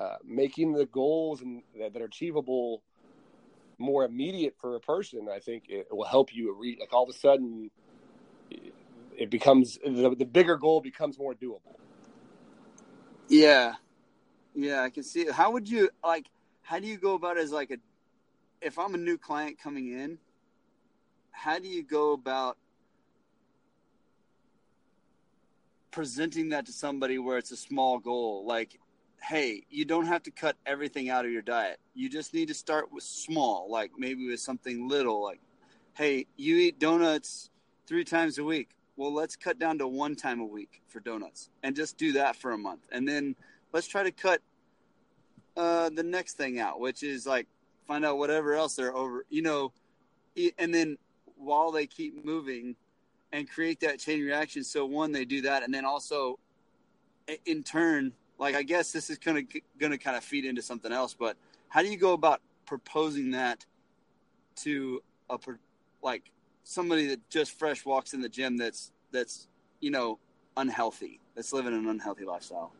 Uh, 0.00 0.16
making 0.24 0.72
the 0.72 0.86
goals 0.86 1.42
and 1.42 1.62
that, 1.78 1.92
that, 1.92 2.02
are 2.02 2.06
achievable 2.06 2.82
more 3.78 4.04
immediate 4.04 4.54
for 4.60 4.74
a 4.74 4.80
person, 4.80 5.28
I 5.32 5.38
think 5.38 5.64
it 5.68 5.86
will 5.92 6.04
help 6.04 6.34
you. 6.34 6.56
Like 6.80 6.92
all 6.92 7.04
of 7.04 7.08
a 7.08 7.12
sudden, 7.12 7.70
it 9.16 9.30
becomes 9.30 9.78
the, 9.84 10.14
the 10.18 10.24
bigger 10.24 10.56
goal 10.56 10.80
becomes 10.80 11.18
more 11.18 11.34
doable. 11.34 11.76
Yeah, 13.28 13.74
yeah, 14.54 14.82
I 14.82 14.90
can 14.90 15.04
see 15.04 15.20
it. 15.20 15.32
How 15.32 15.52
would 15.52 15.68
you 15.68 15.90
like? 16.02 16.26
How 16.62 16.80
do 16.80 16.86
you 16.86 16.96
go 16.96 17.14
about 17.14 17.38
as 17.38 17.52
like 17.52 17.70
a? 17.70 17.76
If 18.60 18.78
I'm 18.78 18.94
a 18.94 18.98
new 18.98 19.18
client 19.18 19.58
coming 19.58 19.92
in, 19.92 20.18
how 21.32 21.58
do 21.58 21.66
you 21.66 21.82
go 21.82 22.12
about 22.12 22.56
presenting 25.90 26.50
that 26.50 26.66
to 26.66 26.72
somebody 26.72 27.18
where 27.18 27.38
it's 27.38 27.50
a 27.50 27.56
small 27.56 27.98
goal? 27.98 28.44
Like, 28.46 28.78
hey, 29.20 29.64
you 29.70 29.84
don't 29.84 30.06
have 30.06 30.22
to 30.24 30.30
cut 30.30 30.56
everything 30.66 31.10
out 31.10 31.24
of 31.24 31.32
your 31.32 31.42
diet. 31.42 31.80
You 31.94 32.08
just 32.08 32.34
need 32.34 32.48
to 32.48 32.54
start 32.54 32.92
with 32.92 33.02
small, 33.02 33.68
like 33.70 33.92
maybe 33.98 34.28
with 34.28 34.40
something 34.40 34.88
little, 34.88 35.22
like, 35.22 35.40
hey, 35.94 36.26
you 36.36 36.56
eat 36.56 36.78
donuts 36.78 37.50
three 37.86 38.04
times 38.04 38.38
a 38.38 38.44
week. 38.44 38.70
Well, 38.96 39.12
let's 39.12 39.36
cut 39.36 39.58
down 39.58 39.78
to 39.78 39.88
one 39.88 40.14
time 40.14 40.40
a 40.40 40.44
week 40.44 40.82
for 40.88 41.00
donuts 41.00 41.50
and 41.62 41.74
just 41.74 41.96
do 41.96 42.12
that 42.12 42.36
for 42.36 42.52
a 42.52 42.58
month. 42.58 42.82
And 42.92 43.08
then 43.08 43.34
let's 43.72 43.86
try 43.86 44.02
to 44.02 44.12
cut 44.12 44.40
uh, 45.56 45.90
the 45.90 46.02
next 46.02 46.34
thing 46.34 46.58
out, 46.58 46.80
which 46.80 47.02
is 47.02 47.26
like 47.26 47.46
find 47.86 48.04
out 48.04 48.18
whatever 48.18 48.54
else 48.54 48.74
they're 48.74 48.94
over, 48.94 49.24
you 49.28 49.42
know, 49.42 49.72
and 50.58 50.74
then 50.74 50.96
while 51.42 51.72
they 51.72 51.86
keep 51.86 52.24
moving 52.24 52.76
and 53.32 53.50
create 53.50 53.80
that 53.80 53.98
chain 53.98 54.22
reaction. 54.22 54.62
So 54.62 54.84
one, 54.84 55.12
they 55.12 55.24
do 55.24 55.42
that, 55.42 55.62
and 55.62 55.72
then 55.72 55.84
also 55.84 56.38
in 57.46 57.62
turn, 57.62 58.12
like 58.38 58.54
I 58.54 58.62
guess 58.62 58.92
this 58.92 59.10
is 59.10 59.18
kind 59.18 59.38
of 59.38 59.44
going 59.78 59.92
to 59.92 59.98
kind 59.98 60.16
of 60.16 60.24
feed 60.24 60.44
into 60.44 60.62
something 60.62 60.92
else. 60.92 61.14
But 61.14 61.36
how 61.68 61.82
do 61.82 61.88
you 61.88 61.96
go 61.96 62.12
about 62.12 62.40
proposing 62.66 63.30
that 63.32 63.64
to 64.56 65.02
a 65.30 65.38
like 66.02 66.30
somebody 66.64 67.06
that 67.08 67.28
just 67.30 67.58
fresh 67.58 67.84
walks 67.84 68.14
in 68.14 68.20
the 68.20 68.28
gym 68.28 68.56
that's 68.56 68.92
that's 69.10 69.48
you 69.80 69.90
know 69.90 70.18
unhealthy, 70.56 71.20
that's 71.34 71.52
living 71.52 71.74
an 71.74 71.88
unhealthy 71.88 72.24
lifestyle? 72.24 72.72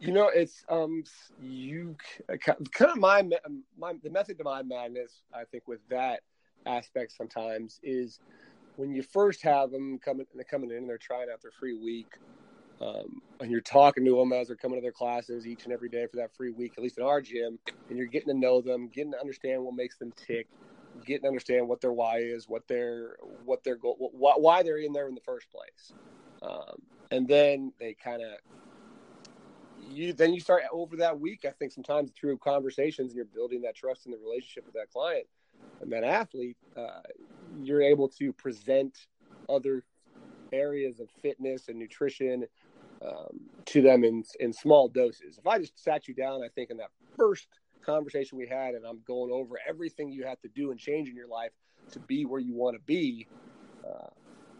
You 0.00 0.12
know, 0.12 0.28
it's 0.28 0.64
um, 0.68 1.04
you 1.42 1.96
kind 2.40 2.66
of 2.80 2.96
my 2.96 3.22
my 3.78 3.94
the 4.02 4.10
method 4.10 4.38
to 4.38 4.44
my 4.44 4.62
madness. 4.62 5.22
I 5.32 5.44
think 5.44 5.68
with 5.68 5.80
that 5.90 6.20
aspect 6.66 7.12
sometimes 7.12 7.80
is 7.82 8.20
when 8.76 8.92
you 8.92 9.02
first 9.02 9.42
have 9.42 9.70
them 9.70 9.98
coming 9.98 10.26
they're 10.34 10.44
coming 10.44 10.70
in 10.70 10.78
and 10.78 10.88
they're 10.88 10.98
trying 10.98 11.28
out 11.32 11.42
their 11.42 11.50
free 11.50 11.74
week 11.74 12.18
um, 12.80 13.20
and 13.40 13.50
you're 13.50 13.60
talking 13.60 14.04
to 14.04 14.16
them 14.16 14.32
as 14.32 14.46
they're 14.46 14.56
coming 14.56 14.78
to 14.78 14.82
their 14.82 14.92
classes 14.92 15.46
each 15.46 15.64
and 15.64 15.72
every 15.72 15.88
day 15.88 16.06
for 16.06 16.16
that 16.16 16.34
free 16.34 16.50
week 16.50 16.72
at 16.76 16.82
least 16.82 16.98
in 16.98 17.04
our 17.04 17.20
gym 17.20 17.58
and 17.88 17.98
you're 17.98 18.06
getting 18.06 18.28
to 18.28 18.38
know 18.38 18.60
them 18.60 18.88
getting 18.88 19.12
to 19.12 19.20
understand 19.20 19.62
what 19.62 19.74
makes 19.74 19.96
them 19.96 20.12
tick 20.16 20.46
getting 21.04 21.22
to 21.22 21.28
understand 21.28 21.68
what 21.68 21.80
their 21.80 21.92
why 21.92 22.18
is 22.18 22.48
what 22.48 22.66
their 22.68 23.16
what 23.44 23.62
their 23.64 23.76
goal 23.76 23.96
what, 24.12 24.40
why 24.40 24.62
they're 24.62 24.78
in 24.78 24.92
there 24.92 25.08
in 25.08 25.14
the 25.14 25.20
first 25.20 25.46
place. 25.50 25.92
Um, 26.42 26.82
and 27.10 27.26
then 27.28 27.72
they 27.78 27.94
kind 27.94 28.22
of 28.22 28.32
you 29.88 30.12
then 30.12 30.32
you 30.32 30.40
start 30.40 30.62
over 30.72 30.96
that 30.96 31.18
week 31.18 31.44
i 31.44 31.50
think 31.50 31.72
sometimes 31.72 32.10
through 32.12 32.36
conversations 32.38 33.10
and 33.10 33.16
you're 33.16 33.24
building 33.24 33.62
that 33.62 33.74
trust 33.74 34.06
in 34.06 34.12
the 34.12 34.18
relationship 34.18 34.64
with 34.66 34.74
that 34.74 34.90
client 34.90 35.26
and 35.80 35.92
that 35.92 36.04
athlete, 36.04 36.56
uh, 36.76 37.00
you're 37.62 37.82
able 37.82 38.08
to 38.08 38.32
present 38.32 39.06
other 39.48 39.84
areas 40.52 41.00
of 41.00 41.08
fitness 41.22 41.68
and 41.68 41.78
nutrition 41.78 42.46
um, 43.06 43.40
to 43.64 43.80
them 43.80 44.04
in 44.04 44.22
in 44.40 44.52
small 44.52 44.88
doses. 44.88 45.38
If 45.38 45.46
I 45.46 45.58
just 45.58 45.82
sat 45.82 46.06
you 46.06 46.14
down, 46.14 46.42
I 46.42 46.48
think 46.48 46.70
in 46.70 46.76
that 46.78 46.90
first 47.16 47.48
conversation 47.84 48.36
we 48.36 48.46
had, 48.46 48.74
and 48.74 48.84
I'm 48.84 49.00
going 49.06 49.32
over 49.32 49.58
everything 49.66 50.12
you 50.12 50.24
have 50.26 50.40
to 50.42 50.48
do 50.48 50.70
and 50.70 50.78
change 50.78 51.08
in 51.08 51.16
your 51.16 51.28
life 51.28 51.52
to 51.92 52.00
be 52.00 52.26
where 52.26 52.40
you 52.40 52.54
want 52.54 52.76
to 52.76 52.82
be, 52.84 53.26
uh, 53.84 54.08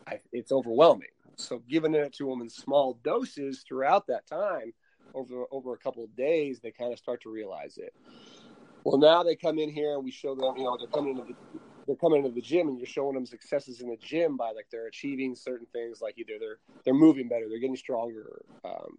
I, 0.06 0.20
it's 0.32 0.52
overwhelming. 0.52 1.08
So 1.36 1.62
giving 1.68 1.94
it 1.94 2.14
to 2.14 2.26
them 2.28 2.40
in 2.40 2.48
small 2.48 2.98
doses 3.04 3.62
throughout 3.66 4.06
that 4.06 4.26
time, 4.26 4.72
over 5.14 5.44
over 5.50 5.74
a 5.74 5.78
couple 5.78 6.04
of 6.04 6.14
days, 6.16 6.60
they 6.60 6.70
kind 6.70 6.92
of 6.92 6.98
start 6.98 7.22
to 7.22 7.30
realize 7.30 7.78
it. 7.78 7.94
Well, 8.84 8.98
now 8.98 9.22
they 9.22 9.36
come 9.36 9.58
in 9.58 9.70
here 9.70 9.94
and 9.94 10.04
we 10.04 10.10
show 10.10 10.34
them, 10.34 10.56
you 10.56 10.64
know, 10.64 10.76
they're 10.78 10.88
coming 10.88 11.18
into 11.18 11.32
the, 11.32 11.60
they're 11.86 11.96
coming 11.96 12.24
into 12.24 12.34
the 12.34 12.40
gym 12.40 12.68
and 12.68 12.78
you're 12.78 12.86
showing 12.86 13.14
them 13.14 13.26
successes 13.26 13.80
in 13.80 13.88
the 13.88 13.96
gym 13.96 14.36
by 14.36 14.52
like 14.52 14.66
they're 14.70 14.86
achieving 14.86 15.34
certain 15.34 15.66
things, 15.72 16.00
like 16.00 16.18
either 16.18 16.38
they're 16.38 16.58
they're 16.84 16.94
moving 16.94 17.28
better, 17.28 17.48
they're 17.48 17.58
getting 17.58 17.76
stronger, 17.76 18.42
um, 18.64 18.96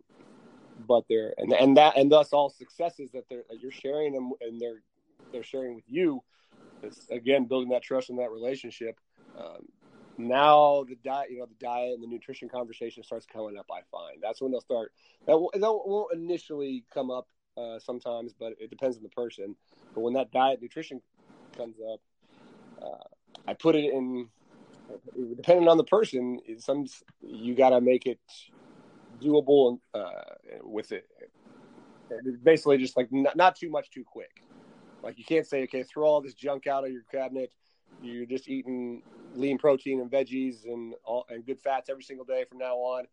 but 0.87 1.03
they're 1.09 1.33
and 1.37 1.53
and 1.53 1.77
that 1.77 1.97
and 1.97 2.11
thus 2.11 2.33
all 2.33 2.49
successes 2.49 3.11
that 3.11 3.23
they're 3.29 3.43
that 3.49 3.59
you're 3.59 3.71
sharing 3.71 4.13
them 4.13 4.31
and 4.41 4.59
they're 4.59 4.81
they're 5.31 5.43
sharing 5.43 5.75
with 5.75 5.85
you. 5.87 6.21
It's 6.83 7.09
again 7.09 7.45
building 7.45 7.69
that 7.69 7.83
trust 7.83 8.09
in 8.09 8.17
that 8.17 8.31
relationship. 8.31 8.99
Um, 9.39 9.67
now 10.17 10.83
the 10.87 10.95
diet, 11.03 11.31
you 11.31 11.39
know, 11.39 11.45
the 11.45 11.65
diet 11.65 11.93
and 11.93 12.03
the 12.03 12.07
nutrition 12.07 12.49
conversation 12.49 13.03
starts 13.03 13.25
coming 13.25 13.57
up. 13.57 13.65
I 13.71 13.81
find 13.91 14.17
that's 14.21 14.41
when 14.41 14.51
they'll 14.51 14.61
start. 14.61 14.91
That, 15.27 15.37
will, 15.37 15.51
that 15.53 15.61
won't 15.61 16.13
initially 16.13 16.83
come 16.93 17.09
up 17.09 17.27
uh, 17.57 17.79
sometimes, 17.79 18.33
but 18.33 18.53
it 18.59 18.69
depends 18.69 18.97
on 18.97 19.03
the 19.03 19.09
person. 19.09 19.55
But 19.93 20.01
when 20.01 20.13
that 20.13 20.31
diet 20.31 20.61
nutrition 20.61 21.01
comes 21.57 21.75
up, 21.91 21.99
uh, 22.81 23.03
I 23.47 23.53
put 23.53 23.75
it 23.75 23.93
in. 23.93 24.27
Depending 25.37 25.69
on 25.69 25.77
the 25.77 25.85
person, 25.85 26.39
some 26.57 26.85
you 27.21 27.55
got 27.55 27.69
to 27.69 27.79
make 27.79 28.05
it 28.05 28.19
doable 29.21 29.79
uh, 29.93 30.09
with 30.63 30.91
it. 30.91 31.07
Basically 32.43 32.77
just 32.77 32.97
like 32.97 33.07
not, 33.11 33.37
not 33.37 33.55
too 33.55 33.69
much 33.69 33.89
too 33.89 34.03
quick. 34.03 34.43
Like 35.01 35.17
you 35.17 35.23
can't 35.23 35.47
say, 35.47 35.63
okay, 35.63 35.83
throw 35.83 36.05
all 36.05 36.21
this 36.21 36.33
junk 36.33 36.67
out 36.67 36.83
of 36.83 36.91
your 36.91 37.03
cabinet. 37.11 37.51
You're 38.01 38.25
just 38.25 38.47
eating 38.47 39.03
lean 39.35 39.57
protein 39.57 39.99
and 40.01 40.11
veggies 40.11 40.65
and 40.65 40.93
all 41.05 41.25
and 41.29 41.45
good 41.45 41.59
fats 41.59 41.89
every 41.89 42.03
single 42.03 42.25
day 42.25 42.45
from 42.47 42.57
now 42.57 42.75
on, 42.75 43.05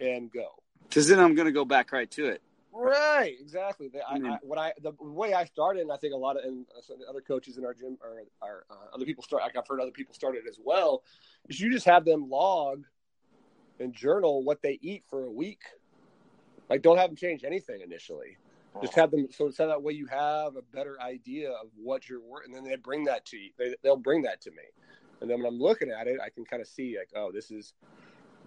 and 0.00 0.30
go. 0.30 0.48
Because 0.88 1.08
then 1.08 1.18
I'm 1.18 1.34
going 1.34 1.46
to 1.46 1.52
go 1.52 1.64
back 1.64 1.92
right 1.92 2.10
to 2.12 2.26
it. 2.26 2.42
Right, 2.72 3.34
exactly. 3.40 3.88
The, 3.88 4.00
I, 4.06 4.34
I, 4.34 4.38
what 4.42 4.58
I 4.58 4.72
the 4.82 4.92
way 5.00 5.32
I 5.32 5.46
started, 5.46 5.80
and 5.80 5.90
I 5.90 5.96
think 5.96 6.12
a 6.12 6.16
lot 6.16 6.36
of 6.36 6.44
and 6.44 6.66
other 7.08 7.22
coaches 7.22 7.56
in 7.56 7.64
our 7.64 7.72
gym 7.72 7.96
or, 8.02 8.22
uh, 8.42 8.74
other 8.94 9.06
people 9.06 9.24
start. 9.24 9.42
I've 9.44 9.66
heard 9.66 9.80
other 9.80 9.90
people 9.90 10.14
started 10.14 10.42
as 10.48 10.58
well. 10.62 11.02
Is 11.48 11.58
you 11.58 11.72
just 11.72 11.86
have 11.86 12.04
them 12.04 12.28
log 12.28 12.84
and 13.80 13.94
journal 13.94 14.42
what 14.42 14.62
they 14.62 14.78
eat 14.82 15.04
for 15.08 15.24
a 15.24 15.30
week. 15.30 15.62
Like, 16.68 16.82
don't 16.82 16.98
have 16.98 17.08
them 17.08 17.16
change 17.16 17.44
anything 17.44 17.80
initially. 17.80 18.36
Just 18.82 18.94
have 18.94 19.10
them 19.10 19.26
so 19.30 19.50
so 19.50 19.66
that 19.66 19.82
way 19.82 19.94
you 19.94 20.06
have 20.06 20.56
a 20.56 20.62
better 20.62 21.00
idea 21.00 21.50
of 21.50 21.68
what 21.76 22.08
you're 22.08 22.20
working, 22.20 22.54
and 22.54 22.64
then 22.64 22.70
they 22.70 22.76
bring 22.76 23.04
that 23.04 23.24
to 23.26 23.36
you. 23.36 23.50
They, 23.58 23.74
they'll 23.82 23.96
bring 23.96 24.22
that 24.22 24.40
to 24.42 24.50
me, 24.50 24.64
and 25.20 25.30
then 25.30 25.38
when 25.38 25.46
I'm 25.46 25.58
looking 25.58 25.90
at 25.90 26.06
it, 26.06 26.18
I 26.22 26.28
can 26.28 26.44
kind 26.44 26.60
of 26.60 26.68
see 26.68 26.96
like, 26.98 27.10
oh, 27.16 27.32
this 27.32 27.50
is 27.50 27.72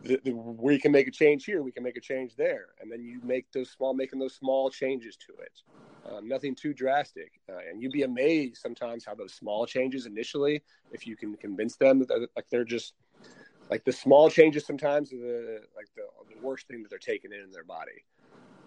the, 0.04 0.20
the, 0.24 0.32
we 0.32 0.80
can 0.80 0.92
make 0.92 1.08
a 1.08 1.12
change 1.12 1.46
here, 1.46 1.62
we 1.62 1.72
can 1.72 1.84
make 1.84 1.98
a 1.98 2.02
change 2.02 2.36
there, 2.36 2.68
and 2.80 2.92
then 2.92 3.04
you 3.04 3.20
make 3.24 3.52
those 3.52 3.72
small, 3.72 3.94
making 3.94 4.20
those 4.20 4.36
small 4.36 4.70
changes 4.70 5.18
to 5.18 5.34
it. 5.42 5.62
Um, 6.10 6.28
nothing 6.28 6.56
too 6.56 6.74
drastic, 6.74 7.42
uh, 7.50 7.58
and 7.70 7.82
you'd 7.82 7.92
be 7.92 8.04
amazed 8.04 8.58
sometimes 8.58 9.04
how 9.04 9.16
those 9.16 9.34
small 9.34 9.66
changes 9.66 10.06
initially, 10.06 10.64
if 10.92 11.06
you 11.06 11.18
can 11.18 11.36
convince 11.36 11.76
them 11.76 12.00
that 12.00 12.08
they're, 12.08 12.28
like 12.36 12.50
they're 12.50 12.64
just 12.64 12.94
like 13.70 13.84
the 13.84 13.92
small 13.92 14.30
changes 14.30 14.66
sometimes 14.66 15.12
are 15.14 15.18
the 15.18 15.62
like 15.76 15.88
the, 15.96 16.04
the 16.34 16.42
worst 16.42 16.68
thing 16.68 16.82
that 16.82 16.90
they're 16.90 17.00
taking 17.00 17.32
in, 17.32 17.42
in 17.42 17.52
their 17.52 17.64
body. 17.64 18.04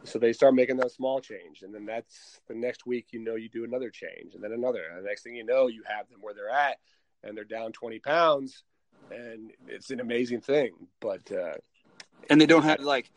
So 0.04 0.18
they 0.18 0.32
start 0.32 0.54
making 0.54 0.76
those 0.76 0.94
small 0.94 1.20
change, 1.20 1.62
and 1.62 1.72
then 1.72 1.86
that's 1.86 2.40
the 2.48 2.54
next 2.54 2.86
week. 2.86 3.08
You 3.12 3.20
know, 3.20 3.36
you 3.36 3.48
do 3.48 3.64
another 3.64 3.90
change, 3.90 4.34
and 4.34 4.42
then 4.42 4.52
another. 4.52 4.82
And 4.90 5.04
the 5.04 5.08
next 5.08 5.22
thing 5.22 5.36
you 5.36 5.44
know, 5.44 5.68
you 5.68 5.82
have 5.86 6.08
them 6.08 6.18
where 6.20 6.34
they're 6.34 6.50
at, 6.50 6.78
and 7.22 7.36
they're 7.36 7.44
down 7.44 7.72
twenty 7.72 8.00
pounds, 8.00 8.64
and 9.10 9.52
it's 9.68 9.90
an 9.90 10.00
amazing 10.00 10.40
thing. 10.40 10.72
But 11.00 11.30
uh, 11.30 11.54
and 12.28 12.40
they 12.40 12.46
don't 12.46 12.64
have 12.64 12.80
like, 12.80 13.10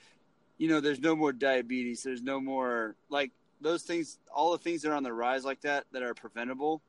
you 0.57 0.67
know, 0.67 0.79
there's 0.79 0.99
no 0.99 1.15
more 1.15 1.33
diabetes. 1.33 2.03
There's 2.03 2.21
no 2.21 2.39
more 2.39 2.95
like 3.09 3.31
those 3.61 3.83
things. 3.83 4.19
All 4.33 4.51
the 4.51 4.59
things 4.59 4.83
that 4.83 4.91
are 4.91 4.95
on 4.95 5.03
the 5.03 5.13
rise 5.13 5.43
like 5.43 5.61
that 5.61 5.85
that 5.91 6.03
are 6.03 6.13
preventable. 6.13 6.81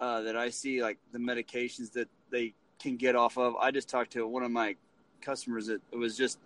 Uh, 0.00 0.20
that 0.22 0.36
I 0.36 0.50
see 0.50 0.80
like 0.80 0.98
the 1.10 1.18
medications 1.18 1.92
that 1.94 2.08
they 2.30 2.54
can 2.78 2.96
get 2.96 3.16
off 3.16 3.36
of. 3.36 3.56
I 3.56 3.72
just 3.72 3.88
talked 3.88 4.12
to 4.12 4.24
one 4.26 4.44
of 4.44 4.50
my 4.52 4.76
customers 5.20 5.66
that 5.66 5.80
it 5.90 5.96
was 5.96 6.16
just 6.16 6.38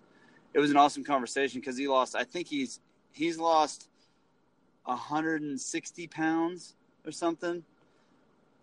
it 0.54 0.58
was 0.58 0.70
an 0.70 0.76
awesome 0.76 1.04
conversation 1.04 1.60
because 1.60 1.76
he 1.76 1.88
lost. 1.88 2.14
I 2.14 2.24
think 2.24 2.48
he's 2.48 2.80
he's 3.12 3.38
lost 3.38 3.88
160 4.84 6.06
pounds 6.08 6.74
or 7.06 7.12
something, 7.12 7.64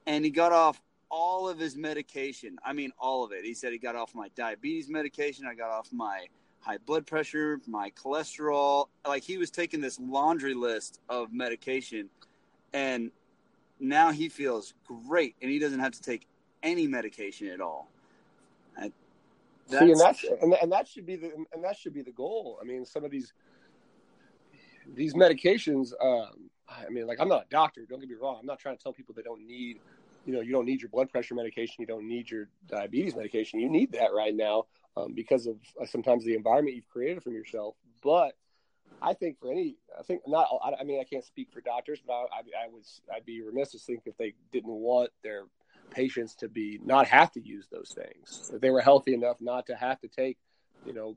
and 0.06 0.26
he 0.26 0.32
got 0.32 0.52
off 0.52 0.82
all 1.10 1.50
of 1.50 1.58
his 1.58 1.76
medication. 1.76 2.58
I 2.64 2.74
mean, 2.74 2.92
all 3.00 3.24
of 3.24 3.32
it. 3.32 3.44
He 3.44 3.54
said 3.54 3.72
he 3.72 3.80
got 3.80 3.96
off 3.96 4.14
my 4.14 4.30
diabetes 4.36 4.90
medication. 4.90 5.46
I 5.46 5.56
got 5.56 5.72
off 5.72 5.90
my 5.92 6.28
high 6.60 6.78
blood 6.78 7.08
pressure, 7.08 7.60
my 7.68 7.90
cholesterol. 7.92 8.88
Like 9.08 9.24
he 9.24 9.38
was 9.38 9.50
taking 9.50 9.82
this 9.82 10.00
laundry 10.00 10.54
list 10.54 11.00
of 11.10 11.34
medication, 11.34 12.10
and 12.74 13.12
now 13.80 14.12
he 14.12 14.30
feels 14.30 14.74
great, 14.86 15.36
and 15.42 15.50
he 15.50 15.60
doesn't 15.60 15.80
have 15.80 15.94
to 15.94 16.02
take 16.02 16.28
any 16.62 16.88
medication 16.88 17.48
at 17.48 17.62
all. 17.62 17.90
That's, 19.70 19.86
See, 19.86 19.92
and 19.92 20.00
that's 20.00 20.24
and, 20.42 20.54
and 20.54 20.72
that 20.72 20.88
should 20.88 21.06
be 21.06 21.16
the 21.16 21.32
and 21.54 21.64
that 21.64 21.78
should 21.78 21.94
be 21.94 22.02
the 22.02 22.12
goal. 22.12 22.58
I 22.62 22.66
mean, 22.66 22.86
some 22.86 23.04
of 23.04 23.12
these 23.12 23.34
these 24.94 25.14
medications. 25.14 25.92
Um, 26.02 26.50
I 26.68 26.90
mean, 26.90 27.08
like 27.08 27.20
I'm 27.20 27.30
not 27.30 27.44
a 27.44 27.50
doctor. 27.50 27.86
Don't 27.88 28.00
get 28.00 28.10
me 28.10 28.16
wrong. 28.20 28.38
I'm 28.40 28.46
not 28.46 28.60
trying 28.60 28.78
to 28.78 28.84
tell 28.84 28.94
people 28.94 29.14
they 29.16 29.22
don't 29.22 29.46
need 29.46 29.80
you 30.26 30.34
know 30.34 30.42
you 30.42 30.52
don't 30.52 30.66
need 30.66 30.82
your 30.82 30.90
blood 30.90 31.10
pressure 31.10 31.34
medication 31.34 31.76
you 31.80 31.86
don't 31.86 32.08
need 32.08 32.30
your 32.30 32.50
diabetes 32.68 33.16
medication 33.16 33.60
you 33.60 33.70
need 33.70 33.92
that 33.92 34.14
right 34.14 34.36
now 34.36 34.66
um, 34.98 35.14
because 35.14 35.48
of 35.48 35.58
uh, 35.82 35.86
sometimes 35.86 36.24
the 36.24 36.36
environment 36.36 36.76
you've 36.76 36.88
created 36.88 37.24
from 37.24 37.34
yourself 37.34 37.76
but 38.04 38.34
i 39.02 39.14
think 39.14 39.40
for 39.40 39.52
any 39.52 39.78
i 39.98 40.04
think 40.04 40.22
not 40.28 40.48
i, 40.64 40.74
I 40.80 40.84
mean 40.84 41.00
i 41.00 41.04
can't 41.04 41.26
speak 41.26 41.50
for 41.52 41.62
doctors 41.62 42.00
but 42.06 42.14
I, 42.14 42.16
I, 42.16 42.66
I 42.66 42.68
was 42.68 43.02
i'd 43.16 43.26
be 43.26 43.42
remiss 43.42 43.72
to 43.72 43.80
think 43.80 44.02
if 44.06 44.18
they 44.18 44.34
didn't 44.52 44.74
want 44.74 45.10
their 45.24 45.44
patients 45.92 46.36
to 46.36 46.48
be 46.48 46.80
not 46.84 47.08
have 47.08 47.32
to 47.32 47.42
use 47.42 47.68
those 47.72 47.96
things 47.96 48.52
if 48.54 48.62
they 48.62 48.70
were 48.70 48.82
healthy 48.82 49.14
enough 49.14 49.38
not 49.40 49.66
to 49.66 49.76
have 49.76 50.00
to 50.00 50.08
take 50.08 50.38
you 50.86 50.94
know 50.94 51.16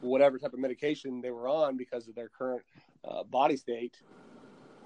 whatever 0.00 0.38
type 0.38 0.52
of 0.52 0.58
medication 0.58 1.20
they 1.20 1.30
were 1.30 1.48
on 1.48 1.76
because 1.76 2.08
of 2.08 2.14
their 2.14 2.28
current 2.28 2.62
uh, 3.04 3.22
body 3.24 3.56
state 3.56 3.96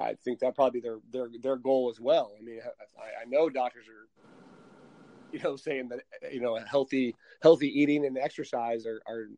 I 0.00 0.14
think 0.14 0.40
that 0.40 0.54
probably 0.54 0.80
their 0.80 0.98
their 1.12 1.28
their 1.40 1.56
goal 1.56 1.90
as 1.90 2.00
well. 2.00 2.32
I 2.38 2.42
mean, 2.42 2.60
I, 2.98 3.22
I 3.22 3.24
know 3.26 3.50
doctors 3.50 3.86
are, 3.86 4.08
you 5.32 5.40
know, 5.40 5.56
saying 5.56 5.90
that 5.90 6.32
you 6.32 6.40
know 6.40 6.56
healthy 6.56 7.14
healthy 7.42 7.68
eating 7.68 8.06
and 8.06 8.16
exercise 8.16 8.86
are 8.86 9.02
are 9.06 9.28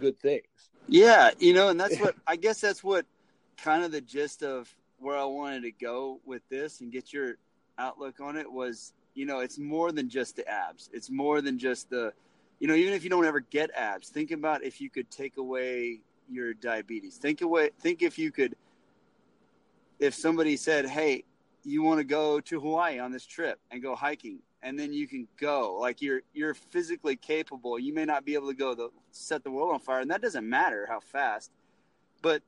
good 0.00 0.18
things. 0.18 0.70
Yeah, 0.88 1.30
you 1.38 1.52
know, 1.52 1.68
and 1.68 1.78
that's 1.78 1.96
what 2.00 2.16
I 2.26 2.36
guess 2.36 2.60
that's 2.60 2.82
what 2.82 3.06
kind 3.56 3.84
of 3.84 3.92
the 3.92 4.00
gist 4.00 4.42
of 4.42 4.74
where 4.98 5.16
I 5.16 5.24
wanted 5.24 5.62
to 5.62 5.70
go 5.70 6.20
with 6.26 6.42
this 6.48 6.80
and 6.80 6.90
get 6.90 7.12
your 7.12 7.36
outlook 7.78 8.18
on 8.20 8.36
it 8.36 8.50
was, 8.50 8.92
you 9.18 9.26
know, 9.26 9.40
it's 9.40 9.58
more 9.58 9.90
than 9.90 10.08
just 10.08 10.36
the 10.36 10.48
abs. 10.48 10.88
It's 10.92 11.10
more 11.10 11.40
than 11.40 11.58
just 11.58 11.90
the, 11.90 12.12
you 12.60 12.68
know, 12.68 12.74
even 12.74 12.94
if 12.94 13.02
you 13.02 13.10
don't 13.10 13.26
ever 13.26 13.40
get 13.40 13.68
abs, 13.74 14.10
think 14.10 14.30
about 14.30 14.62
if 14.62 14.80
you 14.80 14.88
could 14.88 15.10
take 15.10 15.38
away 15.38 16.00
your 16.30 16.54
diabetes. 16.54 17.16
Think 17.16 17.40
away. 17.40 17.70
Think 17.80 18.02
if 18.02 18.16
you 18.16 18.30
could 18.30 18.54
if 19.98 20.14
somebody 20.14 20.56
said, 20.56 20.86
"Hey, 20.86 21.24
you 21.64 21.82
want 21.82 21.98
to 21.98 22.04
go 22.04 22.38
to 22.38 22.60
Hawaii 22.60 23.00
on 23.00 23.10
this 23.10 23.26
trip 23.26 23.58
and 23.72 23.82
go 23.82 23.96
hiking," 23.96 24.38
and 24.62 24.78
then 24.78 24.92
you 24.92 25.08
can 25.08 25.26
go, 25.36 25.76
like 25.80 26.00
you're 26.00 26.20
you're 26.32 26.54
physically 26.54 27.16
capable. 27.16 27.76
You 27.76 27.92
may 27.92 28.04
not 28.04 28.24
be 28.24 28.34
able 28.34 28.46
to 28.46 28.54
go 28.54 28.76
the 28.76 28.90
set 29.10 29.42
the 29.42 29.50
world 29.50 29.72
on 29.72 29.80
fire, 29.80 30.00
and 30.00 30.12
that 30.12 30.22
doesn't 30.22 30.48
matter 30.48 30.86
how 30.88 31.00
fast, 31.00 31.50
but 32.22 32.42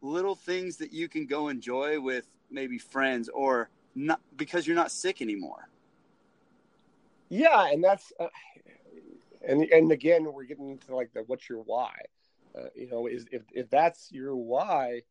little 0.00 0.34
things 0.34 0.78
that 0.78 0.90
you 0.90 1.06
can 1.06 1.26
go 1.26 1.48
enjoy 1.48 2.00
with 2.00 2.26
maybe 2.50 2.78
friends 2.78 3.28
or 3.28 3.68
not 3.94 4.20
because 4.36 4.66
you're 4.66 4.76
not 4.76 4.90
sick 4.90 5.20
anymore. 5.20 5.68
Yeah, 7.28 7.66
and 7.66 7.82
that's 7.82 8.12
uh, 8.20 8.28
and 9.46 9.62
and 9.64 9.92
again 9.92 10.24
we're 10.32 10.44
getting 10.44 10.70
into 10.70 10.94
like 10.94 11.12
the 11.12 11.24
what's 11.26 11.48
your 11.48 11.62
why. 11.62 11.94
Uh, 12.56 12.68
you 12.74 12.88
know, 12.88 13.06
is 13.06 13.26
if 13.32 13.42
if 13.52 13.68
that's 13.70 14.12
your 14.12 14.36
why, 14.36 15.02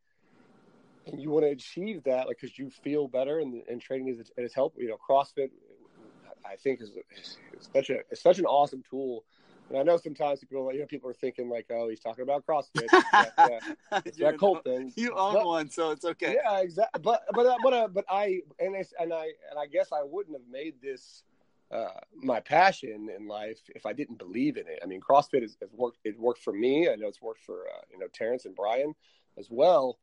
and 1.08 1.22
you 1.22 1.30
want 1.30 1.46
to 1.46 1.50
achieve 1.50 2.04
that, 2.04 2.28
like 2.28 2.40
because 2.40 2.58
you 2.58 2.70
feel 2.70 3.08
better 3.08 3.40
and, 3.40 3.62
and 3.70 3.82
training 3.82 4.08
is 4.08 4.32
is 4.38 4.54
help. 4.54 4.76
You 4.78 4.90
know, 4.90 4.98
CrossFit, 5.10 5.50
I 6.46 6.56
think 6.56 6.82
is, 6.82 6.92
is 7.18 7.38
such 7.74 7.90
a 7.90 8.00
it's 8.12 8.22
such 8.22 8.40
an 8.40 8.46
awesome 8.46 8.84
tool. 8.90 9.26
And 9.70 9.80
I 9.80 9.84
know 9.84 9.98
sometimes 9.98 10.40
people, 10.40 10.72
you 10.74 10.82
know, 10.82 10.86
people 10.86 11.10
are 11.10 11.14
thinking 11.16 11.50
like, 11.50 11.66
"Oh, 11.72 11.90
he's 11.90 12.00
talking 12.00 12.22
about 12.24 12.46
CrossFit." 12.46 12.88
that, 13.12 13.34
uh, 13.92 14.02
that 14.20 14.38
cult 14.38 14.64
thing. 14.64 14.92
You 14.96 15.14
own 15.16 15.34
but, 15.34 15.46
one, 15.46 15.70
so 15.70 15.92
it's 15.92 16.06
okay. 16.06 16.38
Yeah, 16.44 16.60
exactly. 16.60 17.02
But 17.02 17.24
but 17.34 17.46
uh, 17.46 17.58
but 17.64 17.74
uh, 17.74 17.88
but 17.88 18.06
I 18.10 18.42
and 18.60 18.76
I 18.76 18.84
and 19.00 19.14
I 19.14 19.32
and 19.50 19.60
I 19.60 19.66
guess 19.68 19.92
I 19.92 20.04
wouldn't 20.04 20.36
have 20.36 20.48
made 20.50 20.76
this 20.82 21.24
uh, 21.74 22.00
my 22.16 22.40
passion 22.40 23.10
in 23.16 23.28
life 23.28 23.60
if 23.70 23.86
I 23.86 23.94
didn't 23.94 24.20
believe 24.20 24.58
in 24.58 24.68
it. 24.68 24.80
I 24.84 24.86
mean, 24.86 25.02
CrossFit 25.02 25.42
has, 25.42 25.58
has 25.62 25.72
worked. 25.74 25.98
It 26.04 26.20
worked 26.20 26.42
for 26.44 26.54
me. 26.54 26.90
I 26.90 26.96
know 26.96 27.08
it's 27.08 27.22
worked 27.22 27.42
for 27.44 27.62
uh, 27.62 27.82
you 27.92 28.00
know 28.00 28.08
Terrence 28.14 28.46
and 28.46 28.56
Brian 28.56 28.94
as 29.38 29.48
well. 29.50 29.98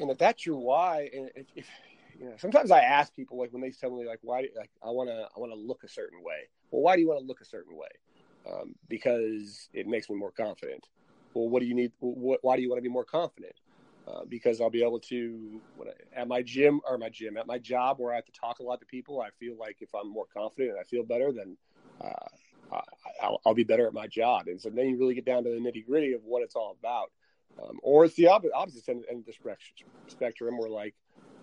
And 0.00 0.10
if 0.10 0.18
that's 0.18 0.44
your 0.44 0.58
why, 0.58 1.08
and 1.16 1.30
if, 1.34 1.46
if 1.56 1.70
you 2.18 2.26
know, 2.26 2.34
sometimes 2.36 2.70
I 2.70 2.80
ask 2.80 3.14
people 3.14 3.38
like 3.38 3.52
when 3.52 3.62
they 3.62 3.70
tell 3.70 3.96
me 3.96 4.06
like 4.06 4.18
why, 4.22 4.42
do, 4.42 4.48
like 4.56 4.70
I 4.82 4.90
want 4.90 5.08
to 5.08 5.28
I 5.34 5.40
want 5.40 5.52
to 5.52 5.58
look 5.58 5.82
a 5.82 5.88
certain 5.88 6.22
way. 6.22 6.48
Well, 6.70 6.82
why 6.82 6.96
do 6.96 7.00
you 7.00 7.08
want 7.08 7.20
to 7.20 7.26
look 7.26 7.40
a 7.40 7.46
certain 7.46 7.76
way? 7.76 7.88
Um, 8.50 8.74
because 8.88 9.70
it 9.72 9.86
makes 9.86 10.10
me 10.10 10.16
more 10.16 10.32
confident. 10.32 10.86
Well, 11.32 11.48
what 11.48 11.60
do 11.60 11.66
you 11.66 11.74
need? 11.74 11.92
What, 12.00 12.40
why 12.42 12.56
do 12.56 12.62
you 12.62 12.68
want 12.68 12.78
to 12.78 12.82
be 12.82 12.92
more 12.92 13.04
confident? 13.04 13.54
Uh, 14.06 14.20
because 14.28 14.60
I'll 14.60 14.68
be 14.68 14.82
able 14.82 15.00
to 15.00 15.62
I, 15.80 16.20
at 16.20 16.28
my 16.28 16.42
gym 16.42 16.82
or 16.86 16.98
my 16.98 17.08
gym 17.08 17.38
at 17.38 17.46
my 17.46 17.56
job 17.56 17.98
where 17.98 18.12
I 18.12 18.16
have 18.16 18.26
to 18.26 18.32
talk 18.32 18.58
a 18.58 18.62
lot 18.62 18.80
to 18.80 18.86
people. 18.86 19.22
I 19.22 19.30
feel 19.40 19.56
like 19.58 19.78
if 19.80 19.94
I'm 19.94 20.10
more 20.10 20.26
confident 20.30 20.72
and 20.72 20.78
I 20.78 20.82
feel 20.82 21.04
better, 21.04 21.32
then 21.32 21.56
uh, 22.02 22.26
I, 23.22 23.28
will 23.30 23.40
I'll 23.46 23.54
be 23.54 23.64
better 23.64 23.86
at 23.86 23.94
my 23.94 24.06
job. 24.06 24.48
And 24.48 24.60
so 24.60 24.68
then 24.68 24.88
you 24.88 24.98
really 24.98 25.14
get 25.14 25.24
down 25.24 25.44
to 25.44 25.50
the 25.50 25.56
nitty 25.56 25.86
gritty 25.86 26.12
of 26.12 26.22
what 26.22 26.42
it's 26.42 26.54
all 26.54 26.76
about. 26.78 27.12
Um, 27.62 27.78
or 27.82 28.04
it's 28.04 28.14
the 28.14 28.28
opposite, 28.28 28.52
opposite 28.54 28.88
end, 28.90 29.04
end 29.08 29.20
of 29.20 29.26
the 29.26 29.54
spectrum 30.08 30.58
where 30.58 30.68
like 30.68 30.94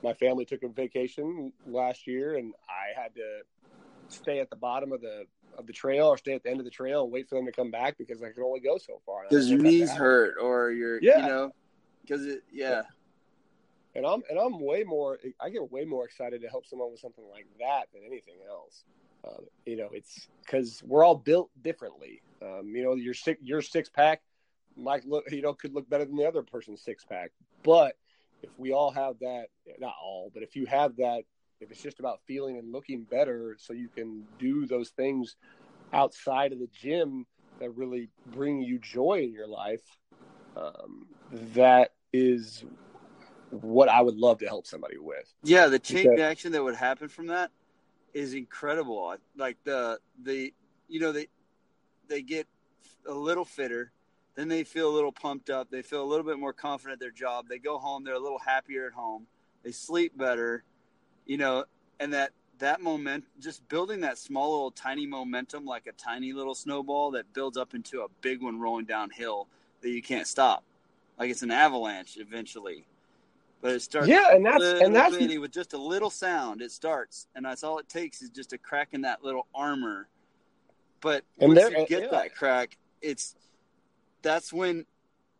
my 0.04 0.14
family 0.14 0.46
took 0.46 0.62
a 0.62 0.68
vacation 0.68 1.54
last 1.66 2.06
year 2.06 2.38
and 2.38 2.54
I 2.70 3.00
had 3.02 3.16
to 3.16 3.42
stay 4.10 4.40
at 4.40 4.52
the 4.52 4.56
bottom 4.56 4.92
of 4.92 5.02
the 5.02 5.26
of 5.58 5.68
the 5.68 5.74
trail 5.74 6.08
or 6.08 6.18
stay 6.18 6.34
at 6.34 6.44
the 6.44 6.50
end 6.50 6.60
of 6.60 6.66
the 6.66 6.72
trail 6.72 7.04
and 7.04 7.12
wait 7.12 7.28
for 7.28 7.36
them 7.36 7.46
to 7.46 7.52
come 7.52 7.72
back 7.72 7.98
because 7.98 8.22
I 8.22 8.30
could 8.30 8.44
only 8.44 8.60
go 8.60 8.78
so 8.78 9.02
far. 9.06 9.24
Because 9.30 9.50
your 9.50 9.60
knees 9.60 9.92
hurt 9.92 10.36
or 10.40 10.72
your 10.72 11.02
yeah. 11.02 11.18
you 11.18 11.26
know 11.26 11.52
because 12.02 12.26
it 12.26 12.44
yeah. 12.52 12.84
And 13.94 14.06
I'm 14.06 14.22
and 14.30 14.40
I'm 14.40 14.60
way 14.60 14.84
more. 14.84 15.20
I 15.40 15.50
get 15.50 15.70
way 15.72 15.84
more 15.84 16.06
excited 16.06 16.42
to 16.42 16.48
help 16.48 16.66
someone 16.66 16.92
with 16.92 17.02
something 17.02 17.26
like 17.30 17.46
that 17.60 17.88
than 17.94 18.04
anything 18.06 18.36
else. 18.50 18.84
Uh, 19.24 19.44
you 19.66 19.76
know, 19.76 19.90
it's 19.92 20.28
because 20.46 20.82
we're 20.86 21.04
all 21.04 21.16
built 21.16 21.50
differently. 21.62 22.22
Um, 22.42 22.74
you 22.74 22.84
know, 22.84 22.96
your 22.96 23.14
six 23.14 23.42
your 23.44 23.62
six 23.62 23.90
pack 23.90 24.22
might 24.78 25.06
look 25.06 25.30
you 25.30 25.42
know 25.42 25.54
could 25.54 25.74
look 25.74 25.90
better 25.90 26.06
than 26.06 26.16
the 26.16 26.26
other 26.26 26.42
person's 26.42 26.82
six 26.82 27.04
pack, 27.04 27.32
but 27.64 27.98
if 28.42 28.50
we 28.58 28.72
all 28.72 28.92
have 28.92 29.20
that, 29.20 29.48
not 29.80 29.94
all, 30.02 30.32
but 30.34 30.44
if 30.44 30.56
you 30.56 30.66
have 30.66 30.96
that, 30.98 31.24
if 31.60 31.72
it's 31.72 31.82
just 31.82 32.00
about 32.00 32.22
feeling 32.26 32.58
and 32.58 32.72
looking 32.72 33.04
better, 33.04 33.56
so 33.60 33.74
you 33.74 33.88
can 33.88 34.24
do 34.40 34.66
those 34.66 34.90
things 34.90 35.36
outside 35.94 36.52
of 36.54 36.60
the 36.60 36.70
gym 36.74 37.26
that 37.60 37.76
really 37.76 38.10
bring 38.28 38.62
you 38.62 38.80
joy 38.80 39.22
in 39.24 39.32
your 39.32 39.48
life, 39.48 39.84
um, 40.56 41.08
that 41.54 41.92
is 42.14 42.64
what 43.50 43.90
I 43.90 44.02
would 44.02 44.18
love 44.18 44.40
to 44.40 44.48
help 44.48 44.66
somebody 44.66 44.98
with. 44.98 45.34
Yeah, 45.44 45.68
the 45.68 45.80
chain 45.80 46.04
because, 46.04 46.18
reaction 46.18 46.52
that 46.54 46.64
would 46.64 46.76
happen 46.76 47.08
from 47.10 47.28
that 47.28 47.52
is 48.14 48.34
incredible. 48.34 49.16
Like 49.36 49.58
the 49.64 50.00
the 50.24 50.54
you 50.88 51.00
know 51.00 51.12
they 51.12 51.28
they 52.08 52.22
get 52.22 52.48
a 53.08 53.14
little 53.14 53.46
fitter, 53.46 53.92
then 54.36 54.48
they 54.48 54.64
feel 54.64 54.90
a 54.90 54.94
little 54.94 55.12
pumped 55.12 55.50
up, 55.50 55.70
they 55.70 55.82
feel 55.82 56.04
a 56.04 56.06
little 56.06 56.26
bit 56.26 56.40
more 56.40 56.54
confident 56.54 56.94
at 56.94 57.00
their 57.00 57.12
job. 57.12 57.48
They 57.48 57.60
go 57.60 57.78
home, 57.78 58.04
they're 58.04 58.14
a 58.14 58.20
little 58.20 58.40
happier 58.40 58.88
at 58.88 58.94
home. 58.94 59.28
They 59.64 59.72
sleep 59.72 60.18
better, 60.18 60.64
you 61.26 61.38
know, 61.38 61.66
and 62.00 62.14
that 62.14 62.32
that 62.60 62.80
moment 62.82 63.26
just 63.40 63.68
building 63.70 64.02
that 64.02 64.18
small 64.18 64.52
little 64.52 64.72
tiny 64.72 65.08
momentum 65.08 65.66
like 65.66 65.88
a 65.88 65.92
tiny 65.94 66.32
little 66.32 66.56
snowball 66.56 67.12
that 67.12 67.34
builds 67.34 67.58
up 67.58 67.74
into 67.74 68.02
a 68.02 68.08
big 68.22 68.42
one 68.42 68.60
rolling 68.60 68.86
downhill 68.86 69.48
that 69.82 69.90
you 69.90 70.02
can't 70.02 70.28
stop 70.28 70.64
like 71.22 71.30
it's 71.30 71.44
an 71.44 71.52
avalanche 71.52 72.18
eventually. 72.18 72.86
But 73.62 73.74
it 73.74 73.84
starts. 73.84 74.08
Yeah, 74.08 74.34
and 74.34 74.44
that's 74.44 74.64
and 74.64 74.96
that's 74.96 75.16
bitty, 75.16 75.38
with 75.38 75.52
just 75.52 75.74
a 75.74 75.78
little 75.78 76.10
sound. 76.10 76.64
It 76.64 76.72
starts, 76.72 77.28
and 77.36 77.46
that's 77.46 77.64
all 77.64 77.78
it 77.78 77.88
takes 77.88 78.24
is 78.24 78.32
just 78.32 78.54
a 78.54 78.58
crack 78.58 78.90
in 78.94 79.02
that 79.02 79.24
little 79.24 79.46
armor. 79.54 80.08
But 81.00 81.24
and 81.40 81.56
once 81.56 81.72
you 81.72 81.86
get 81.86 82.04
yeah. 82.04 82.08
that 82.10 82.36
crack, 82.36 82.76
it's 83.04 83.36
that's 84.24 84.52
when, 84.52 84.88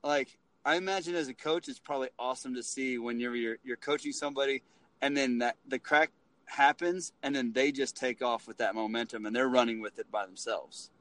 like, 0.04 0.38
I 0.64 0.76
imagine 0.76 1.16
as 1.16 1.30
a 1.30 1.34
coach, 1.34 1.68
it's 1.68 1.80
probably 1.80 2.10
awesome 2.20 2.54
to 2.54 2.62
see 2.62 3.00
when 3.00 3.20
you're 3.20 3.36
you're, 3.36 3.58
you're 3.64 3.78
coaching 3.78 4.12
somebody, 4.12 4.62
and 5.02 5.18
then 5.18 5.40
that 5.40 5.58
the 5.68 5.80
crack 5.80 6.12
happens, 6.46 7.14
and 7.24 7.36
then 7.36 7.54
they 7.54 7.72
just 7.72 7.98
take 7.98 8.22
off 8.22 8.48
with 8.48 8.58
that 8.58 8.76
momentum, 8.76 9.26
and 9.26 9.36
they're 9.36 9.50
running 9.50 9.82
with 9.82 9.98
it 9.98 10.12
by 10.12 10.28
themselves. 10.28 10.92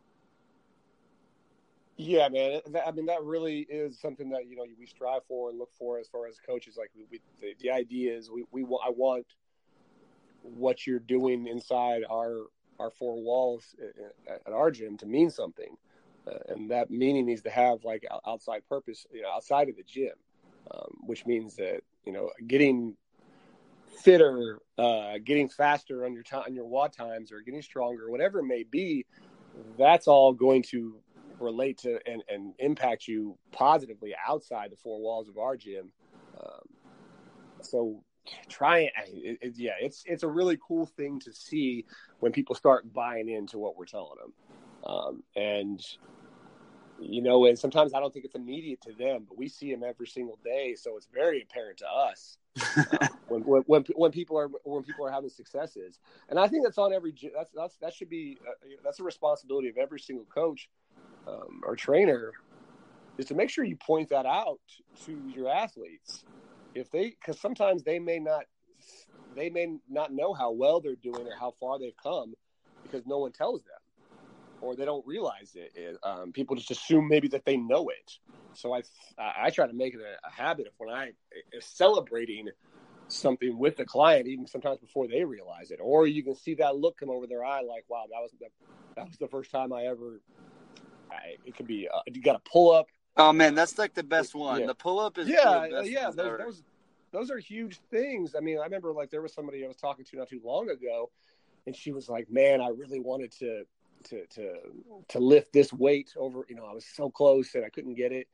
Yeah, 2.02 2.30
man. 2.30 2.62
I 2.86 2.92
mean, 2.92 3.06
that 3.06 3.22
really 3.22 3.66
is 3.68 4.00
something 4.00 4.30
that 4.30 4.48
you 4.48 4.56
know 4.56 4.64
we 4.78 4.86
strive 4.86 5.22
for 5.28 5.50
and 5.50 5.58
look 5.58 5.70
for 5.78 5.98
as 5.98 6.08
far 6.08 6.26
as 6.28 6.38
coaches. 6.38 6.76
Like, 6.78 6.90
we, 6.96 7.04
we 7.10 7.20
the, 7.42 7.54
the, 7.60 7.70
idea 7.70 8.16
is 8.16 8.30
we, 8.30 8.44
we 8.50 8.62
I 8.62 8.88
want 8.88 9.26
what 10.42 10.86
you're 10.86 10.98
doing 10.98 11.46
inside 11.46 12.04
our 12.10 12.44
our 12.78 12.90
four 12.90 13.20
walls 13.22 13.74
at 14.26 14.50
our 14.50 14.70
gym 14.70 14.96
to 14.96 15.06
mean 15.06 15.28
something, 15.28 15.76
uh, 16.26 16.38
and 16.48 16.70
that 16.70 16.90
meaning 16.90 17.26
needs 17.26 17.42
to 17.42 17.50
have 17.50 17.84
like 17.84 18.06
outside 18.26 18.66
purpose, 18.66 19.06
you 19.12 19.20
know, 19.20 19.28
outside 19.28 19.68
of 19.68 19.76
the 19.76 19.82
gym, 19.82 20.14
um, 20.70 20.96
which 21.02 21.26
means 21.26 21.54
that 21.56 21.82
you 22.06 22.12
know 22.12 22.30
getting 22.46 22.96
fitter, 23.98 24.58
uh, 24.78 25.18
getting 25.22 25.50
faster 25.50 26.06
on 26.06 26.14
your 26.14 26.22
time, 26.22 26.44
on 26.46 26.54
your 26.54 26.64
WOD 26.64 26.94
times, 26.94 27.30
or 27.30 27.42
getting 27.42 27.60
stronger, 27.60 28.10
whatever 28.10 28.38
it 28.38 28.44
may 28.44 28.62
be. 28.62 29.04
That's 29.76 30.08
all 30.08 30.32
going 30.32 30.62
to 30.70 31.02
relate 31.44 31.78
to 31.78 31.98
and, 32.06 32.22
and 32.28 32.54
impact 32.58 33.08
you 33.08 33.38
positively 33.52 34.14
outside 34.28 34.70
the 34.70 34.76
four 34.76 35.00
walls 35.00 35.28
of 35.28 35.38
our 35.38 35.56
gym. 35.56 35.90
Um, 36.40 36.62
so 37.62 38.02
try 38.48 38.90
it, 39.08 39.38
it, 39.40 39.52
yeah, 39.56 39.72
it's 39.80 40.02
it's 40.06 40.22
a 40.22 40.28
really 40.28 40.58
cool 40.66 40.86
thing 40.86 41.20
to 41.20 41.32
see 41.32 41.84
when 42.20 42.32
people 42.32 42.54
start 42.54 42.92
buying 42.92 43.28
into 43.28 43.58
what 43.58 43.76
we're 43.76 43.86
telling 43.86 44.16
them. 44.20 44.32
Um, 44.84 45.22
and 45.36 45.84
you 47.00 47.22
know, 47.22 47.46
and 47.46 47.58
sometimes 47.58 47.94
I 47.94 48.00
don't 48.00 48.12
think 48.12 48.26
it's 48.26 48.34
immediate 48.34 48.82
to 48.82 48.92
them, 48.92 49.24
but 49.26 49.38
we 49.38 49.48
see 49.48 49.70
them 49.72 49.82
every 49.82 50.06
single 50.06 50.38
day, 50.44 50.74
so 50.74 50.96
it's 50.96 51.08
very 51.12 51.42
apparent 51.42 51.78
to 51.78 51.86
us 51.86 52.36
uh, 52.76 53.08
when, 53.28 53.42
when 53.42 53.84
when 53.94 54.12
people 54.12 54.38
are 54.38 54.48
when 54.64 54.82
people 54.82 55.06
are 55.06 55.10
having 55.10 55.30
successes. 55.30 55.98
And 56.28 56.38
I 56.38 56.46
think 56.48 56.64
that's 56.64 56.78
on 56.78 56.92
every 56.92 57.14
that's 57.34 57.50
that's 57.54 57.76
that 57.76 57.94
should 57.94 58.10
be 58.10 58.38
uh, 58.46 58.52
that's 58.84 59.00
a 59.00 59.04
responsibility 59.04 59.68
of 59.68 59.78
every 59.78 60.00
single 60.00 60.26
coach 60.26 60.68
um, 61.26 61.60
or 61.64 61.76
trainer 61.76 62.32
is 63.18 63.26
to 63.26 63.34
make 63.34 63.50
sure 63.50 63.64
you 63.64 63.76
point 63.76 64.08
that 64.10 64.26
out 64.26 64.60
to 65.04 65.12
your 65.34 65.48
athletes. 65.48 66.24
If 66.74 66.90
they 66.90 67.10
because 67.10 67.40
sometimes 67.40 67.82
they 67.82 67.98
may 67.98 68.18
not 68.18 68.44
they 69.36 69.50
may 69.50 69.76
not 69.88 70.12
know 70.12 70.32
how 70.32 70.52
well 70.52 70.80
they're 70.80 70.96
doing 70.96 71.26
or 71.26 71.36
how 71.38 71.52
far 71.60 71.78
they've 71.78 71.96
come 72.02 72.34
because 72.82 73.06
no 73.06 73.18
one 73.18 73.32
tells 73.32 73.62
them 73.62 73.80
or 74.60 74.76
they 74.76 74.84
don't 74.84 75.06
realize 75.06 75.52
it, 75.54 75.72
it 75.74 75.96
um, 76.02 76.32
people 76.32 76.56
just 76.56 76.70
assume 76.70 77.08
maybe 77.08 77.28
that 77.28 77.44
they 77.44 77.56
know 77.56 77.88
it. 77.88 78.12
So 78.54 78.74
i 78.74 78.82
i 79.18 79.50
try 79.50 79.66
to 79.66 79.72
make 79.72 79.94
it 79.94 80.00
a, 80.00 80.26
a 80.26 80.30
habit 80.30 80.66
of 80.66 80.72
when 80.78 80.90
i 80.90 81.12
is 81.52 81.64
celebrating 81.64 82.48
something 83.08 83.58
with 83.58 83.76
the 83.76 83.84
client 83.84 84.28
even 84.28 84.46
sometimes 84.46 84.78
before 84.78 85.08
they 85.08 85.24
realize 85.24 85.70
it. 85.70 85.80
Or 85.82 86.06
you 86.06 86.22
can 86.22 86.34
see 86.34 86.54
that 86.54 86.76
look 86.76 86.98
come 86.98 87.10
over 87.10 87.26
their 87.26 87.44
eye 87.44 87.62
like 87.62 87.84
wow 87.88 88.04
that 88.10 88.20
was 88.20 88.32
the, 88.38 88.46
that 88.96 89.06
was 89.06 89.16
the 89.18 89.28
first 89.28 89.50
time 89.50 89.72
i 89.72 89.84
ever 89.84 90.20
it 91.44 91.56
could 91.56 91.66
be 91.66 91.88
uh, 91.92 92.00
you 92.06 92.22
got 92.22 92.42
to 92.44 92.50
pull 92.50 92.72
up. 92.72 92.86
Oh 93.16 93.32
man, 93.32 93.54
that's 93.54 93.78
like 93.78 93.94
the 93.94 94.02
best 94.02 94.34
one. 94.34 94.60
Yeah. 94.60 94.66
The 94.66 94.74
pull 94.74 95.00
up 95.00 95.18
is 95.18 95.28
yeah, 95.28 95.66
yeah. 95.82 96.10
Those, 96.10 96.38
those, 96.38 96.62
those 97.12 97.30
are 97.30 97.38
huge 97.38 97.80
things. 97.90 98.34
I 98.36 98.40
mean, 98.40 98.58
I 98.58 98.64
remember 98.64 98.92
like 98.92 99.10
there 99.10 99.22
was 99.22 99.32
somebody 99.32 99.64
I 99.64 99.68
was 99.68 99.76
talking 99.76 100.04
to 100.04 100.16
not 100.16 100.28
too 100.28 100.40
long 100.44 100.70
ago, 100.70 101.10
and 101.66 101.74
she 101.74 101.92
was 101.92 102.08
like, 102.08 102.30
"Man, 102.30 102.60
I 102.60 102.68
really 102.68 103.00
wanted 103.00 103.32
to 103.38 103.64
to 104.04 104.26
to 104.26 104.54
to 105.08 105.18
lift 105.18 105.52
this 105.52 105.72
weight 105.72 106.12
over. 106.16 106.46
You 106.48 106.56
know, 106.56 106.64
I 106.64 106.72
was 106.72 106.86
so 106.86 107.10
close 107.10 107.54
and 107.54 107.64
I 107.64 107.68
couldn't 107.68 107.94
get 107.94 108.12
it." 108.12 108.28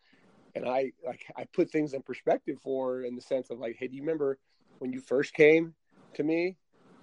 And 0.55 0.68
I 0.68 0.93
like 1.05 1.24
I 1.37 1.45
put 1.53 1.70
things 1.70 1.95
in 1.95 2.03
perspective 2.03 2.59
for 2.62 2.95
her 2.95 3.05
in 3.05 3.14
the 3.14 3.22
sense 3.22 3.51
of 3.51 3.59
like, 3.59 3.77
"Hey, 3.79 3.89
do 3.89 3.97
you 3.97 4.03
remember 4.03 4.39
when 4.79 4.93
you 4.93 5.01
first 5.01 5.33
came 5.35 5.74
to 6.14 6.22
me 6.22 6.57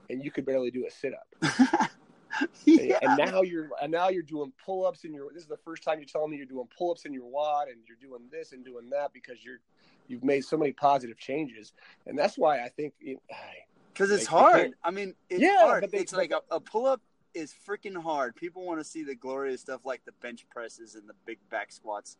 and 0.09 0.23
you 0.23 0.31
could 0.31 0.45
barely 0.45 0.71
do 0.71 0.85
a 0.87 0.91
sit 0.91 1.13
up?" 1.13 1.89
yeah. 2.65 2.99
And 3.01 3.17
now 3.17 3.41
you're 3.41 3.69
and 3.81 3.91
now 3.91 4.09
you're 4.09 4.23
doing 4.23 4.51
pull 4.65 4.85
ups 4.85 5.03
in 5.03 5.13
your. 5.13 5.31
This 5.33 5.43
is 5.43 5.49
the 5.49 5.57
first 5.57 5.83
time 5.83 5.99
you're 5.99 6.05
telling 6.05 6.31
me 6.31 6.37
you're 6.37 6.45
doing 6.45 6.67
pull 6.77 6.91
ups 6.91 7.05
in 7.05 7.13
your 7.13 7.25
WOD 7.25 7.69
and 7.69 7.77
you're 7.87 7.97
doing 8.01 8.21
this 8.31 8.51
and 8.51 8.63
doing 8.63 8.89
that 8.91 9.13
because 9.13 9.43
you're 9.43 9.59
you've 10.07 10.23
made 10.23 10.43
so 10.43 10.57
many 10.57 10.71
positive 10.71 11.17
changes, 11.17 11.73
and 12.05 12.17
that's 12.17 12.37
why 12.37 12.63
I 12.63 12.69
think 12.69 12.93
because 13.93 14.11
it, 14.11 14.15
it's 14.15 14.27
hard. 14.27 14.73
I 14.83 14.91
mean, 14.91 15.15
it's 15.29 15.41
yeah, 15.41 15.61
hard. 15.61 15.81
But 15.81 15.91
they, 15.91 15.99
it's 15.99 16.13
like 16.13 16.31
a, 16.31 16.41
a 16.55 16.59
pull 16.59 16.85
up 16.85 17.01
is 17.33 17.53
freaking 17.67 18.01
hard. 18.01 18.35
People 18.35 18.65
want 18.65 18.79
to 18.79 18.83
see 18.83 19.03
the 19.03 19.15
glorious 19.15 19.61
stuff 19.61 19.81
like 19.85 20.05
the 20.05 20.11
bench 20.21 20.45
presses 20.49 20.95
and 20.95 21.07
the 21.09 21.15
big 21.25 21.39
back 21.49 21.71
squats, 21.71 22.17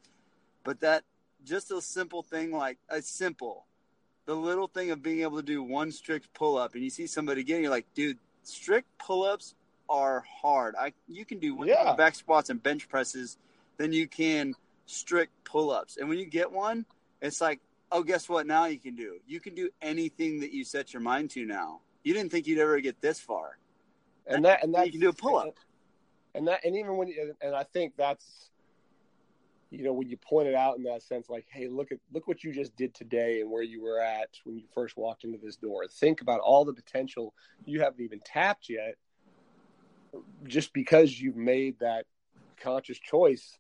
but 0.64 0.80
that 0.82 1.04
just 1.44 1.72
a 1.72 1.82
simple 1.82 2.24
thing 2.24 2.52
like 2.52 2.78
a 2.90 3.02
simple 3.02 3.66
the 4.26 4.36
little 4.36 4.68
thing 4.68 4.92
of 4.92 5.02
being 5.04 5.22
able 5.22 5.38
to 5.38 5.44
do 5.44 5.62
one 5.62 5.92
strict 5.92 6.34
pull 6.34 6.58
up 6.58 6.76
and 6.76 6.84
you 6.84 6.90
see 6.90 7.08
somebody 7.08 7.44
getting 7.44 7.64
you're 7.64 7.72
like 7.72 7.86
dude 7.94 8.18
strict 8.44 8.88
pull 8.98 9.24
ups 9.24 9.56
are 9.94 10.26
hard. 10.42 10.74
I 10.76 10.92
you 11.08 11.24
can 11.24 11.38
do 11.38 11.56
yeah. 11.66 11.94
back 11.96 12.16
squats 12.16 12.50
and 12.50 12.62
bench 12.62 12.90
presses 12.90 13.38
than 13.78 13.94
you 13.94 14.08
can 14.08 14.56
strict 14.88 15.32
pull 15.46 15.70
ups. 15.70 15.98
And 15.98 16.10
when 16.10 16.18
you 16.18 16.26
get 16.26 16.52
one, 16.52 16.86
it's 17.22 17.40
like, 17.40 17.60
oh, 17.92 18.02
guess 18.02 18.28
what? 18.28 18.48
Now 18.48 18.66
you 18.66 18.80
can 18.80 18.96
do. 18.96 19.20
You 19.28 19.40
can 19.40 19.54
do 19.54 19.70
anything 19.84 20.40
that 20.40 20.52
you 20.52 20.66
set 20.66 20.94
your 20.94 21.02
mind 21.02 21.30
to 21.32 21.46
now. 21.46 21.82
You 22.04 22.14
didn't 22.14 22.32
think 22.32 22.48
you'd 22.48 22.58
ever 22.58 22.82
get 22.82 23.02
this 23.02 23.20
far. 23.20 23.60
and 24.26 24.44
that 24.46 24.64
and 24.64 24.74
that 24.74 24.88
you 24.88 24.94
can 24.94 25.02
do 25.02 25.10
a 25.10 25.14
pull 25.14 25.38
up. 25.38 25.58
And 26.34 26.48
that 26.48 26.66
and 26.66 26.76
even 26.76 26.98
when 26.98 27.08
you, 27.10 27.36
and 27.40 27.56
I 27.56 27.64
think 27.64 27.94
that's 27.96 28.50
you 29.70 29.84
know 29.84 29.94
when 29.94 30.10
you 30.10 30.18
point 30.18 30.48
it 30.48 30.56
out 30.56 30.78
in 30.78 30.84
that 30.84 31.02
sense 31.02 31.30
like 31.30 31.46
hey 31.50 31.68
look 31.68 31.92
at 31.92 31.98
look 32.12 32.28
what 32.28 32.44
you 32.44 32.54
just 32.54 32.76
did 32.76 32.94
today 32.94 33.42
and 33.42 33.50
where 33.50 33.64
you 33.64 33.82
were 33.82 34.00
at 34.00 34.30
when 34.44 34.56
you 34.56 34.66
first 34.72 34.96
walked 34.98 35.24
into 35.24 35.40
this 35.40 35.56
door 35.56 35.88
think 35.88 36.22
about 36.22 36.40
all 36.42 36.64
the 36.64 36.74
potential 36.74 37.34
you 37.66 37.82
haven't 37.82 38.02
even 38.02 38.20
tapped 38.24 38.70
yet 38.70 38.96
just 40.46 40.74
because 40.74 41.20
you've 41.20 41.36
made 41.36 41.80
that 41.80 42.06
conscious 42.62 43.00
choice 43.00 43.58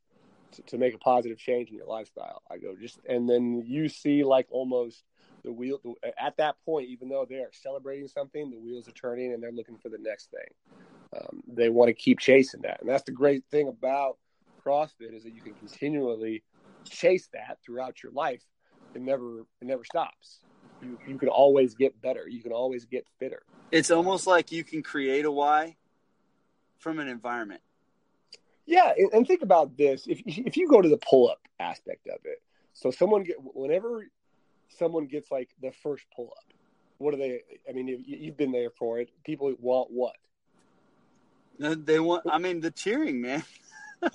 to, 0.53 0.61
to 0.63 0.77
make 0.77 0.93
a 0.93 0.99
positive 0.99 1.37
change 1.37 1.69
in 1.69 1.75
your 1.75 1.87
lifestyle 1.87 2.41
i 2.51 2.57
go 2.57 2.75
just 2.79 2.99
and 3.07 3.29
then 3.29 3.63
you 3.65 3.89
see 3.89 4.23
like 4.23 4.47
almost 4.51 5.03
the 5.43 5.51
wheel 5.51 5.79
the, 5.83 5.95
at 6.21 6.37
that 6.37 6.55
point 6.65 6.87
even 6.87 7.09
though 7.09 7.25
they 7.27 7.37
are 7.37 7.51
celebrating 7.51 8.07
something 8.07 8.49
the 8.49 8.59
wheels 8.59 8.87
are 8.87 8.93
turning 8.93 9.33
and 9.33 9.41
they're 9.41 9.51
looking 9.51 9.77
for 9.77 9.89
the 9.89 9.97
next 9.99 10.29
thing 10.29 11.19
um, 11.19 11.41
they 11.47 11.69
want 11.69 11.89
to 11.89 11.93
keep 11.93 12.19
chasing 12.19 12.61
that 12.61 12.79
and 12.81 12.89
that's 12.89 13.03
the 13.03 13.11
great 13.11 13.43
thing 13.51 13.67
about 13.67 14.17
CrossFit 14.65 15.13
is 15.13 15.23
that 15.23 15.33
you 15.33 15.41
can 15.41 15.53
continually 15.55 16.43
chase 16.85 17.27
that 17.33 17.57
throughout 17.65 18.01
your 18.03 18.11
life. 18.11 18.43
It 18.95 19.01
never 19.01 19.41
it 19.61 19.65
never 19.65 19.83
stops. 19.83 20.39
You 20.81 20.97
you 21.07 21.17
can 21.17 21.29
always 21.29 21.75
get 21.75 21.99
better. 22.01 22.27
You 22.27 22.41
can 22.41 22.51
always 22.51 22.85
get 22.85 23.05
fitter. 23.19 23.43
It's 23.71 23.91
almost 23.91 24.27
like 24.27 24.51
you 24.51 24.63
can 24.63 24.83
create 24.83 25.25
a 25.25 25.31
why 25.31 25.77
from 26.83 26.99
an 26.99 27.07
environment. 27.07 27.61
Yeah, 28.65 28.93
and, 29.13 29.25
think 29.25 29.41
about 29.41 29.77
this: 29.77 30.05
if 30.07 30.21
if 30.25 30.55
you 30.57 30.67
go 30.67 30.81
to 30.81 30.89
the 30.89 30.97
pull 30.97 31.29
up 31.29 31.39
aspect 31.59 32.07
of 32.07 32.19
it, 32.25 32.41
so 32.73 32.91
someone 32.91 33.23
get 33.23 33.37
whenever 33.39 34.07
someone 34.69 35.05
gets 35.05 35.31
like 35.31 35.49
the 35.61 35.71
first 35.71 36.05
pull 36.15 36.33
up, 36.37 36.53
what 36.97 37.11
do 37.11 37.17
they? 37.17 37.41
I 37.67 37.73
mean, 37.73 38.03
you've 38.05 38.37
been 38.37 38.51
there 38.51 38.69
for 38.69 38.99
it. 38.99 39.09
People 39.25 39.53
want 39.59 39.89
what? 39.91 40.15
Uh, 41.61 41.75
they 41.77 41.99
want. 41.99 42.23
I 42.29 42.37
mean, 42.37 42.61
the 42.61 42.71
cheering, 42.71 43.21
man. 43.21 43.43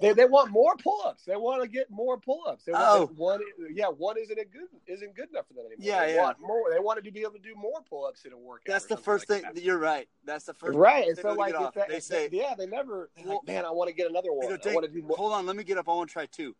they, 0.00 0.12
they 0.12 0.24
want 0.24 0.50
more 0.50 0.76
pull-ups. 0.76 1.24
They 1.24 1.36
want 1.36 1.62
to 1.62 1.68
get 1.68 1.90
more 1.90 2.18
pull-ups. 2.18 2.64
They 2.64 2.72
want 2.72 3.10
Oh. 3.10 3.12
one. 3.16 3.40
Yeah, 3.70 3.86
one 3.86 4.16
isn't 4.18 4.38
a 4.38 4.44
good 4.44 4.68
isn't 4.86 5.14
good 5.14 5.28
enough 5.30 5.46
for 5.48 5.54
them 5.54 5.66
anymore. 5.66 5.78
Yeah, 5.78 6.06
they 6.06 6.14
yeah. 6.14 6.22
want 6.22 6.40
more. 6.40 6.70
They 6.72 6.80
wanted 6.80 7.04
to 7.04 7.12
be 7.12 7.20
able 7.20 7.32
to 7.32 7.38
do 7.38 7.54
more 7.54 7.80
pull-ups 7.88 8.24
in 8.24 8.32
a 8.32 8.38
workout. 8.38 8.66
That's 8.66 8.86
the 8.86 8.96
first 8.96 9.28
like 9.28 9.42
thing. 9.42 9.52
that. 9.54 9.62
You're 9.62 9.78
right. 9.78 10.08
That's 10.24 10.44
the 10.44 10.54
first. 10.54 10.76
right? 10.76 11.06
And 11.06 11.16
so 11.18 11.32
like 11.32 11.54
if 11.54 11.74
that, 11.74 11.88
they 11.88 11.96
if 11.96 12.02
say, 12.02 12.28
yeah, 12.32 12.54
they 12.56 12.66
never. 12.66 13.10
Well, 13.24 13.36
like, 13.36 13.46
man, 13.46 13.64
I 13.64 13.70
want 13.70 13.88
to 13.88 13.94
get 13.94 14.08
another 14.10 14.32
one. 14.32 14.48
go, 14.48 14.70
I 14.70 14.74
want 14.74 14.86
to 14.86 14.92
do 14.92 15.02
more. 15.02 15.16
hold 15.16 15.32
on, 15.32 15.46
let 15.46 15.56
me 15.56 15.64
get 15.64 15.78
up. 15.78 15.88
I 15.88 15.92
want 15.92 16.08
to 16.08 16.12
try 16.12 16.26
two. 16.26 16.54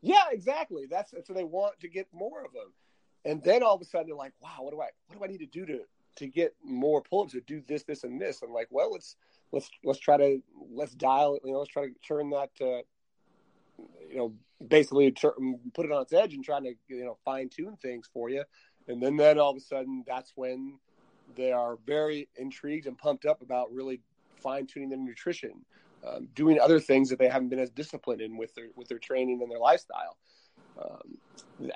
Yeah, 0.00 0.24
exactly. 0.30 0.86
That's 0.88 1.10
so 1.10 1.32
they 1.32 1.44
want 1.44 1.80
to 1.80 1.88
get 1.88 2.06
more 2.12 2.44
of 2.44 2.52
them, 2.52 2.72
and 3.24 3.42
then 3.42 3.62
all 3.62 3.74
of 3.74 3.80
a 3.80 3.84
sudden 3.84 4.06
they're 4.06 4.16
like, 4.16 4.32
wow, 4.40 4.58
what 4.60 4.70
do 4.72 4.80
I 4.80 4.88
what 5.06 5.18
do 5.18 5.24
I 5.24 5.26
need 5.26 5.38
to 5.38 5.46
do 5.46 5.66
to 5.66 5.80
to 6.16 6.26
get 6.26 6.54
more 6.64 7.00
pull-ups 7.02 7.34
or 7.34 7.40
do 7.40 7.62
this, 7.66 7.82
this, 7.84 8.04
and 8.04 8.20
this? 8.20 8.42
I'm 8.42 8.52
like, 8.52 8.68
well, 8.70 8.92
let's 8.92 9.16
let's 9.52 9.70
let's 9.84 9.98
try 9.98 10.16
to 10.16 10.42
let's 10.70 10.94
dial. 10.94 11.38
You 11.44 11.52
know, 11.52 11.58
let's 11.58 11.70
try 11.70 11.86
to 11.86 11.94
turn 12.06 12.30
that. 12.30 12.50
Uh, 12.60 12.82
you 14.08 14.16
know, 14.16 14.34
basically 14.66 15.10
put 15.12 15.86
it 15.86 15.92
on 15.92 16.02
its 16.02 16.12
edge 16.12 16.34
and 16.34 16.44
trying 16.44 16.64
to 16.64 16.74
you 16.88 17.04
know 17.04 17.16
fine 17.24 17.48
tune 17.48 17.76
things 17.76 18.08
for 18.12 18.28
you, 18.28 18.44
and 18.86 19.02
then 19.02 19.16
then 19.16 19.38
all 19.38 19.50
of 19.50 19.56
a 19.56 19.60
sudden 19.60 20.04
that's 20.06 20.32
when 20.34 20.78
they 21.36 21.52
are 21.52 21.78
very 21.86 22.28
intrigued 22.36 22.86
and 22.86 22.96
pumped 22.96 23.26
up 23.26 23.42
about 23.42 23.72
really 23.72 24.00
fine 24.36 24.66
tuning 24.66 24.88
their 24.88 24.98
nutrition, 24.98 25.64
um, 26.06 26.28
doing 26.34 26.58
other 26.58 26.80
things 26.80 27.10
that 27.10 27.18
they 27.18 27.28
haven't 27.28 27.48
been 27.48 27.58
as 27.58 27.70
disciplined 27.70 28.20
in 28.20 28.36
with 28.36 28.54
their 28.54 28.68
with 28.76 28.88
their 28.88 28.98
training 28.98 29.40
and 29.42 29.50
their 29.50 29.58
lifestyle. 29.58 30.16
Um, 30.80 31.18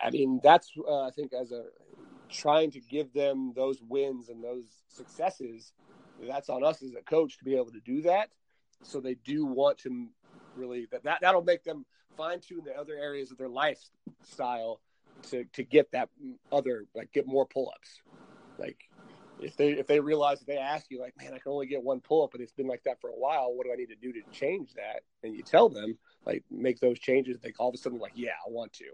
I 0.03 0.11
mean, 0.11 0.41
that's 0.43 0.71
uh, 0.89 1.03
I 1.03 1.11
think 1.11 1.33
as 1.33 1.53
a 1.53 1.65
trying 2.31 2.71
to 2.71 2.81
give 2.81 3.13
them 3.13 3.53
those 3.55 3.81
wins 3.83 4.29
and 4.29 4.43
those 4.43 4.65
successes. 4.89 5.73
That's 6.27 6.49
on 6.49 6.65
us 6.65 6.83
as 6.83 6.95
a 6.95 7.03
coach 7.03 7.39
to 7.39 7.45
be 7.45 7.55
able 7.57 7.73
to 7.73 7.81
do 7.81 8.03
that, 8.03 8.31
so 8.83 9.01
they 9.01 9.15
do 9.15 9.45
want 9.47 9.79
to 9.79 10.09
really 10.57 10.87
that, 10.93 11.05
that 11.05 11.19
that'll 11.23 11.43
make 11.43 11.65
them 11.65 11.85
fine 12.17 12.41
tune 12.41 12.63
the 12.65 12.79
other 12.79 12.95
areas 12.95 13.31
of 13.31 13.39
their 13.39 13.49
lifestyle 13.49 14.81
to 15.31 15.45
to 15.53 15.63
get 15.63 15.91
that 15.93 16.09
other 16.51 16.85
like 16.95 17.13
get 17.13 17.27
more 17.27 17.47
pull 17.47 17.73
ups. 17.75 18.03
Like 18.59 18.79
if 19.39 19.57
they 19.57 19.71
if 19.71 19.87
they 19.87 20.01
realize 20.01 20.41
if 20.41 20.47
they 20.47 20.59
ask 20.59 20.91
you 20.91 21.01
like, 21.01 21.15
man, 21.17 21.33
I 21.35 21.39
can 21.39 21.53
only 21.53 21.67
get 21.67 21.83
one 21.83 22.01
pull 22.01 22.23
up, 22.25 22.35
and 22.35 22.43
it's 22.43 22.53
been 22.53 22.69
like 22.69 22.83
that 22.85 23.01
for 23.01 23.11
a 23.11 23.15
while. 23.15 23.55
What 23.55 23.67
do 23.67 23.73
I 23.73 23.77
need 23.77 23.89
to 23.89 23.97
do 23.97 24.13
to 24.13 24.21
change 24.31 24.75
that? 24.75 25.03
And 25.23 25.35
you 25.35 25.43
tell 25.43 25.69
them 25.69 25.99
like 26.27 26.45
make 26.51 26.81
those 26.81 26.99
changes. 26.99 27.39
They 27.41 27.53
all 27.59 27.69
of 27.69 27.75
a 27.75 27.79
sudden 27.79 27.99
like, 27.99 28.13
yeah, 28.15 28.31
I 28.47 28.51
want 28.51 28.73
to. 28.75 28.85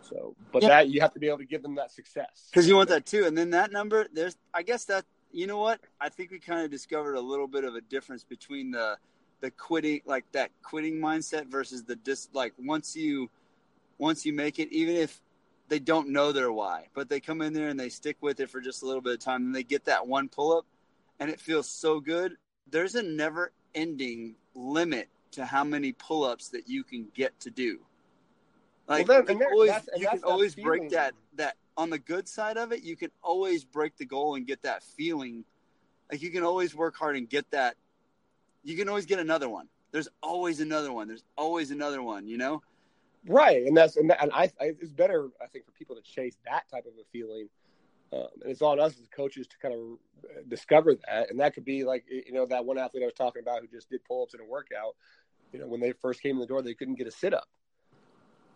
So, 0.00 0.36
but 0.52 0.62
Yeah. 0.62 0.68
that 0.68 0.88
you 0.88 1.00
have 1.00 1.12
to 1.14 1.20
be 1.20 1.26
able 1.28 1.38
to 1.38 1.44
give 1.46 1.62
them 1.62 1.74
that 1.76 1.90
success 1.90 2.48
because 2.50 2.68
you 2.68 2.76
want 2.76 2.88
that 2.90 3.06
too. 3.06 3.24
And 3.24 3.36
then 3.36 3.50
that 3.50 3.72
number, 3.72 4.06
there's, 4.12 4.36
I 4.54 4.62
guess 4.62 4.84
that 4.86 5.04
you 5.32 5.46
know 5.46 5.58
what? 5.58 5.80
I 6.00 6.08
think 6.08 6.30
we 6.30 6.38
kind 6.38 6.64
of 6.64 6.70
discovered 6.70 7.14
a 7.14 7.20
little 7.20 7.46
bit 7.46 7.64
of 7.64 7.74
a 7.74 7.80
difference 7.80 8.24
between 8.24 8.70
the 8.70 8.96
the 9.40 9.50
quitting, 9.50 10.00
like 10.06 10.24
that 10.32 10.50
quitting 10.62 10.94
mindset 10.94 11.46
versus 11.48 11.84
the 11.84 11.96
dis. 11.96 12.28
Like 12.32 12.54
once 12.58 12.96
you 12.96 13.30
once 13.98 14.24
you 14.24 14.32
make 14.32 14.58
it, 14.58 14.72
even 14.72 14.96
if 14.96 15.20
they 15.68 15.78
don't 15.78 16.08
know 16.08 16.32
their 16.32 16.52
why, 16.52 16.86
but 16.94 17.08
they 17.08 17.20
come 17.20 17.42
in 17.42 17.52
there 17.52 17.68
and 17.68 17.78
they 17.78 17.88
stick 17.88 18.16
with 18.20 18.40
it 18.40 18.50
for 18.50 18.60
just 18.60 18.82
a 18.82 18.86
little 18.86 19.02
bit 19.02 19.14
of 19.14 19.20
time, 19.20 19.46
and 19.46 19.54
they 19.54 19.62
get 19.62 19.84
that 19.84 20.06
one 20.06 20.28
pull 20.28 20.56
up, 20.56 20.64
and 21.20 21.30
it 21.30 21.40
feels 21.40 21.68
so 21.68 22.00
good. 22.00 22.36
There's 22.70 22.94
a 22.94 23.02
never 23.02 23.52
ending 23.74 24.36
limit 24.54 25.08
to 25.32 25.44
how 25.44 25.64
many 25.64 25.92
pull 25.92 26.24
ups 26.24 26.48
that 26.48 26.68
you 26.68 26.82
can 26.82 27.08
get 27.14 27.38
to 27.40 27.50
do. 27.50 27.80
Like 28.88 29.08
Well, 29.08 29.22
then- 29.22 29.38
you 29.38 29.44
can 29.44 29.52
always, 29.52 29.70
you 29.96 30.08
can 30.08 30.20
that's 30.20 30.54
that 30.54 30.62
break 30.62 30.90
that 30.90 31.14
that 31.34 31.56
on 31.76 31.90
the 31.90 31.98
good 31.98 32.28
side 32.28 32.56
of 32.56 32.72
it. 32.72 32.82
You 32.82 32.96
can 32.96 33.10
always 33.22 33.64
break 33.64 33.96
the 33.96 34.04
goal 34.04 34.36
and 34.36 34.46
get 34.46 34.62
that 34.62 34.82
feeling. 34.82 35.44
Like 36.10 36.22
you 36.22 36.30
can 36.30 36.44
always 36.44 36.74
work 36.74 36.96
hard 36.96 37.16
and 37.16 37.28
get 37.28 37.50
that. 37.50 37.76
You 38.62 38.76
can 38.76 38.88
always 38.88 39.06
get 39.06 39.18
another 39.18 39.48
one. 39.48 39.68
There's 39.92 40.08
always 40.22 40.60
another 40.60 40.92
one. 40.92 41.08
There's 41.08 41.24
always 41.36 41.70
another 41.70 42.02
one. 42.02 42.26
You 42.26 42.38
know. 42.38 42.62
right 43.26 43.66
and 43.66 43.76
that's 43.76 43.96
and, 43.96 44.10
that, 44.10 44.22
and 44.22 44.30
I, 44.32 44.44
I 44.60 44.66
it's 44.80 44.92
better 44.92 45.28
i 45.42 45.46
think 45.46 45.64
for 45.66 45.72
people 45.72 45.96
to 45.96 46.02
chase 46.02 46.36
that 46.44 46.68
type 46.70 46.86
of 46.86 46.92
a 46.92 47.04
feeling 47.12 47.48
um, 48.12 48.28
and 48.40 48.52
it's 48.52 48.62
on 48.62 48.78
us 48.78 48.92
as 48.92 49.08
coaches 49.08 49.48
to 49.48 49.58
kind 49.58 49.74
of 49.74 50.48
discover 50.48 50.94
that 50.94 51.30
and 51.30 51.40
that 51.40 51.52
could 51.52 51.64
be 51.64 51.82
like 51.82 52.04
you 52.08 52.32
know 52.32 52.46
that 52.46 52.64
one 52.64 52.78
athlete 52.78 53.02
i 53.02 53.06
was 53.06 53.14
talking 53.14 53.42
about 53.42 53.62
who 53.62 53.66
just 53.66 53.90
did 53.90 54.04
pull-ups 54.04 54.34
in 54.34 54.40
a 54.40 54.44
workout 54.44 54.94
you 55.52 55.58
know 55.58 55.66
when 55.66 55.80
they 55.80 55.90
first 55.90 56.22
came 56.22 56.36
in 56.36 56.40
the 56.40 56.46
door 56.46 56.62
they 56.62 56.74
couldn't 56.74 56.94
get 56.94 57.08
a 57.08 57.10
sit-up 57.10 57.48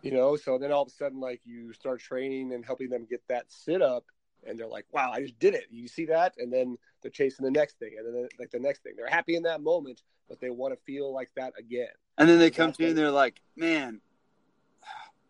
you 0.03 0.11
know 0.12 0.36
so 0.36 0.59
then 0.59 0.72
all 0.72 0.82
of 0.82 0.88
a 0.88 0.90
sudden 0.92 1.20
like 1.20 1.40
you 1.44 1.72
start 1.72 2.01
training 2.01 2.53
and 2.53 2.64
helping 2.64 2.88
them 2.88 3.07
get 3.09 3.22
that 3.28 3.44
sit-up 3.48 4.05
and 4.46 4.59
they're 4.59 4.66
like 4.66 4.86
wow 4.92 5.11
i 5.12 5.20
just 5.20 5.38
did 5.38 5.55
it 5.55 5.64
you 5.70 5.86
see 5.88 6.07
that 6.07 6.34
and 6.38 6.53
then 6.53 6.76
they're 7.03 7.11
chasing 7.11 7.44
the 7.44 7.51
next 7.51 7.78
thing 7.78 7.92
and 7.98 8.07
then 8.14 8.28
like 8.38 8.51
the 8.51 8.59
next 8.59 8.82
thing 8.82 8.92
they're 8.96 9.07
happy 9.09 9.34
in 9.36 9.42
that 9.42 9.61
moment 9.62 10.03
but 10.28 10.40
they 10.40 10.51
want 10.51 10.72
to 10.72 10.80
feel 10.84 11.12
like 11.12 11.30
that 11.36 11.53
again 11.59 11.88
And 12.18 12.28
then 12.28 12.38
they 12.38 12.51
come 12.51 12.72
to 12.72 12.82
you 12.82 12.88
and 12.90 12.98
they're 12.98 13.11
like, 13.11 13.40
"Man, 13.57 14.01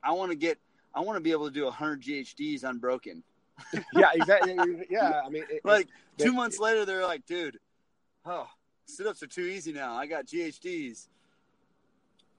I 0.03 0.13
want 0.13 0.31
to 0.33 0.37
get. 0.37 0.59
I 0.95 1.01
want 1.01 1.17
to 1.17 1.21
be 1.21 1.31
able 1.31 1.47
to 1.47 1.55
do 1.55 1.65
100 1.65 2.03
GHDs 2.03 2.65
unbroken." 2.65 3.23
yeah 3.95 4.11
exactly 4.15 4.57
yeah 4.91 5.21
i 5.25 5.29
mean 5.29 5.45
it, 5.51 5.61
Like 5.65 5.87
it- 5.87 6.23
two 6.23 6.31
it- 6.31 6.35
months 6.35 6.59
later, 6.59 6.85
they're 6.85 7.07
like, 7.07 7.25
"Dude, 7.27 7.59
oh, 8.27 8.47
sit 8.87 9.07
ups 9.07 9.23
are 9.23 9.27
too 9.29 9.43
easy 9.45 9.73
now. 9.73 9.95
I 9.95 10.07
got 10.07 10.27
GHDs." 10.27 11.09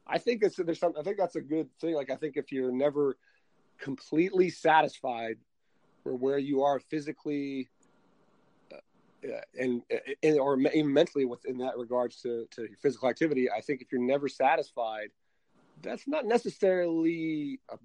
I 0.08 0.18
think 0.18 0.44
it's 0.44 0.56
there's 0.56 0.80
some. 0.80 0.94
I 0.98 1.04
think 1.04 1.18
that's 1.18 1.36
a 1.36 1.42
good 1.42 1.70
thing. 1.80 1.96
Like 1.96 2.10
I 2.10 2.16
think 2.16 2.38
if 2.38 2.52
you're 2.52 2.72
never 2.72 3.18
completely 3.80 4.50
satisfied 4.50 5.38
for 6.04 6.16
where 6.16 6.38
you 6.38 6.64
are 6.64 6.80
physically, 6.80 7.70
uh, 8.72 8.78
uh, 9.28 9.42
and, 9.60 9.84
and 10.24 10.40
or 10.40 10.60
even 10.60 10.92
mentally 10.92 11.26
within 11.26 11.58
that 11.60 11.78
regards 11.78 12.22
to 12.22 12.46
to 12.52 12.62
your 12.62 12.78
physical 12.82 13.10
activity, 13.10 13.50
I 13.50 13.62
think 13.62 13.82
if 13.82 13.92
you're 13.92 14.02
never 14.02 14.28
satisfied, 14.28 15.10
that's 15.82 16.08
not 16.08 16.26
necessarily 16.26 17.60
a 17.70 17.78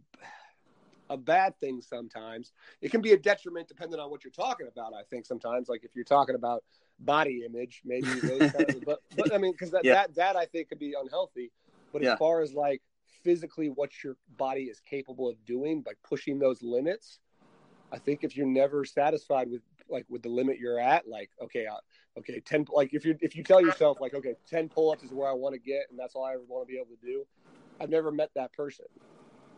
a 1.10 1.16
bad 1.16 1.58
thing. 1.60 1.80
Sometimes 1.80 2.52
it 2.80 2.90
can 2.90 3.00
be 3.00 3.12
a 3.12 3.18
detriment 3.18 3.68
depending 3.68 4.00
on 4.00 4.10
what 4.10 4.24
you're 4.24 4.32
talking 4.32 4.68
about. 4.68 4.92
I 4.94 5.02
think 5.04 5.26
sometimes, 5.26 5.68
like 5.68 5.84
if 5.84 5.94
you're 5.94 6.04
talking 6.04 6.34
about 6.34 6.64
body 6.98 7.44
image, 7.46 7.82
maybe 7.84 8.20
kind 8.52 8.68
of, 8.68 8.84
but 8.84 9.00
but 9.16 9.32
I 9.34 9.38
mean, 9.38 9.52
because 9.52 9.70
that, 9.72 9.84
Yeah. 9.84 9.94
that 9.94 10.14
that 10.16 10.36
I 10.36 10.46
think 10.46 10.68
could 10.68 10.78
be 10.78 10.94
unhealthy. 10.98 11.52
But 11.96 12.04
Yeah. 12.04 12.12
as 12.12 12.18
far 12.18 12.42
as 12.42 12.52
like 12.52 12.82
physically 13.24 13.70
what 13.70 14.04
your 14.04 14.18
body 14.36 14.64
is 14.64 14.80
capable 14.80 15.30
of 15.30 15.42
doing 15.46 15.80
by 15.80 15.92
pushing 16.06 16.38
those 16.38 16.62
limits, 16.62 17.20
I 17.90 17.98
think 17.98 18.22
if 18.22 18.36
you're 18.36 18.44
never 18.44 18.84
satisfied 18.84 19.50
with 19.50 19.62
like 19.88 20.04
with 20.10 20.22
the 20.22 20.28
limit 20.28 20.58
you're 20.58 20.78
at, 20.78 21.08
like 21.08 21.30
okay, 21.40 21.64
uh, 21.64 21.78
okay, 22.18 22.38
ten 22.40 22.66
like 22.68 22.92
if 22.92 23.06
you 23.06 23.16
if 23.22 23.34
you 23.34 23.42
tell 23.42 23.62
yourself 23.62 23.98
like 23.98 24.12
okay, 24.12 24.34
ten 24.46 24.68
pull 24.68 24.90
ups 24.90 25.04
is 25.04 25.14
where 25.14 25.26
I 25.26 25.32
want 25.32 25.54
to 25.54 25.58
get, 25.58 25.86
and 25.88 25.98
that's 25.98 26.14
all 26.14 26.24
I 26.24 26.34
ever 26.34 26.42
want 26.46 26.68
to 26.68 26.70
be 26.70 26.78
able 26.78 26.94
to 27.00 27.06
do. 27.06 27.26
I've 27.80 27.88
never 27.88 28.12
met 28.12 28.28
that 28.34 28.52
person. 28.52 28.84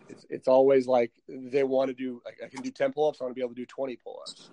It's 0.08 0.24
it's 0.30 0.46
always 0.46 0.86
like 0.86 1.10
they 1.28 1.64
want 1.64 1.88
to 1.88 1.94
do. 1.94 2.22
Like, 2.24 2.38
I 2.44 2.48
can 2.48 2.62
do 2.62 2.70
ten 2.70 2.92
pull 2.92 3.08
ups. 3.08 3.20
I 3.20 3.24
want 3.24 3.32
to 3.32 3.34
be 3.34 3.42
able 3.42 3.56
to 3.56 3.60
do 3.60 3.66
twenty 3.66 3.96
pull 3.96 4.22
ups, 4.24 4.50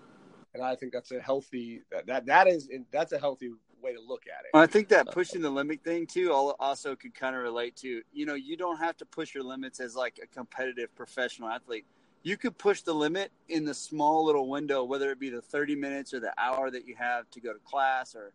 and 0.56 0.64
I 0.64 0.76
think 0.76 0.92
that's 0.92 1.12
a 1.12 1.22
healthy 1.22 1.84
that 1.92 2.08
that 2.08 2.26
that 2.26 2.48
is 2.48 2.68
that's 2.92 3.12
a 3.12 3.20
healthy 3.20 3.52
way 3.86 3.94
to 3.94 4.02
look 4.02 4.24
at 4.28 4.46
it. 4.46 4.58
I 4.58 4.66
think 4.66 4.90
that 4.90 5.08
uh, 5.08 5.12
pushing 5.12 5.42
the 5.42 5.50
limit 5.50 5.84
thing 5.84 6.08
too 6.08 6.32
al- 6.32 6.56
also 6.60 6.96
could 6.96 7.14
kind 7.14 7.36
of 7.36 7.44
relate 7.44 7.76
to, 7.78 8.02
you 8.12 8.26
know, 8.26 8.34
you 8.34 8.58
don't 8.58 8.78
have 8.78 8.98
to 8.98 9.06
push 9.06 9.34
your 9.34 9.44
limits 9.44 9.80
as 9.80 9.96
like 9.96 10.20
a 10.22 10.28
competitive 10.28 10.94
professional 10.96 11.50
athlete. 11.50 11.86
You 12.24 12.38
could 12.38 12.58
push 12.58 12.82
the 12.82 12.94
limit 12.94 13.32
in 13.50 13.66
the 13.66 13.74
small 13.74 14.26
little 14.26 14.50
window, 14.50 14.84
whether 14.84 15.12
it 15.12 15.20
be 15.20 15.30
the 15.30 15.42
30 15.42 15.76
minutes 15.76 16.14
or 16.14 16.20
the 16.20 16.34
hour 16.40 16.72
that 16.72 16.88
you 16.88 16.96
have 16.96 17.30
to 17.32 17.40
go 17.40 17.54
to 17.54 17.60
class 17.60 18.16
or, 18.16 18.34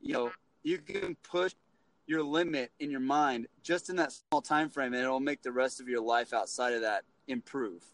you 0.00 0.12
know, 0.12 0.32
you 0.64 0.78
can 0.78 1.16
push 1.22 1.54
your 2.06 2.22
limit 2.22 2.72
in 2.80 2.90
your 2.90 3.00
mind 3.00 3.46
just 3.62 3.90
in 3.90 3.96
that 3.96 4.12
small 4.12 4.42
time 4.42 4.68
frame, 4.68 4.94
and 4.94 5.02
it'll 5.02 5.20
make 5.20 5.42
the 5.42 5.52
rest 5.52 5.80
of 5.80 5.88
your 5.88 6.00
life 6.00 6.32
outside 6.32 6.72
of 6.72 6.80
that 6.80 7.04
improve. 7.28 7.84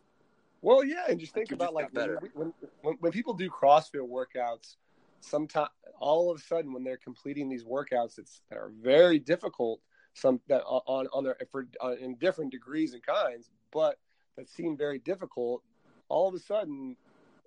Well, 0.62 0.82
yeah, 0.82 1.04
and 1.08 1.20
just 1.20 1.34
think 1.34 1.50
Like, 1.50 1.56
about 1.56 1.92
just 1.92 2.14
like 2.14 2.34
when, 2.34 2.54
when 2.80 2.96
when 3.00 3.12
people 3.12 3.34
do 3.34 3.50
CrossFit 3.50 4.08
workouts, 4.08 4.76
sometimes 5.24 5.70
all 6.00 6.30
of 6.30 6.38
a 6.38 6.42
sudden 6.42 6.72
when 6.72 6.84
they're 6.84 6.96
completing 6.96 7.48
these 7.48 7.64
workouts, 7.64 8.18
it's 8.18 8.42
that 8.50 8.58
are 8.58 8.70
very 8.82 9.18
difficult. 9.18 9.80
Some 10.14 10.40
that 10.48 10.62
on 10.64 11.06
on 11.12 11.24
their 11.24 11.36
for 11.50 11.66
uh, 11.82 11.96
in 12.00 12.16
different 12.16 12.52
degrees 12.52 12.94
and 12.94 13.02
kinds, 13.02 13.50
but 13.72 13.98
that 14.36 14.48
seem 14.48 14.76
very 14.76 14.98
difficult. 14.98 15.62
All 16.08 16.28
of 16.28 16.34
a 16.34 16.38
sudden, 16.38 16.96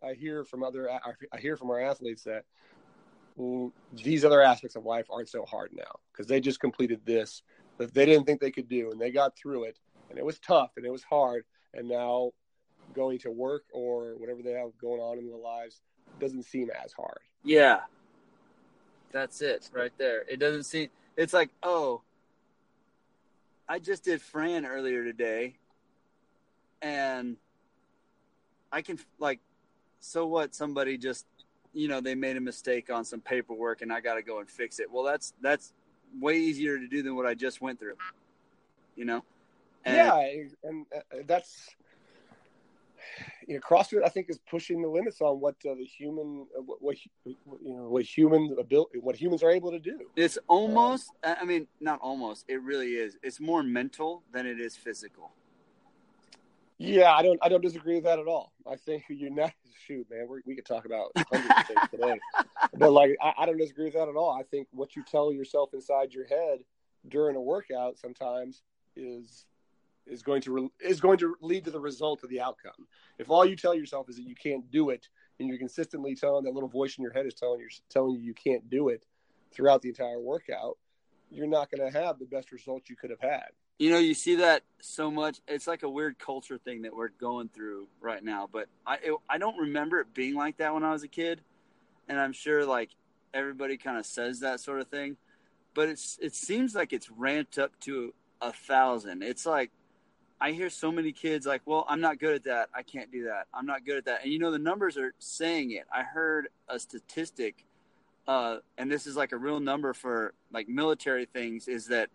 I 0.03 0.13
hear 0.13 0.43
from 0.43 0.63
other 0.63 0.89
I 0.91 1.39
hear 1.39 1.55
from 1.55 1.69
our 1.69 1.79
athletes 1.79 2.23
that 2.23 2.43
mm, 3.39 3.71
these 3.93 4.25
other 4.25 4.41
aspects 4.41 4.75
of 4.75 4.85
life 4.85 5.05
aren't 5.09 5.29
so 5.29 5.45
hard 5.45 5.71
now 5.73 5.99
because 6.11 6.27
they 6.27 6.41
just 6.41 6.59
completed 6.59 7.01
this 7.05 7.41
that 7.77 7.93
they 7.93 8.05
didn't 8.05 8.25
think 8.25 8.41
they 8.41 8.51
could 8.51 8.67
do 8.67 8.91
and 8.91 8.99
they 8.99 9.11
got 9.11 9.37
through 9.37 9.63
it 9.63 9.77
and 10.09 10.17
it 10.17 10.25
was 10.25 10.39
tough 10.39 10.71
and 10.77 10.85
it 10.85 10.91
was 10.91 11.03
hard 11.03 11.45
and 11.73 11.87
now 11.87 12.31
going 12.93 13.19
to 13.19 13.31
work 13.31 13.63
or 13.71 14.15
whatever 14.17 14.41
they 14.41 14.51
have 14.51 14.69
going 14.81 14.99
on 14.99 15.17
in 15.19 15.27
their 15.27 15.37
lives 15.37 15.81
doesn't 16.19 16.43
seem 16.43 16.69
as 16.83 16.93
hard. 16.93 17.19
Yeah. 17.43 17.81
That's 19.11 19.41
it 19.41 19.69
right 19.73 19.91
there. 19.97 20.23
It 20.27 20.39
doesn't 20.39 20.63
seem 20.63 20.89
it's 21.15 21.33
like, 21.33 21.49
oh, 21.63 22.01
I 23.67 23.79
just 23.79 24.03
did 24.03 24.21
Fran 24.21 24.65
earlier 24.65 25.03
today 25.03 25.55
and 26.81 27.37
I 28.71 28.81
can 28.81 28.99
like 29.19 29.39
so 29.99 30.25
what 30.27 30.53
somebody 30.53 30.97
just 30.97 31.25
you 31.73 31.87
know, 31.87 32.01
they 32.01 32.15
made 32.15 32.37
a 32.37 32.41
mistake 32.41 32.89
on 32.91 33.05
some 33.05 33.21
paperwork 33.21 33.81
and 33.81 33.93
I 33.93 33.99
got 34.01 34.15
to 34.15 34.23
go 34.23 34.39
and 34.39 34.49
fix 34.49 34.79
it. 34.79 34.91
Well, 34.91 35.03
that's 35.03 35.33
that's 35.41 35.73
way 36.19 36.37
easier 36.37 36.77
to 36.79 36.87
do 36.87 37.03
than 37.03 37.15
what 37.15 37.25
I 37.25 37.33
just 37.33 37.61
went 37.61 37.79
through. 37.79 37.97
You 38.95 39.05
know? 39.05 39.23
And- 39.85 39.95
yeah, 39.95 40.69
and 40.69 40.85
uh, 40.93 40.99
that's 41.25 41.69
you 43.47 43.53
know, 43.53 43.61
CrossFit 43.61 44.03
I 44.03 44.09
think 44.09 44.29
is 44.29 44.39
pushing 44.49 44.81
the 44.81 44.89
limits 44.89 45.21
on 45.21 45.39
what 45.39 45.55
uh, 45.65 45.73
the 45.75 45.85
human, 45.85 46.45
uh, 46.55 46.61
what, 46.61 46.81
what 46.81 46.97
you 47.25 47.35
know, 47.63 47.87
what 47.87 48.03
human 48.03 48.55
ability, 48.59 48.99
what 48.99 49.15
humans 49.15 49.41
are 49.41 49.49
able 49.49 49.71
to 49.71 49.79
do. 49.79 50.01
It's 50.17 50.37
almost, 50.47 51.11
I 51.23 51.45
mean, 51.45 51.67
not 51.79 51.99
almost, 52.01 52.45
it 52.49 52.61
really 52.61 52.91
is. 52.91 53.17
It's 53.23 53.39
more 53.39 53.63
mental 53.63 54.23
than 54.33 54.45
it 54.45 54.59
is 54.59 54.75
physical. 54.75 55.31
Yeah, 56.77 57.11
I 57.13 57.23
don't, 57.23 57.39
I 57.41 57.49
don't 57.49 57.61
disagree 57.61 57.95
with 57.95 58.03
that 58.03 58.19
at 58.19 58.27
all. 58.27 58.51
I 58.69 58.75
think 58.75 59.05
you 59.09 59.29
know, 59.29 59.49
shoot, 59.87 60.05
man, 60.11 60.27
we 60.29 60.41
we 60.45 60.55
could 60.55 60.65
talk 60.65 60.85
about 60.85 61.11
hundreds 61.31 61.53
of 61.57 61.67
things 61.67 61.79
today, 61.91 62.19
but 62.77 62.91
like, 62.91 63.15
I, 63.21 63.33
I 63.39 63.45
don't 63.45 63.57
disagree 63.57 63.85
with 63.85 63.93
that 63.93 64.09
at 64.09 64.15
all. 64.15 64.37
I 64.37 64.43
think 64.43 64.67
what 64.71 64.97
you 64.97 65.03
tell 65.09 65.31
yourself 65.31 65.69
inside 65.73 66.13
your 66.13 66.27
head 66.27 66.59
during 67.07 67.37
a 67.37 67.41
workout 67.41 67.97
sometimes 67.97 68.61
is 68.97 69.45
is 70.09 70.21
going 70.21 70.41
to 70.41 70.51
re- 70.51 70.69
is 70.79 70.99
going 70.99 71.17
to 71.19 71.35
lead 71.41 71.65
to 71.65 71.71
the 71.71 71.79
result 71.79 72.23
of 72.23 72.29
the 72.29 72.41
outcome. 72.41 72.87
If 73.17 73.29
all 73.29 73.45
you 73.45 73.55
tell 73.55 73.75
yourself 73.75 74.09
is 74.09 74.17
that 74.17 74.27
you 74.27 74.35
can't 74.35 74.69
do 74.71 74.89
it, 74.89 75.07
and 75.39 75.47
you're 75.47 75.57
consistently 75.57 76.15
telling 76.15 76.43
that 76.45 76.53
little 76.53 76.69
voice 76.69 76.97
in 76.97 77.03
your 77.03 77.13
head 77.13 77.25
is 77.25 77.33
telling 77.33 77.59
you 77.59 77.67
telling 77.89 78.15
you 78.15 78.19
you 78.19 78.33
can't 78.33 78.69
do 78.69 78.89
it 78.89 79.05
throughout 79.53 79.81
the 79.81 79.89
entire 79.89 80.19
workout, 80.19 80.77
you're 81.29 81.47
not 81.47 81.69
going 81.71 81.91
to 81.91 81.97
have 81.97 82.19
the 82.19 82.25
best 82.25 82.51
results 82.51 82.89
you 82.89 82.95
could 82.95 83.09
have 83.09 83.21
had. 83.21 83.47
You 83.79 83.91
know, 83.91 83.99
you 83.99 84.15
see 84.15 84.35
that 84.35 84.63
so 84.81 85.11
much. 85.11 85.39
It's 85.47 85.67
like 85.67 85.83
a 85.83 85.89
weird 85.89 86.17
culture 86.17 86.57
thing 86.57 86.81
that 86.81 86.95
we're 86.95 87.09
going 87.09 87.49
through 87.49 87.87
right 88.01 88.23
now. 88.23 88.49
But 88.51 88.67
I, 88.85 88.95
it, 88.95 89.13
I 89.29 89.37
don't 89.37 89.57
remember 89.57 89.99
it 89.99 90.13
being 90.13 90.33
like 90.33 90.57
that 90.57 90.73
when 90.73 90.83
I 90.83 90.91
was 90.91 91.03
a 91.03 91.07
kid, 91.07 91.41
and 92.09 92.19
I'm 92.19 92.33
sure 92.33 92.65
like 92.65 92.89
everybody 93.33 93.77
kind 93.77 93.97
of 93.97 94.05
says 94.05 94.39
that 94.39 94.59
sort 94.61 94.79
of 94.79 94.87
thing. 94.87 95.17
But 95.75 95.89
it's 95.89 96.17
it 96.19 96.33
seems 96.33 96.73
like 96.73 96.91
it's 96.91 97.11
ramped 97.11 97.59
up 97.59 97.79
to 97.81 98.13
a 98.41 98.51
thousand. 98.51 99.21
It's 99.21 99.45
like 99.45 99.69
I 100.39 100.51
hear 100.51 100.69
so 100.69 100.91
many 100.91 101.11
kids 101.11 101.45
like, 101.45 101.61
"Well, 101.65 101.85
I'm 101.89 102.01
not 102.01 102.19
good 102.19 102.35
at 102.35 102.43
that. 102.43 102.69
I 102.73 102.83
can't 102.83 103.11
do 103.11 103.25
that. 103.25 103.47
I'm 103.53 103.65
not 103.65 103.85
good 103.85 103.97
at 103.97 104.05
that." 104.05 104.23
And 104.23 104.31
you 104.31 104.39
know, 104.39 104.51
the 104.51 104.59
numbers 104.59 104.97
are 104.97 105.13
saying 105.19 105.71
it. 105.71 105.85
I 105.93 106.03
heard 106.03 106.49
a 106.67 106.79
statistic, 106.79 107.65
uh, 108.27 108.57
and 108.77 108.91
this 108.91 109.07
is 109.07 109.15
like 109.15 109.31
a 109.31 109.37
real 109.37 109.59
number 109.59 109.93
for 109.93 110.33
like 110.51 110.67
military 110.67 111.25
things, 111.25 111.67
is 111.67 111.87
that 111.87 112.09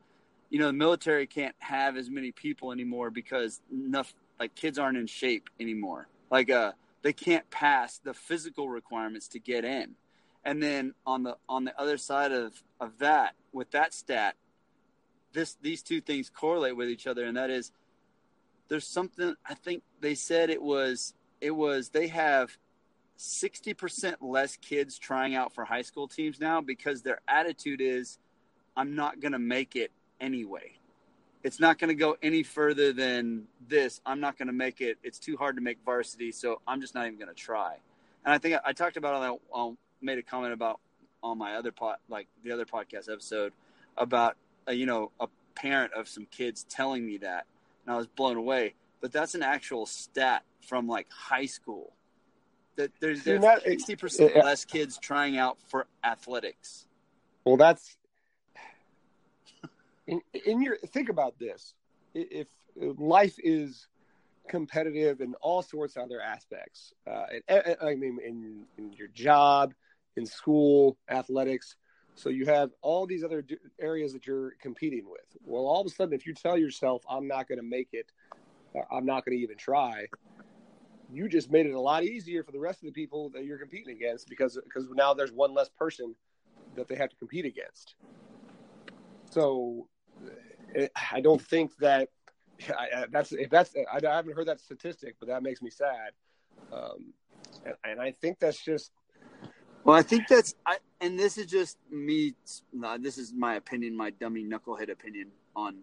you 0.51 0.59
know 0.59 0.67
the 0.67 0.73
military 0.73 1.27
can't 1.27 1.57
have 1.59 1.97
as 1.97 2.11
many 2.11 2.31
people 2.31 2.73
anymore 2.73 3.11
because 3.11 3.61
enough 3.73 4.15
like 4.39 4.55
kids 4.55 4.79
aren't 4.79 4.99
in 4.99 5.07
shape 5.07 5.51
anymore. 5.59 6.07
Like 6.31 6.51
uh, 6.51 6.73
they 7.03 7.13
can't 7.13 7.49
pass 7.51 7.99
the 7.99 8.15
physical 8.15 8.69
requirements 8.69 9.29
to 9.29 9.39
get 9.39 9.65
in. 9.65 9.95
And 10.45 10.63
then 10.63 10.95
on 11.07 11.23
the 11.23 11.37
on 11.49 11.65
the 11.65 11.79
other 11.81 11.97
side 11.97 12.33
of 12.33 12.63
of 12.81 12.99
that, 12.99 13.35
with 13.53 13.71
that 13.73 13.95
stat, 13.95 14.37
this 15.33 15.57
these 15.63 15.83
two 15.83 16.01
things 16.01 16.31
correlate 16.31 16.77
with 16.77 16.89
each 16.89 17.07
other, 17.07 17.25
and 17.25 17.37
that 17.37 17.51
is 17.51 17.71
there's 18.69 18.87
something 18.87 19.35
I 19.47 19.55
think 19.55 19.83
they 20.01 20.15
said 20.15 20.51
it 20.51 20.63
was 20.63 21.15
it 21.41 21.51
was 21.51 21.91
they 21.91 22.09
have 22.09 22.57
60% 23.19 24.17
less 24.21 24.57
kids 24.57 24.99
trying 24.99 25.35
out 25.35 25.55
for 25.55 25.65
high 25.65 25.83
school 25.83 26.09
teams 26.09 26.41
now 26.41 26.61
because 26.61 27.03
their 27.03 27.21
attitude 27.29 27.81
is 27.81 28.19
I'm 28.77 28.95
not 28.95 29.21
going 29.21 29.33
to 29.33 29.39
make 29.39 29.77
it 29.77 29.93
anyway. 30.21 30.73
It's 31.45 31.61
not 31.61 31.79
going 31.79 31.89
to 31.89 31.95
go 31.95 32.17
any 32.23 32.43
further 32.43 32.93
than 32.93 33.45
this. 33.69 34.01
I'm 34.07 34.21
not 34.21 34.39
going 34.39 34.47
to 34.47 34.55
make 34.55 34.81
it. 34.81 34.99
It's 35.03 35.19
too 35.19 35.37
hard 35.37 35.57
to 35.57 35.63
make 35.63 35.79
varsity, 35.85 36.33
so 36.33 36.61
I'm 36.67 36.81
just 36.81 36.95
not 36.95 37.07
even 37.07 37.19
going 37.19 37.29
to 37.29 37.35
try. 37.35 37.77
And 38.25 38.33
I 38.33 38.39
think 38.39 38.55
I, 38.55 38.61
I 38.67 38.73
talked 38.73 38.97
about 38.97 39.21
that 39.21 39.57
um, 39.57 39.77
made 40.01 40.19
a 40.19 40.23
comment 40.23 40.53
about 40.53 40.81
on 41.23 41.39
my 41.39 41.55
other 41.55 41.71
pot 41.71 42.01
like 42.09 42.27
the 42.43 42.51
other 42.51 42.65
podcast 42.65 43.13
episode 43.13 43.53
about 43.97 44.37
uh, 44.69 44.73
you 44.73 44.87
know 44.87 45.11
a 45.21 45.29
parent 45.55 45.93
of 45.93 46.09
some 46.09 46.27
kids 46.27 46.65
telling 46.69 47.07
me 47.07 47.19
that 47.19 47.47
and 47.85 47.95
I 47.95 47.97
was 47.97 48.07
blown 48.07 48.37
away. 48.37 48.75
But 49.01 49.13
that's 49.13 49.35
an 49.35 49.43
actual 49.43 49.87
stat 49.87 50.45
from 50.67 50.87
like 50.87 51.09
high 51.11 51.47
school. 51.47 51.95
That 52.77 52.91
there's 53.01 53.25
there's 53.25 53.45
sixty 53.65 53.97
percent 53.97 54.37
less 54.37 54.65
kids 54.65 54.99
trying 54.99 55.37
out 55.37 55.59
for 55.69 55.87
athletics. 56.03 56.87
Well, 57.45 57.57
that's 57.57 57.97
in, 60.07 60.21
in 60.47 60.63
your 60.63 60.77
think 60.79 61.09
about 61.09 61.39
this. 61.39 61.75
If 62.15 62.49
life 62.77 63.35
is 63.39 63.89
competitive 64.49 65.21
in 65.21 65.35
all 65.41 65.63
sorts 65.63 65.97
of 65.97 66.05
other 66.05 66.21
aspects, 66.21 66.95
uh, 67.07 67.25
I 67.83 67.95
mean, 67.95 68.19
in, 68.25 68.65
in 68.79 68.93
your 68.93 69.09
job, 69.09 69.75
in 70.17 70.27
school, 70.27 70.97
athletics. 71.09 71.77
So 72.15 72.29
you 72.29 72.47
have 72.47 72.71
all 72.83 73.07
these 73.07 73.25
other 73.25 73.45
areas 73.81 74.13
that 74.13 74.27
you're 74.27 74.53
competing 74.61 75.05
with. 75.09 75.37
Well, 75.45 75.67
all 75.67 75.81
of 75.81 75.87
a 75.87 75.91
sudden, 75.91 76.15
if 76.15 76.27
you 76.27 76.35
tell 76.35 76.59
yourself, 76.59 77.03
"I'm 77.09 77.27
not 77.27 77.49
going 77.49 77.59
to 77.59 77.65
make 77.65 77.89
it," 77.93 78.13
"I'm 78.91 79.07
not 79.07 79.25
going 79.25 79.37
to 79.37 79.43
even 79.43 79.57
try," 79.57 80.07
you 81.11 81.29
just 81.29 81.51
made 81.51 81.67
it 81.67 81.73
a 81.73 81.81
lot 81.81 82.05
easier 82.05 82.43
for 82.43 82.53
the 82.53 82.59
rest 82.59 82.83
of 82.83 82.87
the 82.87 82.93
people 82.93 83.31
that 83.31 83.45
you're 83.45 83.59
competing 83.59 83.97
against 83.97 84.29
because 84.29 84.59
because 84.65 84.89
now 84.95 85.15
there's 85.15 85.33
one 85.33 85.55
less 85.55 85.69
person 85.69 86.15
that 86.77 86.89
they 86.89 86.97
have 86.97 87.11
to 87.11 87.17
compete 87.17 87.45
against. 87.45 87.95
So 89.31 89.89
eh, 90.75 90.89
I 91.13 91.21
don't 91.21 91.41
think 91.41 91.77
that 91.79 92.09
I, 92.69 93.07
that's 93.11 93.33
if 93.33 93.51
that's 93.51 93.75
I, 93.77 94.07
I 94.07 94.15
haven't 94.17 94.35
heard 94.35 94.49
that 94.49 94.61
statistic, 94.61 95.17
but 95.19 95.29
that 95.29 95.43
makes 95.43 95.63
me 95.63 95.71
sad. 95.71 96.13
Um, 96.73 97.13
and, 97.65 97.75
and 97.85 98.01
I 98.01 98.13
think 98.13 98.39
that's 98.39 98.63
just 98.63 98.93
Well, 99.85 99.97
I 99.97 100.03
think 100.03 100.29
that's 100.29 100.55
I, 100.67 100.77
and 101.01 101.19
this 101.19 101.39
is 101.39 101.47
just 101.47 101.79
me. 101.91 102.35
This 103.01 103.19
is 103.19 103.33
my 103.33 103.57
opinion, 103.57 103.97
my 103.97 104.11
dummy 104.11 104.45
knucklehead 104.45 104.91
opinion 104.91 105.29
on 105.57 105.77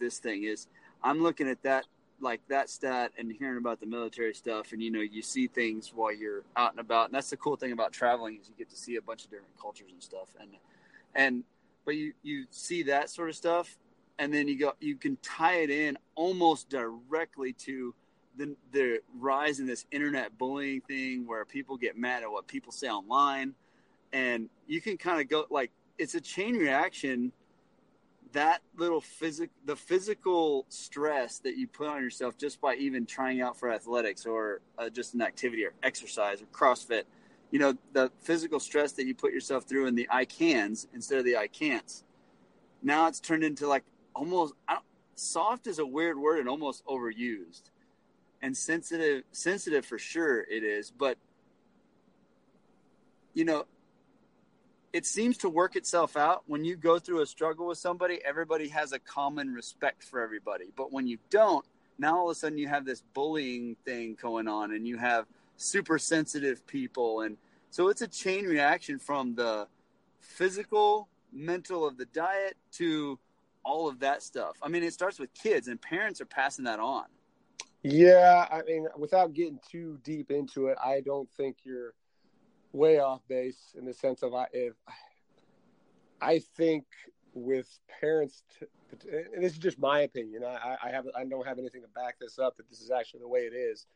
this 0.00 0.18
thing 0.18 0.44
is 0.44 0.66
I'm 1.02 1.22
looking 1.22 1.48
at 1.48 1.62
that 1.62 1.86
like 2.20 2.40
that 2.48 2.70
stat 2.70 3.12
and 3.18 3.30
hearing 3.30 3.58
about 3.58 3.80
the 3.80 3.86
military 3.86 4.34
stuff, 4.34 4.72
and 4.72 4.82
you 4.82 4.90
know 4.90 5.00
you 5.00 5.22
see 5.22 5.46
things 5.46 5.92
while 5.94 6.12
you're 6.12 6.42
out 6.56 6.72
and 6.72 6.80
about, 6.80 7.06
and 7.06 7.14
that's 7.14 7.30
the 7.30 7.36
cool 7.36 7.56
thing 7.56 7.72
about 7.72 7.92
traveling 7.92 8.38
is 8.40 8.48
you 8.48 8.54
get 8.58 8.70
to 8.70 8.76
see 8.76 8.96
a 8.96 9.02
bunch 9.02 9.24
of 9.24 9.30
different 9.30 9.56
cultures 9.60 9.92
and 9.92 10.02
stuff, 10.02 10.28
and 10.40 10.50
and 11.14 11.44
but 11.84 11.94
you 11.96 12.12
you 12.22 12.46
see 12.50 12.82
that 12.84 13.08
sort 13.10 13.28
of 13.28 13.36
stuff, 13.36 13.76
and 14.18 14.34
then 14.34 14.48
you 14.48 14.58
go 14.58 14.72
you 14.80 14.96
can 14.96 15.16
tie 15.22 15.58
it 15.58 15.70
in 15.70 15.96
almost 16.16 16.68
directly 16.70 17.52
to 17.52 17.94
the 18.36 18.56
the 18.72 19.00
rise 19.18 19.60
in 19.60 19.66
this 19.66 19.86
internet 19.90 20.36
bullying 20.38 20.80
thing 20.80 21.26
where 21.26 21.44
people 21.44 21.76
get 21.76 21.96
mad 21.96 22.22
at 22.22 22.30
what 22.30 22.46
people 22.46 22.72
say 22.72 22.88
online. 22.88 23.54
And 24.12 24.48
you 24.66 24.80
can 24.80 24.96
kind 24.96 25.20
of 25.20 25.28
go 25.28 25.46
like 25.50 25.70
it's 25.98 26.14
a 26.14 26.20
chain 26.20 26.56
reaction. 26.56 27.32
That 28.32 28.62
little 28.76 29.00
physic 29.00 29.50
the 29.64 29.76
physical 29.76 30.66
stress 30.68 31.38
that 31.40 31.56
you 31.56 31.68
put 31.68 31.88
on 31.88 32.02
yourself 32.02 32.36
just 32.36 32.60
by 32.60 32.74
even 32.74 33.06
trying 33.06 33.40
out 33.40 33.58
for 33.58 33.72
athletics 33.72 34.26
or 34.26 34.60
uh, 34.76 34.90
just 34.90 35.14
an 35.14 35.22
activity 35.22 35.64
or 35.64 35.72
exercise 35.82 36.42
or 36.42 36.46
crossfit 36.46 37.04
you 37.52 37.60
know 37.60 37.76
the 37.92 38.10
physical 38.22 38.58
stress 38.58 38.90
that 38.92 39.06
you 39.06 39.14
put 39.14 39.32
yourself 39.32 39.62
through 39.62 39.86
in 39.86 39.94
the 39.94 40.08
i 40.10 40.24
cans 40.24 40.88
instead 40.92 41.18
of 41.18 41.24
the 41.24 41.36
i 41.36 41.46
can'ts. 41.46 42.02
Now 42.82 43.06
it's 43.06 43.20
turned 43.20 43.44
into 43.44 43.68
like 43.68 43.84
almost 44.12 44.54
soft 45.14 45.68
is 45.68 45.78
a 45.78 45.86
weird 45.86 46.18
word 46.18 46.40
and 46.40 46.48
almost 46.48 46.84
overused 46.86 47.70
and 48.44 48.54
sensitive 48.54 49.22
sensitive 49.32 49.86
for 49.86 49.98
sure 49.98 50.42
it 50.42 50.62
is 50.62 50.90
but 50.90 51.16
you 53.32 53.44
know 53.44 53.64
it 54.92 55.04
seems 55.04 55.36
to 55.38 55.48
work 55.48 55.74
itself 55.74 56.16
out. 56.16 56.44
When 56.46 56.64
you 56.64 56.76
go 56.76 57.00
through 57.00 57.20
a 57.22 57.26
struggle 57.26 57.66
with 57.66 57.78
somebody 57.78 58.20
everybody 58.24 58.68
has 58.68 58.92
a 58.92 58.98
common 59.00 59.52
respect 59.52 60.04
for 60.04 60.20
everybody. 60.20 60.66
But 60.76 60.92
when 60.92 61.08
you 61.08 61.18
don't 61.30 61.64
now 61.98 62.18
all 62.18 62.30
of 62.30 62.36
a 62.36 62.38
sudden 62.38 62.58
you 62.58 62.68
have 62.68 62.84
this 62.84 63.02
bullying 63.14 63.76
thing 63.84 64.16
going 64.20 64.46
on 64.46 64.72
and 64.72 64.86
you 64.86 64.98
have 64.98 65.26
super 65.56 65.98
sensitive 65.98 66.64
people. 66.66 67.22
And 67.22 67.38
so 67.70 67.88
it's 67.88 68.02
a 68.02 68.08
chain 68.08 68.44
reaction 68.44 68.98
from 68.98 69.34
the 69.34 69.66
physical 70.20 71.08
mental 71.32 71.88
of 71.88 71.96
the 71.96 72.06
diet 72.06 72.56
to 72.72 73.18
all 73.64 73.88
of 73.88 74.00
that 74.00 74.22
stuff. 74.22 74.56
I 74.62 74.68
mean 74.68 74.84
it 74.84 74.92
starts 74.92 75.18
with 75.18 75.32
kids 75.34 75.66
and 75.66 75.80
parents 75.80 76.20
are 76.20 76.26
passing 76.26 76.66
that 76.66 76.78
on 76.78 77.06
Yeah, 77.86 78.46
I 78.50 78.62
mean, 78.62 78.86
without 78.96 79.34
getting 79.34 79.58
too 79.70 79.98
deep 80.02 80.30
into 80.30 80.68
it, 80.68 80.78
I 80.82 81.02
don't 81.02 81.30
think 81.32 81.58
you're 81.64 81.92
way 82.72 82.98
off 82.98 83.20
base 83.28 83.74
in 83.78 83.84
the 83.84 83.92
sense 83.92 84.22
of 84.22 84.34
I 84.34 84.46
if 84.54 84.72
I 86.20 86.40
think 86.56 86.86
with 87.34 87.68
parents, 88.00 88.42
t- 88.58 88.66
and 89.34 89.44
this 89.44 89.52
is 89.52 89.58
just 89.58 89.78
my 89.78 90.00
opinion. 90.00 90.44
I, 90.44 90.76
I 90.82 90.90
have 90.90 91.04
I 91.14 91.24
don't 91.26 91.46
have 91.46 91.58
anything 91.58 91.82
to 91.82 91.88
back 91.88 92.18
this 92.18 92.38
up 92.38 92.56
that 92.56 92.70
this 92.70 92.80
is 92.80 92.90
actually 92.90 93.20
the 93.20 93.28
way 93.28 93.40
it 93.40 93.52
is. 93.52 93.86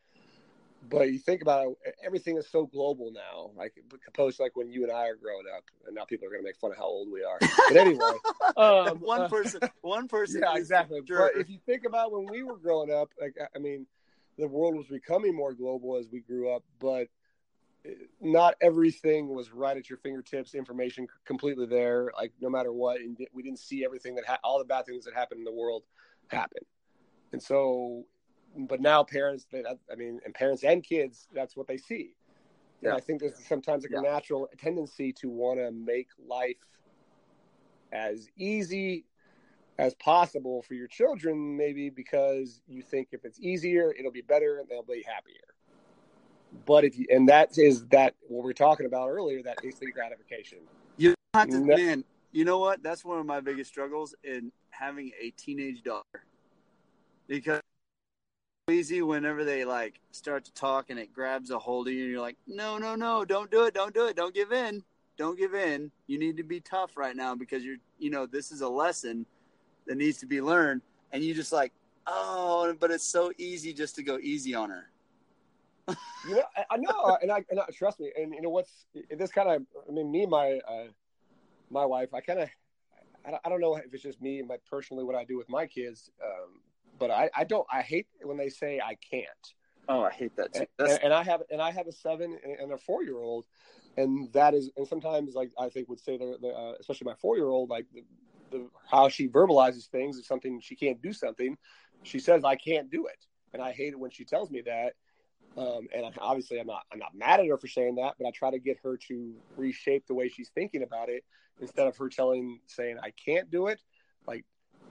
But 0.82 1.10
you 1.12 1.18
think 1.18 1.42
about 1.42 1.66
it, 1.84 1.94
everything 2.04 2.36
is 2.36 2.48
so 2.48 2.66
global 2.66 3.10
now, 3.12 3.50
like 3.56 3.74
opposed 4.06 4.36
to 4.36 4.44
like 4.44 4.56
when 4.56 4.70
you 4.70 4.84
and 4.84 4.92
I 4.92 5.08
are 5.08 5.16
growing 5.16 5.44
up, 5.54 5.64
and 5.86 5.94
now 5.94 6.04
people 6.04 6.26
are 6.26 6.30
going 6.30 6.40
to 6.40 6.46
make 6.46 6.56
fun 6.56 6.70
of 6.70 6.76
how 6.76 6.84
old 6.84 7.10
we 7.10 7.24
are. 7.24 7.38
But 7.66 7.76
anyway, 7.76 8.18
um, 8.56 8.98
one 9.00 9.28
person 9.28 9.60
one 9.80 10.06
person 10.08 10.40
yeah, 10.42 10.56
exactly. 10.56 11.00
sure. 11.06 11.30
But 11.34 11.40
if 11.40 11.50
you 11.50 11.58
think 11.66 11.84
about 11.84 12.12
when 12.12 12.26
we 12.30 12.42
were 12.42 12.56
growing 12.58 12.92
up, 12.92 13.10
like 13.20 13.34
I- 13.40 13.48
I 13.56 13.58
mean, 13.58 13.86
the 14.38 14.46
world 14.46 14.76
was 14.76 14.86
becoming 14.86 15.34
more 15.34 15.52
global 15.52 15.96
as 15.96 16.08
we 16.10 16.20
grew 16.20 16.48
up, 16.54 16.62
but 16.78 17.08
eh, 17.84 17.90
not 18.20 18.54
everything 18.60 19.28
was 19.28 19.50
right 19.52 19.76
at 19.76 19.90
your 19.90 19.98
fingertips. 19.98 20.54
Information 20.54 21.08
completely 21.24 21.66
there, 21.66 22.12
like 22.16 22.32
no 22.40 22.48
matter 22.48 22.72
what, 22.72 23.00
and 23.00 23.18
we 23.34 23.42
didn't 23.42 23.58
see 23.58 23.84
everything 23.84 24.14
that 24.14 24.26
ha- 24.26 24.38
all 24.44 24.58
the 24.58 24.64
bad 24.64 24.86
things 24.86 25.04
that 25.06 25.14
happened 25.14 25.40
in 25.40 25.44
the 25.44 25.52
world 25.52 25.82
happen. 26.28 26.62
And 27.32 27.42
so, 27.42 28.06
but 28.66 28.80
now 28.80 29.04
parents, 29.04 29.46
I 29.54 29.94
mean, 29.94 30.20
and 30.24 30.34
parents 30.34 30.64
and 30.64 30.82
kids, 30.82 31.28
that's 31.32 31.56
what 31.56 31.66
they 31.68 31.76
see. 31.76 32.14
And 32.82 32.92
Yeah. 32.92 32.96
I 32.96 33.00
think 33.00 33.20
there's 33.20 33.46
sometimes 33.46 33.84
like 33.84 33.92
Yeah. 33.92 34.00
a 34.00 34.02
natural 34.02 34.48
tendency 34.58 35.12
to 35.14 35.28
want 35.28 35.58
to 35.60 35.70
make 35.70 36.08
life 36.18 36.56
as 37.92 38.28
easy 38.36 39.04
as 39.78 39.94
possible 39.94 40.62
for 40.62 40.74
your 40.74 40.88
children, 40.88 41.56
maybe 41.56 41.88
because 41.88 42.62
you 42.66 42.82
think 42.82 43.08
if 43.12 43.24
it's 43.24 43.38
easier, 43.40 43.92
it'll 43.96 44.10
be 44.10 44.22
better 44.22 44.58
and 44.58 44.68
they'll 44.68 44.82
be 44.82 45.02
happier. 45.02 45.54
But 46.66 46.84
if 46.84 46.98
you, 46.98 47.06
and 47.10 47.28
that 47.28 47.56
is 47.56 47.86
that 47.88 48.14
what 48.28 48.44
we 48.44 48.50
are 48.50 48.54
talking 48.54 48.86
about 48.86 49.08
earlier, 49.08 49.42
that 49.42 49.62
instant 49.62 49.94
gratification. 49.94 50.58
You 50.96 51.14
have 51.34 51.48
to, 51.50 51.60
No. 51.60 51.76
man. 51.76 52.04
You 52.32 52.44
know 52.44 52.58
what? 52.58 52.82
That's 52.82 53.04
one 53.04 53.18
of 53.18 53.26
my 53.26 53.40
biggest 53.40 53.70
struggles 53.70 54.14
in 54.24 54.52
having 54.70 55.12
a 55.20 55.30
teenage 55.30 55.82
daughter, 55.82 56.24
because 57.26 57.60
easy 58.70 59.02
whenever 59.02 59.44
they 59.44 59.64
like 59.64 60.00
start 60.10 60.44
to 60.44 60.52
talk 60.52 60.90
and 60.90 60.98
it 60.98 61.12
grabs 61.12 61.50
a 61.50 61.58
hold 61.58 61.88
of 61.88 61.94
you, 61.94 62.02
and 62.04 62.12
you're 62.12 62.20
like, 62.20 62.36
no, 62.46 62.78
no, 62.78 62.94
no, 62.94 63.24
don't 63.24 63.50
do 63.50 63.64
it, 63.64 63.74
don't 63.74 63.94
do 63.94 64.06
it, 64.06 64.16
don't 64.16 64.34
give 64.34 64.52
in, 64.52 64.82
don't 65.16 65.38
give 65.38 65.54
in. 65.54 65.90
You 66.06 66.18
need 66.18 66.36
to 66.36 66.42
be 66.42 66.60
tough 66.60 66.96
right 66.96 67.16
now 67.16 67.34
because 67.34 67.64
you're, 67.64 67.76
you 67.98 68.10
know, 68.10 68.26
this 68.26 68.52
is 68.52 68.60
a 68.60 68.68
lesson 68.68 69.26
that 69.86 69.96
needs 69.96 70.18
to 70.18 70.26
be 70.26 70.40
learned, 70.40 70.82
and 71.12 71.22
you 71.22 71.34
just 71.34 71.52
like, 71.52 71.72
oh, 72.06 72.74
but 72.78 72.90
it's 72.90 73.04
so 73.06 73.32
easy 73.38 73.72
just 73.72 73.94
to 73.96 74.02
go 74.02 74.18
easy 74.18 74.54
on 74.54 74.70
her. 74.70 74.90
You 76.26 76.34
know, 76.36 76.42
I, 76.56 76.64
I 76.70 76.76
know, 76.76 77.16
and 77.22 77.32
I, 77.32 77.44
and 77.50 77.60
I 77.60 77.64
trust 77.72 78.00
me. 78.00 78.12
And 78.16 78.34
you 78.34 78.42
know 78.42 78.50
what's 78.50 78.86
this 79.10 79.30
kind 79.30 79.48
of? 79.48 79.62
I 79.88 79.92
mean, 79.92 80.10
me 80.10 80.26
my 80.26 80.58
uh, 80.68 80.88
my 81.70 81.84
wife. 81.84 82.12
I 82.12 82.20
kind 82.20 82.40
of, 82.40 82.48
I, 83.24 83.48
don't- 83.48 83.60
know 83.60 83.76
if 83.76 83.94
it's 83.94 84.02
just 84.02 84.20
me 84.20 84.42
my 84.42 84.56
personally 84.68 85.04
what 85.04 85.14
I 85.14 85.24
do 85.24 85.38
with 85.38 85.48
my 85.48 85.66
kids. 85.66 86.10
Um, 86.22 86.60
but 86.98 87.10
I, 87.10 87.30
I 87.34 87.44
don't. 87.44 87.66
I 87.72 87.82
hate 87.82 88.06
when 88.22 88.36
they 88.36 88.48
say 88.48 88.80
I 88.80 88.96
can't. 89.10 89.26
Oh, 89.88 90.02
I 90.02 90.10
hate 90.10 90.36
that 90.36 90.52
too. 90.52 90.66
and, 90.78 90.98
and 91.04 91.12
I 91.12 91.22
have 91.22 91.42
and 91.50 91.62
I 91.62 91.70
have 91.70 91.86
a 91.86 91.92
seven 91.92 92.38
and- 92.60 92.72
a 92.72 92.78
four 92.78 93.02
year 93.02 93.18
old, 93.18 93.46
and 93.96 94.32
that 94.32 94.54
is 94.54 94.70
and 94.76 94.86
sometimes 94.86 95.34
like 95.34 95.50
I 95.58 95.68
think 95.68 95.88
would 95.88 96.00
say 96.00 96.18
the, 96.18 96.48
uh, 96.48 96.74
especially 96.80 97.06
my 97.06 97.14
four 97.14 97.36
year 97.36 97.48
old 97.48 97.70
like 97.70 97.86
the, 97.94 98.04
the 98.50 98.68
how 98.90 99.08
she 99.08 99.28
verbalizes 99.28 99.86
things 99.86 100.16
is 100.16 100.26
something 100.26 100.60
she 100.60 100.76
can't 100.76 101.00
do 101.00 101.12
something, 101.12 101.56
she 102.02 102.18
says 102.18 102.44
I 102.44 102.56
can't 102.56 102.90
do 102.90 103.06
it, 103.06 103.24
and 103.52 103.62
I 103.62 103.72
hate 103.72 103.92
it 103.92 103.98
when 103.98 104.10
she 104.10 104.24
tells 104.24 104.50
me 104.50 104.62
that. 104.62 104.94
Um, 105.56 105.88
and 105.92 106.06
I, 106.06 106.12
obviously, 106.20 106.60
I'm 106.60 106.66
not 106.66 106.82
I'm 106.92 106.98
not 106.98 107.14
mad 107.14 107.40
at 107.40 107.46
her 107.46 107.56
for 107.56 107.66
saying 107.66 107.96
that, 107.96 108.14
but 108.18 108.26
I 108.26 108.30
try 108.30 108.50
to 108.50 108.58
get 108.58 108.78
her 108.84 108.96
to 109.08 109.34
reshape 109.56 110.06
the 110.06 110.14
way 110.14 110.28
she's 110.28 110.50
thinking 110.50 110.82
about 110.82 111.08
it 111.08 111.24
instead 111.60 111.86
of 111.88 111.96
her 111.96 112.08
telling 112.08 112.60
saying 112.66 112.98
I 113.02 113.10
can't 113.10 113.50
do 113.50 113.66
it. 113.66 113.80
Like, 114.26 114.44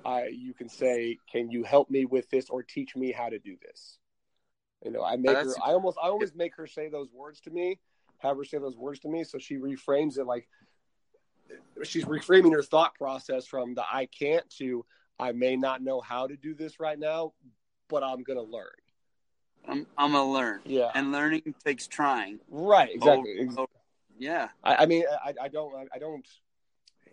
I 0.08 0.28
you 0.28 0.54
can 0.54 0.70
say, 0.70 1.18
can 1.30 1.52
you 1.52 1.64
help 1.64 1.90
me 1.90 2.06
with 2.06 2.30
this 2.30 2.50
or 2.50 2.64
teach 2.64 2.96
me 2.96 3.12
how 3.12 3.28
to 3.30 3.38
do 3.38 3.58
this? 3.62 4.00
You 4.84 4.92
know, 4.92 5.04
I 5.04 5.18
make 5.18 5.36
her. 5.36 5.54
I 5.64 5.74
almost 5.74 5.98
I 6.02 6.08
always 6.08 6.34
make 6.34 6.56
her 6.56 6.66
say 6.66 6.88
those 6.88 7.12
words 7.12 7.42
to 7.42 7.50
me, 7.50 7.80
have 8.20 8.38
her 8.38 8.46
say 8.46 8.58
those 8.58 8.78
words 8.78 9.00
to 9.02 9.10
me, 9.10 9.26
so 9.26 9.38
she 9.38 9.56
reframes 9.56 10.18
it 10.18 10.26
like 10.26 10.48
she's 11.84 12.06
reframing 12.06 12.54
her 12.54 12.64
thought 12.64 12.96
process 12.96 13.46
from 13.46 13.76
the 13.76 13.84
I 13.84 14.08
can't 14.18 14.50
to 14.58 14.86
I 15.20 15.34
may 15.34 15.56
not 15.58 15.82
know 15.82 16.00
how 16.00 16.28
to 16.28 16.38
do 16.38 16.54
this 16.54 16.80
right 16.80 16.98
now, 16.98 17.34
but 17.90 18.04
I'm 18.04 18.24
gonna 18.24 18.42
learn. 18.44 18.70
I'm, 19.68 19.86
I'm 19.98 20.14
gonna 20.14 20.32
learn, 20.32 20.62
Yeah. 20.64 20.92
and 20.96 21.12
learning 21.12 21.54
takes 21.66 21.88
trying. 21.88 22.40
Right. 22.50 22.94
Exactly. 22.94 23.40
Over- 23.42 23.62
over- 23.62 23.72
yeah. 24.18 24.50
I, 24.64 24.76
I 24.76 24.86
mean, 24.86 25.04
I, 25.24 25.34
I 25.42 25.48
don't, 25.50 25.74
I 25.94 26.00
don't, 26.00 26.26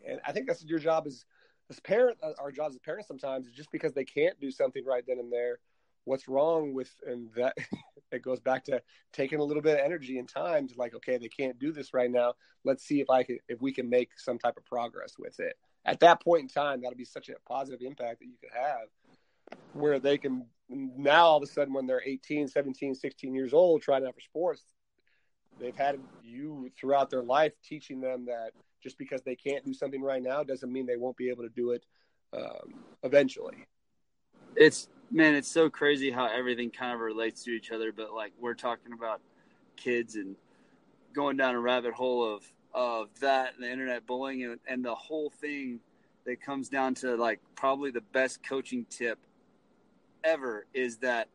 and 0.07 0.21
I 0.25 0.31
think 0.31 0.47
that's 0.47 0.65
your 0.65 0.79
job 0.79 1.07
as 1.07 1.25
as 1.71 1.81
parent. 1.81 2.19
uh, 2.23 2.33
Our 2.39 2.53
jobs 2.53 2.75
as 2.75 2.81
parents 2.81 3.09
sometimes 3.09 3.47
is 3.47 3.55
just 3.55 3.71
because 3.71 3.93
they 3.93 4.05
can't 4.05 4.39
do 4.41 4.51
something 4.51 4.85
right 4.85 5.05
then 5.07 5.19
and 5.19 5.33
there. 5.33 5.59
What's 6.05 6.29
wrong 6.29 6.75
with 6.75 6.91
and 7.07 7.31
that 7.37 7.57
it 8.13 8.23
goes 8.23 8.41
back 8.41 8.65
to 8.65 8.83
taking 9.13 9.39
a 9.39 9.45
little 9.45 9.63
bit 9.63 9.79
of 9.79 9.85
energy 9.85 10.19
and 10.19 10.29
time 10.29 10.69
to 10.69 10.75
like, 10.77 10.95
okay, 10.95 11.17
they 11.17 11.29
can't 11.29 11.59
do 11.59 11.73
this 11.73 11.95
right 11.95 12.11
now. 12.11 12.35
Let's 12.65 12.85
see 12.85 13.01
if 13.01 13.09
I 13.11 13.23
can 13.23 13.39
if 13.49 13.61
we 13.63 13.73
can 13.73 13.89
make 13.89 14.11
some 14.19 14.39
type 14.39 14.57
of 14.57 14.65
progress 14.67 15.15
with 15.19 15.41
it. 15.41 15.57
At 15.87 16.01
that 16.01 16.23
point 16.23 16.43
in 16.43 16.49
time, 16.49 16.83
that'll 16.83 16.97
be 16.97 17.05
such 17.05 17.29
a 17.29 17.35
positive 17.49 17.81
impact 17.83 18.21
that 18.21 18.27
you 18.27 18.37
could 18.41 18.53
have 18.53 18.89
where 19.73 19.99
they 19.99 20.17
can 20.19 20.47
now 20.69 21.27
all 21.27 21.37
of 21.37 21.43
a 21.43 21.47
sudden 21.47 21.75
when 21.75 21.87
they're 21.87 22.03
18 22.05 22.49
17 22.49 22.95
16 22.95 23.35
years 23.35 23.53
old 23.53 23.83
trying 23.83 24.07
out 24.07 24.15
for 24.15 24.21
sports 24.21 24.65
they've 25.61 25.77
had 25.77 25.99
you 26.23 26.71
throughout 26.79 27.11
their 27.11 27.23
life 27.23 27.53
teaching 27.63 28.01
them 28.01 28.27
that 28.27 28.51
just 28.83 28.99
because 28.99 29.23
they 29.23 29.35
can't 29.35 29.65
do 29.65 29.73
something 29.73 30.03
right 30.03 30.23
now 30.23 30.43
doesn't 30.43 30.73
mean 30.73 30.87
they 30.87 30.97
won't 30.97 31.17
be 31.17 31.31
able 31.31 31.43
to 31.43 31.49
do 31.51 31.71
it 31.71 31.85
um, 32.33 32.75
eventually. 33.03 33.67
It's 34.57 34.89
man, 35.11 35.35
it's 35.35 35.49
so 35.49 35.71
crazy 35.71 36.11
how 36.11 36.27
everything 36.27 36.71
kind 36.71 36.93
of 36.93 37.01
relates 37.01 37.45
to 37.45 37.51
each 37.51 37.71
other. 37.71 37.93
But 37.93 38.13
like 38.13 38.33
we're 38.39 38.55
talking 38.55 38.93
about 38.93 39.21
kids 39.77 40.17
and 40.17 40.37
going 41.15 41.37
down 41.37 41.55
a 41.55 41.61
rabbit 41.61 41.95
hole 41.95 42.35
of 42.35 42.45
of 42.75 43.09
that 43.21 43.55
and 43.55 43.63
the 43.63 43.71
internet 43.71 44.07
bullying 44.07 44.45
and, 44.45 44.59
and 44.69 44.85
the 44.85 44.95
whole 44.95 45.31
thing 45.31 45.79
that 46.27 46.41
comes 46.43 46.69
down 46.69 46.95
to 46.95 47.17
like 47.17 47.41
probably 47.55 47.91
the 47.91 48.01
best 48.13 48.43
coaching 48.43 48.85
tip 48.91 49.19
ever 50.25 50.67
is 50.75 50.97
that 50.99 51.29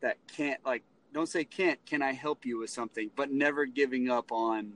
that 0.00 0.16
can't 0.36 0.60
like 0.66 0.82
don't 1.14 1.28
say 1.28 1.44
can't 1.44 1.84
can 1.86 2.02
i 2.02 2.12
help 2.12 2.44
you 2.44 2.58
with 2.58 2.68
something 2.68 3.10
but 3.16 3.30
never 3.30 3.64
giving 3.64 4.10
up 4.10 4.30
on 4.32 4.72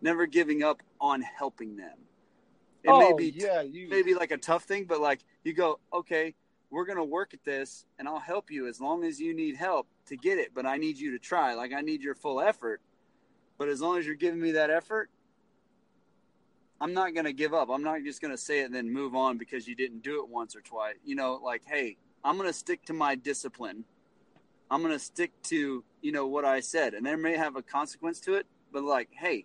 never 0.00 0.24
giving 0.24 0.62
up 0.62 0.82
on 1.00 1.20
helping 1.20 1.76
them 1.76 1.98
it 2.84 2.88
may 2.88 3.12
oh, 3.12 3.16
be 3.16 3.30
yeah, 3.30 3.62
you 3.62 3.88
maybe 3.88 4.14
like 4.14 4.32
a 4.32 4.36
tough 4.36 4.64
thing, 4.64 4.86
but 4.86 5.00
like 5.00 5.20
you 5.44 5.52
go, 5.52 5.78
okay, 5.92 6.34
we're 6.70 6.84
gonna 6.84 7.04
work 7.04 7.32
at 7.32 7.44
this, 7.44 7.86
and 7.98 8.08
I'll 8.08 8.18
help 8.18 8.50
you 8.50 8.66
as 8.66 8.80
long 8.80 9.04
as 9.04 9.20
you 9.20 9.34
need 9.34 9.56
help 9.56 9.86
to 10.06 10.16
get 10.16 10.38
it. 10.38 10.52
But 10.52 10.66
I 10.66 10.78
need 10.78 10.98
you 10.98 11.12
to 11.12 11.18
try. 11.18 11.54
Like 11.54 11.72
I 11.72 11.80
need 11.80 12.02
your 12.02 12.16
full 12.16 12.40
effort. 12.40 12.80
But 13.56 13.68
as 13.68 13.80
long 13.80 13.98
as 13.98 14.06
you're 14.06 14.16
giving 14.16 14.40
me 14.40 14.52
that 14.52 14.70
effort, 14.70 15.10
I'm 16.80 16.92
not 16.92 17.14
gonna 17.14 17.32
give 17.32 17.54
up. 17.54 17.70
I'm 17.70 17.84
not 17.84 18.02
just 18.02 18.20
gonna 18.20 18.36
say 18.36 18.60
it 18.60 18.64
and 18.64 18.74
then 18.74 18.92
move 18.92 19.14
on 19.14 19.38
because 19.38 19.68
you 19.68 19.76
didn't 19.76 20.02
do 20.02 20.20
it 20.20 20.28
once 20.28 20.56
or 20.56 20.60
twice. 20.60 20.96
You 21.04 21.14
know, 21.14 21.34
like 21.34 21.62
hey, 21.64 21.96
I'm 22.24 22.36
gonna 22.36 22.52
stick 22.52 22.84
to 22.86 22.92
my 22.92 23.14
discipline. 23.14 23.84
I'm 24.72 24.82
gonna 24.82 24.98
stick 24.98 25.30
to 25.44 25.84
you 26.00 26.12
know 26.12 26.26
what 26.26 26.44
I 26.44 26.60
said, 26.60 26.94
and 26.94 27.06
there 27.06 27.16
may 27.16 27.36
have 27.36 27.56
a 27.56 27.62
consequence 27.62 28.18
to 28.20 28.34
it. 28.34 28.46
But 28.72 28.84
like, 28.84 29.08
hey, 29.12 29.44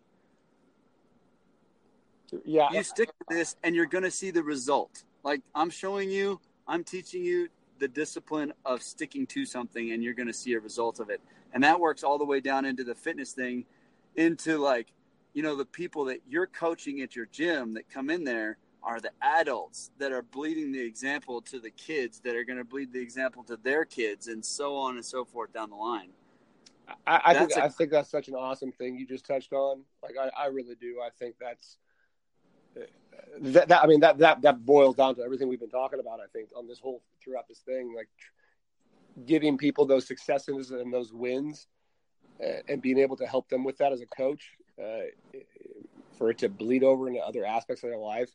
yeah, 2.45 2.71
you 2.71 2.84
stick 2.84 3.09
to 3.09 3.36
this 3.36 3.55
and 3.63 3.75
you're 3.75 3.86
going 3.86 4.03
to 4.03 4.11
see 4.11 4.32
the 4.32 4.43
result. 4.43 5.03
Like 5.23 5.41
I'm 5.55 5.69
showing 5.69 6.09
you, 6.09 6.39
I'm 6.67 6.84
teaching 6.84 7.23
you 7.23 7.49
the 7.80 7.88
discipline 7.88 8.53
of 8.65 8.82
sticking 8.82 9.28
to 9.28 9.45
something 9.45 9.91
and 9.91 10.03
you're 10.03 10.13
going 10.13 10.28
to 10.28 10.34
see 10.34 10.53
a 10.53 10.59
result 10.59 10.99
of 10.99 11.09
it. 11.09 11.21
And 11.53 11.63
that 11.63 11.80
works 11.80 12.03
all 12.03 12.17
the 12.17 12.25
way 12.25 12.39
down 12.39 12.65
into 12.65 12.84
the 12.84 12.95
fitness 12.95 13.34
thing, 13.34 13.65
into 14.15 14.57
like, 14.57 14.88
you 15.34 15.43
know, 15.43 15.55
the 15.55 15.65
people 15.65 16.05
that 16.05 16.19
you're 16.28 16.47
coaching 16.47 17.01
at 17.01 17.15
your 17.15 17.28
gym 17.28 17.73
that 17.75 17.89
come 17.89 18.09
in 18.09 18.23
there 18.23 18.57
are 18.88 19.01
the 19.01 19.11
adults 19.21 19.91
that 19.99 20.13
are 20.13 20.21
bleeding 20.21 20.71
the 20.71 20.79
example 20.79 21.41
to 21.41 21.59
the 21.59 21.69
kids 21.69 22.21
that 22.21 22.38
are 22.38 22.45
going 22.45 22.57
to 22.57 22.63
bleed 22.63 22.93
the 22.93 23.01
example 23.01 23.43
to 23.43 23.57
their 23.57 23.83
kids 23.83 24.27
and 24.27 24.43
so 24.43 24.77
on 24.77 24.95
and 24.95 25.05
so 25.05 25.25
forth 25.25 25.51
down 25.51 25.69
the 25.69 25.75
line. 25.75 26.09
I, 27.05 27.21
I 27.25 27.33
think 27.33 27.49
That's 27.49 27.57
a- 27.57 27.63
I 27.65 27.69
think 27.69 27.91
that's 27.91 28.09
such 28.09 28.29
an 28.29 28.35
awesome 28.35 28.71
thing 28.71 28.95
you 28.97 29.05
just 29.05 29.25
touched 29.25 29.51
on. 29.51 29.81
Like 30.01 30.15
I, 30.17 30.43
I 30.43 30.45
really 30.47 30.75
do. 30.75 31.01
I 31.05 31.09
think 31.19 31.35
that's 31.38 31.77
that, 33.41 33.67
that 33.67 33.83
I 33.83 33.88
mean 33.88 33.99
that 33.99 34.19
that 34.19 34.41
that 34.43 34.65
boils 34.65 34.95
down 34.95 35.15
to 35.15 35.21
everything 35.21 35.49
we've 35.49 35.59
been 35.59 35.69
talking 35.69 35.99
about. 35.99 36.21
I 36.21 36.27
think 36.31 36.49
on 36.55 36.65
this 36.65 36.79
whole 36.79 37.03
throughout 37.21 37.49
this 37.49 37.59
thing, 37.59 37.93
like 37.93 38.07
giving 39.25 39.57
people 39.57 39.85
those 39.85 40.07
successes 40.07 40.71
and 40.71 40.93
those 40.93 41.11
wins, 41.11 41.67
uh, 42.41 42.61
and 42.69 42.81
being 42.81 42.99
able 42.99 43.17
to 43.17 43.25
help 43.27 43.49
them 43.49 43.65
with 43.65 43.77
that 43.79 43.91
as 43.91 43.99
a 43.99 44.05
coach, 44.05 44.51
uh, 44.81 45.07
for 46.17 46.29
it 46.29 46.38
to 46.38 46.47
bleed 46.47 46.83
over 46.85 47.09
into 47.09 47.19
other 47.19 47.45
aspects 47.45 47.83
of 47.83 47.89
their 47.89 47.99
life. 47.99 48.29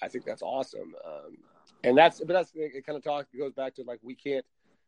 I 0.00 0.08
think 0.08 0.24
that's 0.24 0.42
awesome. 0.42 0.94
Um, 1.04 1.38
and 1.84 1.96
that's 1.96 2.20
but 2.20 2.28
that's 2.28 2.52
it. 2.54 2.86
Kind 2.86 2.96
of 2.96 3.04
talk 3.04 3.26
goes 3.36 3.52
back 3.52 3.74
to 3.76 3.82
like 3.82 4.00
we 4.02 4.14
can't 4.14 4.44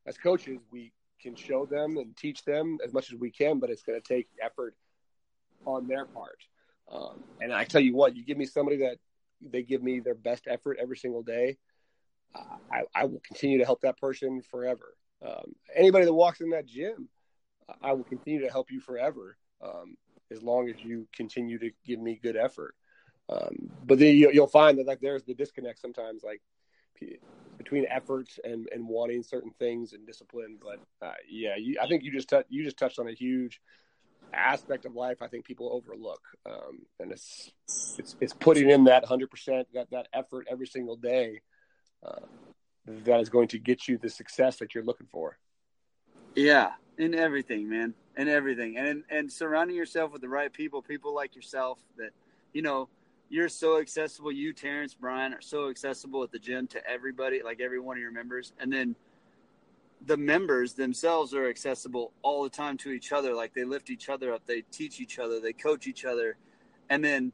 as 0.07 0.17
coaches 0.17 0.61
we 0.71 0.93
can 1.21 1.35
show 1.35 1.65
them 1.65 1.97
and 1.97 2.17
teach 2.17 2.45
them 2.45 2.79
as 2.85 2.93
much 2.93 3.13
as 3.13 3.19
we 3.19 3.31
can, 3.31 3.59
but 3.59 3.71
it's 3.71 3.83
going 3.83 4.01
to 4.01 4.07
take 4.07 4.29
effort 4.43 4.75
on 5.65 5.87
their 5.87 6.05
part. 6.05 6.39
Um, 6.93 7.25
and 7.41 7.53
I 7.53 7.65
tell 7.65 7.81
you 7.81 7.95
what, 7.95 8.15
you 8.15 8.25
give 8.25 8.37
me 8.37 8.45
somebody 8.45 8.79
that 8.79 8.99
they 9.41 9.63
give 9.63 9.83
me 9.83 10.01
their 10.01 10.15
best 10.15 10.47
effort 10.47 10.79
every 10.81 10.97
single 10.97 11.23
day, 11.23 11.57
I, 12.71 12.83
I, 12.95 13.05
will 13.05 13.21
continue 13.27 13.59
to 13.59 13.65
help 13.65 13.83
that 13.83 13.99
person 13.99 14.43
forever. 14.43 14.97
Um, 15.25 15.55
anybody 15.75 16.05
that 16.05 16.13
walks 16.13 16.41
in 16.41 16.51
that 16.51 16.67
gym, 16.67 17.09
I 17.81 17.93
will 17.93 18.05
continue 18.05 18.41
to 18.43 18.51
help 18.51 18.71
you 18.71 18.81
forever 18.81 19.37
um, 19.63 19.97
as 20.31 20.43
long 20.43 20.69
as 20.69 20.83
you 20.83 21.07
continue 21.15 21.59
to 21.59 21.71
give 21.85 22.01
me 22.01 22.19
good 22.21 22.37
effort. 22.37 22.75
Um, 23.29 23.71
but 23.85 23.99
then 23.99 24.17
you, 24.17 24.31
will 24.35 24.47
find 24.47 24.79
that 24.79 24.87
like 24.87 25.01
there's 25.01 25.25
the 25.25 25.35
disconnect 25.35 25.81
sometimes, 25.81 26.23
like 26.23 26.43
between 27.57 27.87
efforts 27.91 28.39
and, 28.45 28.69
and 28.73 28.87
wanting 28.87 29.23
certain 29.23 29.53
things 29.59 29.93
and 29.93 30.07
discipline. 30.07 30.59
But 30.61 30.81
uh, 31.07 31.15
yeah, 31.29 31.57
you, 31.57 31.79
I 31.81 31.87
think 31.87 32.03
you 32.03 32.13
just 32.13 32.29
t- 32.29 32.43
you 32.49 32.65
just 32.65 32.77
touched 32.77 32.99
on 32.99 33.09
a 33.09 33.15
huge 33.15 33.61
aspect 34.33 34.85
of 34.85 34.95
life 34.95 35.23
I 35.23 35.29
think 35.29 35.45
people 35.45 35.71
overlook, 35.73 36.21
um, 36.47 36.81
and 37.01 37.13
it's 37.13 37.51
it's 37.99 38.17
it's 38.21 38.33
putting 38.33 38.71
in 38.71 38.85
that 38.85 39.05
hundred 39.05 39.31
percent 39.31 39.69
that 39.75 39.91
that 39.91 40.09
effort 40.13 40.47
every 40.51 40.67
single 40.67 40.97
day 40.97 41.41
uh, 42.05 42.21
that 42.87 43.21
is 43.21 43.29
going 43.29 43.49
to 43.49 43.59
get 43.59 43.89
you 43.89 43.99
the 43.99 44.11
success 44.11 44.57
that 44.57 44.75
you're 44.75 44.85
looking 44.85 45.07
for. 45.11 45.39
Yeah, 46.35 46.73
in 46.99 47.15
everything, 47.15 47.69
man, 47.69 47.95
in 48.17 48.29
everything, 48.29 48.77
and 48.77 49.05
and 49.09 49.33
surrounding 49.33 49.77
yourself 49.77 50.13
with 50.13 50.21
the 50.21 50.29
right 50.29 50.53
people, 50.53 50.83
people 50.83 51.15
like 51.15 51.37
yourself 51.37 51.79
that 51.97 52.11
you 52.53 52.63
know 52.63 52.89
you're 53.29 53.49
so 53.49 53.81
accessible. 53.81 54.33
You, 54.33 54.53
Terrence, 54.53 54.95
Brian, 54.95 55.33
are 55.33 55.41
so 55.41 55.69
accessible 55.69 56.23
at 56.23 56.31
the 56.31 56.39
gym 56.39 56.67
to 56.69 56.89
everybody, 56.89 57.43
like 57.43 57.61
every 57.61 57.81
one 57.81 57.97
of 57.97 58.01
your 58.01 58.13
members, 58.13 58.53
and 58.61 58.73
then 58.73 58.95
the 60.07 60.17
members 60.17 60.75
themselves 60.75 61.35
are 61.35 61.49
accessible 61.49 62.13
all 62.23 62.43
the 62.43 62.51
time 62.51 62.77
to 62.79 62.91
each 62.91 63.13
other. 63.13 63.35
Like 63.35 63.55
they 63.55 63.65
lift 63.65 63.91
each 63.91 64.09
other 64.09 64.33
up, 64.33 64.45
they 64.47 64.63
teach 64.71 65.01
each 65.01 65.19
other, 65.19 65.41
they 65.41 65.53
coach 65.53 65.87
each 65.87 66.05
other, 66.05 66.37
and 66.91 67.03
then, 67.03 67.33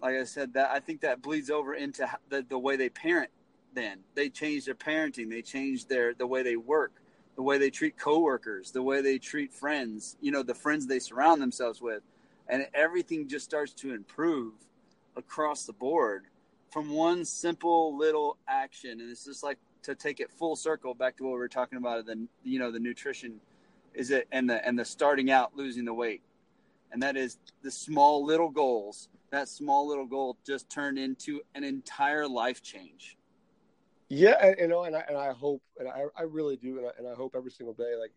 like 0.00 0.16
I 0.16 0.24
said, 0.24 0.54
that 0.54 0.70
I 0.70 0.80
think 0.80 1.02
that 1.02 1.22
bleeds 1.22 1.50
over 1.50 1.74
into 1.74 2.08
the, 2.28 2.44
the 2.48 2.58
way 2.58 2.76
they 2.76 2.88
parent. 2.88 3.30
Then 3.74 4.00
they 4.14 4.28
change 4.28 4.64
their 4.64 4.74
parenting, 4.74 5.30
they 5.30 5.42
change 5.42 5.86
their 5.86 6.14
the 6.14 6.26
way 6.26 6.42
they 6.42 6.56
work, 6.56 6.92
the 7.36 7.42
way 7.42 7.58
they 7.58 7.70
treat 7.70 7.98
coworkers, 7.98 8.70
the 8.70 8.82
way 8.82 9.02
they 9.02 9.18
treat 9.18 9.52
friends. 9.52 10.16
You 10.20 10.32
know, 10.32 10.42
the 10.42 10.54
friends 10.54 10.86
they 10.86 10.98
surround 10.98 11.40
themselves 11.40 11.80
with, 11.80 12.02
and 12.48 12.66
everything 12.74 13.28
just 13.28 13.44
starts 13.44 13.72
to 13.74 13.94
improve 13.94 14.52
across 15.16 15.64
the 15.64 15.72
board 15.72 16.26
from 16.70 16.90
one 16.90 17.24
simple 17.24 17.96
little 17.96 18.38
action. 18.48 19.00
And 19.00 19.10
it's 19.10 19.24
just 19.24 19.42
like 19.42 19.58
to 19.82 19.94
take 19.94 20.20
it 20.20 20.30
full 20.30 20.56
circle 20.56 20.94
back 20.94 21.16
to 21.18 21.24
what 21.24 21.32
we 21.32 21.38
were 21.38 21.48
talking 21.48 21.78
about 21.78 22.06
the 22.06 22.26
you 22.44 22.58
know 22.58 22.70
the 22.70 22.78
nutrition 22.78 23.40
is 23.94 24.10
it 24.10 24.28
and 24.32 24.48
the 24.48 24.64
and 24.66 24.78
the 24.78 24.84
starting 24.84 25.30
out 25.30 25.56
losing 25.56 25.84
the 25.84 25.94
weight. 25.94 26.22
And 26.92 27.02
that 27.02 27.16
is 27.16 27.38
the 27.62 27.70
small 27.70 28.24
little 28.24 28.50
goals. 28.50 29.08
That 29.30 29.48
small 29.48 29.88
little 29.88 30.06
goal 30.06 30.36
just 30.46 30.68
turned 30.68 30.98
into 30.98 31.40
an 31.54 31.64
entire 31.64 32.28
life 32.28 32.62
change. 32.62 33.16
Yeah 34.08 34.36
and, 34.40 34.56
you 34.58 34.68
know 34.68 34.84
and 34.84 34.94
I, 34.94 35.04
and 35.08 35.16
I 35.16 35.32
hope 35.32 35.62
and 35.78 35.88
I, 35.88 36.04
I 36.16 36.22
really 36.22 36.56
do 36.56 36.78
and 36.78 36.86
I, 36.86 36.90
and 36.98 37.08
I 37.08 37.14
hope 37.14 37.34
every 37.34 37.50
single 37.50 37.74
day 37.74 37.94
like 37.98 38.10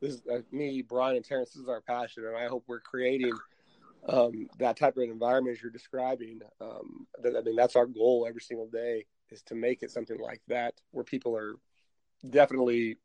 this 0.00 0.14
is 0.14 0.22
uh, 0.32 0.40
me 0.50 0.82
brian 0.82 1.16
and 1.16 1.24
terrence 1.24 1.50
this 1.50 1.62
is 1.62 1.68
our 1.68 1.80
passion 1.82 2.24
and 2.24 2.36
i 2.36 2.46
hope 2.46 2.64
we're 2.66 2.80
creating 2.80 3.32
um, 4.08 4.48
that 4.58 4.76
type 4.76 4.96
of 4.96 5.02
environment 5.02 5.56
as 5.56 5.62
you're 5.62 5.70
describing 5.70 6.40
um, 6.60 7.06
that, 7.22 7.36
i 7.36 7.40
mean 7.42 7.56
that's 7.56 7.76
our 7.76 7.86
goal 7.86 8.26
every 8.28 8.40
single 8.40 8.68
day 8.68 9.04
is 9.30 9.42
to 9.42 9.54
make 9.54 9.82
it 9.82 9.90
something 9.90 10.18
like 10.18 10.40
that 10.48 10.74
where 10.92 11.04
people 11.04 11.36
are 11.36 11.56
definitely 12.30 12.96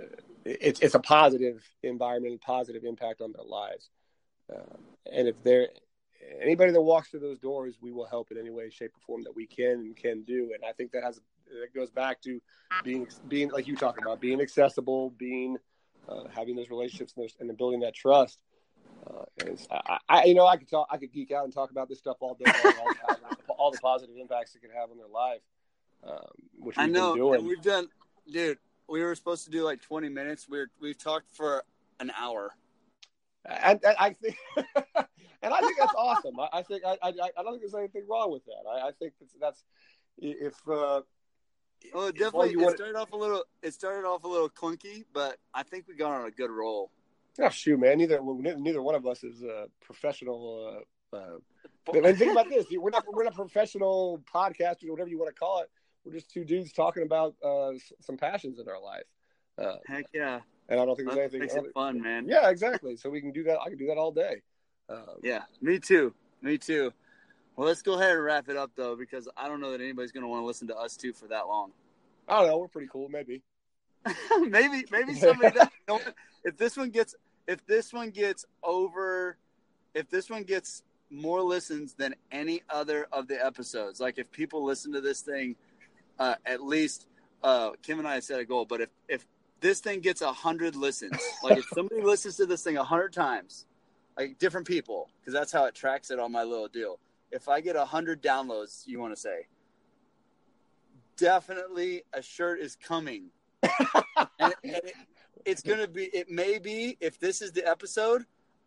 uh, 0.00 0.06
it's 0.44 0.80
it's 0.80 0.94
a 0.94 1.00
positive 1.00 1.62
environment, 1.82 2.40
positive 2.40 2.84
impact 2.84 3.20
on 3.20 3.32
their 3.32 3.44
lives. 3.44 3.90
Uh, 4.52 4.76
and 5.12 5.28
if 5.28 5.42
there 5.42 5.68
anybody 6.40 6.72
that 6.72 6.80
walks 6.80 7.10
through 7.10 7.20
those 7.20 7.38
doors, 7.38 7.76
we 7.80 7.92
will 7.92 8.06
help 8.06 8.30
in 8.30 8.38
any 8.38 8.50
way, 8.50 8.70
shape, 8.70 8.92
or 8.96 9.00
form 9.00 9.22
that 9.24 9.34
we 9.34 9.46
can 9.46 9.72
and 9.72 9.96
can 9.96 10.22
do. 10.22 10.52
And 10.54 10.64
I 10.64 10.72
think 10.72 10.92
that 10.92 11.02
has 11.02 11.20
that 11.60 11.74
goes 11.74 11.90
back 11.90 12.20
to 12.22 12.40
being 12.84 13.08
being 13.28 13.50
like 13.50 13.66
you 13.66 13.76
talking 13.76 14.02
about 14.02 14.20
being 14.20 14.40
accessible, 14.40 15.10
being 15.10 15.56
uh, 16.08 16.24
having 16.34 16.56
those 16.56 16.70
relationships 16.70 17.12
and, 17.16 17.24
those, 17.24 17.36
and 17.40 17.56
building 17.56 17.80
that 17.80 17.94
trust. 17.94 18.38
Uh, 19.08 19.24
I, 19.70 19.98
I, 20.08 20.24
you 20.24 20.34
know, 20.34 20.46
I 20.46 20.56
could 20.56 20.68
talk, 20.68 20.88
I 20.90 20.96
could 20.96 21.12
geek 21.12 21.32
out 21.32 21.44
and 21.44 21.52
talk 21.52 21.70
about 21.70 21.88
this 21.88 21.98
stuff 21.98 22.16
all 22.20 22.34
day, 22.34 22.50
all, 22.64 23.56
all 23.58 23.70
the 23.70 23.78
positive 23.78 24.16
impacts 24.16 24.54
it 24.54 24.60
can 24.60 24.70
have 24.70 24.90
on 24.90 24.98
their 24.98 25.08
life. 25.08 25.40
Um, 26.04 26.26
which 26.60 26.78
I 26.78 26.86
know, 26.86 27.32
and 27.32 27.46
we've 27.46 27.62
done, 27.62 27.88
dude. 28.30 28.58
We 28.88 29.02
were 29.02 29.14
supposed 29.14 29.44
to 29.44 29.50
do 29.50 29.64
like 29.64 29.82
20 29.82 30.08
minutes. 30.08 30.48
We're 30.48 30.70
we've 30.80 30.96
talked 30.96 31.30
for 31.36 31.62
an 32.00 32.10
hour. 32.18 32.54
And, 33.44 33.80
and 33.84 33.96
I 33.98 34.12
think, 34.12 34.36
and 34.56 35.54
I 35.54 35.60
think 35.60 35.78
that's 35.78 35.94
awesome. 35.96 36.38
I, 36.38 36.48
I 36.52 36.62
think 36.62 36.84
I, 36.84 36.96
I, 37.02 37.08
I 37.08 37.42
don't 37.42 37.52
think 37.52 37.60
there's 37.60 37.74
anything 37.74 38.04
wrong 38.08 38.30
with 38.30 38.44
that. 38.46 38.68
I, 38.68 38.88
I 38.88 38.92
think 38.92 39.14
that's, 39.20 39.34
that's 39.40 39.64
if. 40.18 40.54
Uh, 40.68 41.02
well, 41.94 42.10
definitely. 42.10 42.50
It 42.50 42.76
started 42.76 42.96
off 42.96 43.12
a 43.12 43.16
little. 43.16 43.44
It 43.62 43.74
started 43.74 44.06
off 44.06 44.24
a 44.24 44.28
little 44.28 44.50
clunky, 44.50 45.04
but 45.12 45.38
I 45.54 45.62
think 45.62 45.86
we 45.88 45.94
got 45.94 46.12
on 46.12 46.26
a 46.26 46.30
good 46.30 46.50
roll. 46.50 46.90
Oh 47.40 47.48
shoot, 47.50 47.78
man! 47.78 47.98
Neither 47.98 48.20
neither 48.22 48.82
one 48.82 48.94
of 48.94 49.06
us 49.06 49.22
is 49.22 49.42
a 49.42 49.66
professional 49.80 50.82
uh, 51.12 51.16
uh, 51.16 51.38
and 51.94 52.18
think 52.18 52.32
about 52.32 52.48
this: 52.50 52.66
we're 52.70 52.90
not 52.90 53.04
we're 53.12 53.24
not 53.24 53.34
professional 53.34 54.22
podcasters 54.32 54.88
or 54.88 54.92
whatever 54.92 55.08
you 55.08 55.18
want 55.18 55.34
to 55.34 55.38
call 55.38 55.60
it. 55.60 55.70
We're 56.04 56.12
just 56.12 56.30
two 56.30 56.44
dudes 56.44 56.72
talking 56.72 57.02
about 57.02 57.34
uh, 57.44 57.72
some 58.00 58.16
passions 58.16 58.58
in 58.58 58.68
our 58.68 58.80
life. 58.80 59.04
Uh, 59.56 59.76
Heck 59.86 60.06
yeah! 60.12 60.40
And 60.68 60.80
I 60.80 60.84
don't 60.84 60.96
think 60.96 61.08
there's 61.08 61.18
anything 61.18 61.40
makes 61.40 61.54
it 61.54 61.72
fun, 61.74 62.00
man. 62.00 62.26
Yeah, 62.28 62.50
exactly. 62.50 62.96
So 62.96 63.08
we 63.10 63.20
can 63.20 63.32
do 63.32 63.44
that. 63.44 63.58
I 63.60 63.68
can 63.68 63.78
do 63.78 63.86
that 63.86 63.96
all 63.96 64.12
day. 64.12 64.42
Um, 64.88 65.18
yeah, 65.22 65.42
me 65.60 65.78
too. 65.78 66.14
Me 66.42 66.58
too. 66.58 66.92
Well, 67.56 67.66
let's 67.66 67.82
go 67.82 67.94
ahead 67.94 68.12
and 68.12 68.22
wrap 68.22 68.48
it 68.48 68.56
up 68.56 68.70
though, 68.76 68.96
because 68.96 69.28
I 69.36 69.48
don't 69.48 69.60
know 69.60 69.72
that 69.72 69.80
anybody's 69.80 70.12
going 70.12 70.22
to 70.22 70.28
want 70.28 70.42
to 70.42 70.46
listen 70.46 70.68
to 70.68 70.76
us 70.76 70.96
two 70.96 71.12
for 71.12 71.26
that 71.28 71.48
long. 71.48 71.72
I 72.28 72.40
don't 72.40 72.48
know. 72.48 72.58
We're 72.58 72.68
pretty 72.68 72.88
cool. 72.90 73.08
Maybe. 73.08 73.42
maybe. 74.40 74.84
Maybe 74.90 75.14
somebody. 75.14 75.58
does. 75.88 76.00
if 76.44 76.56
this 76.56 76.76
one 76.76 76.90
gets, 76.90 77.14
if 77.48 77.66
this 77.66 77.92
one 77.92 78.10
gets 78.10 78.44
over, 78.62 79.38
if 79.94 80.08
this 80.10 80.30
one 80.30 80.44
gets 80.44 80.84
more 81.10 81.40
listens 81.40 81.94
than 81.94 82.14
any 82.30 82.62
other 82.68 83.08
of 83.10 83.26
the 83.26 83.44
episodes. 83.44 83.98
Like 83.98 84.18
if 84.18 84.30
people 84.30 84.62
listen 84.62 84.92
to 84.92 85.00
this 85.00 85.22
thing, 85.22 85.56
uh, 86.18 86.34
at 86.44 86.62
least 86.62 87.06
uh, 87.42 87.70
Kim 87.82 87.98
and 87.98 88.06
I 88.06 88.20
set 88.20 88.38
a 88.38 88.44
goal. 88.44 88.66
But 88.66 88.82
if 88.82 88.90
if 89.08 89.26
this 89.60 89.80
thing 89.80 90.00
gets 90.00 90.20
a 90.20 90.32
hundred 90.32 90.76
listens, 90.76 91.18
like 91.42 91.58
if 91.58 91.64
somebody 91.72 92.02
listens 92.02 92.36
to 92.36 92.46
this 92.46 92.62
thing 92.62 92.76
a 92.76 92.84
hundred 92.84 93.14
times, 93.14 93.64
like 94.16 94.38
different 94.38 94.66
people, 94.66 95.08
because 95.20 95.32
that's 95.32 95.50
how 95.50 95.64
it 95.64 95.74
tracks 95.74 96.10
it 96.10 96.18
on 96.18 96.30
my 96.30 96.42
little 96.42 96.68
deal. 96.68 96.98
If 97.32 97.48
I 97.48 97.60
get 97.60 97.76
a 97.76 97.84
hundred 97.84 98.22
downloads, 98.22 98.86
you 98.86 99.00
want 99.00 99.14
to 99.14 99.20
say, 99.20 99.46
definitely 101.16 102.02
a 102.12 102.20
shirt 102.22 102.60
is 102.60 102.76
coming. 102.76 103.30
and, 103.62 103.72
and 104.38 104.54
it, 104.64 104.94
it's 105.48 105.62
gonna 105.62 105.88
be. 105.88 106.04
It 106.04 106.30
may 106.30 106.58
be 106.58 106.96
if 107.00 107.18
this 107.18 107.42
is 107.42 107.52
the 107.52 107.66
episode, 107.66 108.24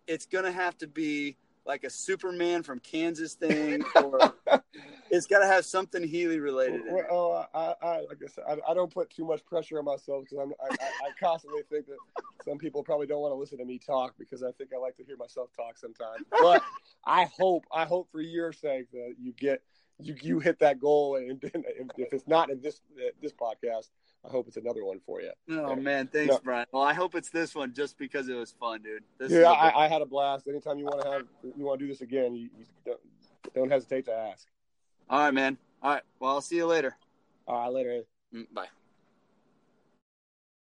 it's 0.07 0.25
gonna 0.25 0.51
have 0.51 0.77
to 0.79 0.88
be 0.88 1.38
like 1.65 1.84
a 1.84 1.89
Superman 1.89 2.63
from 2.63 2.79
Kansas 2.79 3.36
thing, 3.36 3.84
or 3.95 4.34
it's 5.11 5.27
got 5.27 5.39
to 5.39 5.45
have 5.45 5.65
something 5.65 6.03
Healy 6.03 6.39
related. 6.39 6.82
Well, 6.89 7.05
oh, 7.11 7.45
I, 7.53 7.75
I, 7.86 7.95
like 8.09 8.17
I 8.23 8.27
said, 8.27 8.43
I, 8.47 8.71
I, 8.71 8.73
don't 8.73 8.91
put 8.91 9.09
too 9.09 9.25
much 9.25 9.45
pressure 9.45 9.77
on 9.77 9.86
myself 9.86 10.23
because 10.23 10.39
I'm, 10.39 10.53
I, 10.59 10.73
I, 10.73 11.09
constantly 11.19 11.61
think 11.69 11.86
that 11.88 11.97
some 12.43 12.57
people 12.57 12.84
probably 12.84 13.07
don't 13.07 13.21
want 13.21 13.32
to 13.32 13.36
listen 13.36 13.59
to 13.59 13.65
me 13.65 13.77
talk 13.77 14.15
because 14.17 14.41
I 14.41 14.51
think 14.53 14.71
I 14.73 14.79
like 14.79 14.97
to 14.97 15.03
hear 15.03 15.17
myself 15.17 15.49
talk 15.55 15.77
sometimes. 15.77 16.25
But 16.32 16.63
I 17.05 17.25
hope, 17.38 17.65
I 17.71 17.86
hope 17.86 18.09
for 18.11 18.21
your 18.21 18.51
sake 18.51 18.89
that 18.91 19.15
you 19.21 19.34
get 19.34 19.61
you 19.99 20.15
you 20.19 20.39
hit 20.39 20.57
that 20.59 20.79
goal, 20.79 21.17
and 21.17 21.43
if, 21.43 21.53
if 21.97 22.13
it's 22.13 22.27
not 22.27 22.49
in 22.49 22.59
this 22.59 22.82
this 23.21 23.34
podcast, 23.34 23.89
I 24.26 24.30
hope 24.30 24.47
it's 24.47 24.57
another 24.57 24.86
one 24.86 24.99
for 25.05 25.22
you. 25.22 25.32
Oh 25.49 25.76
man, 25.76 26.07
thanks, 26.07 26.34
no. 26.34 26.39
Brian. 26.43 26.67
Well, 26.72 26.84
I 26.84 26.93
hope 26.93 27.15
it's 27.15 27.30
this 27.30 27.55
one 27.55 27.74
just 27.74 27.97
because 27.97 28.30
it 28.30 28.36
was 28.36 28.51
fun, 28.51 28.84
dude. 28.84 29.03
This 29.17 29.32
yeah, 29.32 29.49
I, 29.49 29.86
I, 29.86 29.88
had 29.88 30.01
a 30.01 30.05
blast. 30.05 30.47
Anytime 30.47 30.78
you 30.78 30.86
want 30.86 31.01
to 31.01 31.11
have 31.11 31.24
you 31.57 31.65
want 31.65 31.80
to 31.80 31.86
do 31.86 31.91
this 31.91 32.01
again, 32.01 32.36
you, 32.36 32.49
you 32.57 32.65
don't, 32.86 32.99
don't 33.55 33.72
hesitate 33.72 34.05
to 34.05 34.13
ask. 34.13 34.47
All 35.09 35.19
right, 35.19 35.34
man. 35.34 35.57
All 35.82 35.91
right. 35.91 36.03
Well, 36.19 36.32
I'll 36.32 36.41
see 36.41 36.57
you 36.57 36.67
later. 36.67 36.95
All 37.47 37.63
right, 37.63 37.74
later. 37.74 38.03
Mm, 38.34 38.45
bye. 38.53 38.67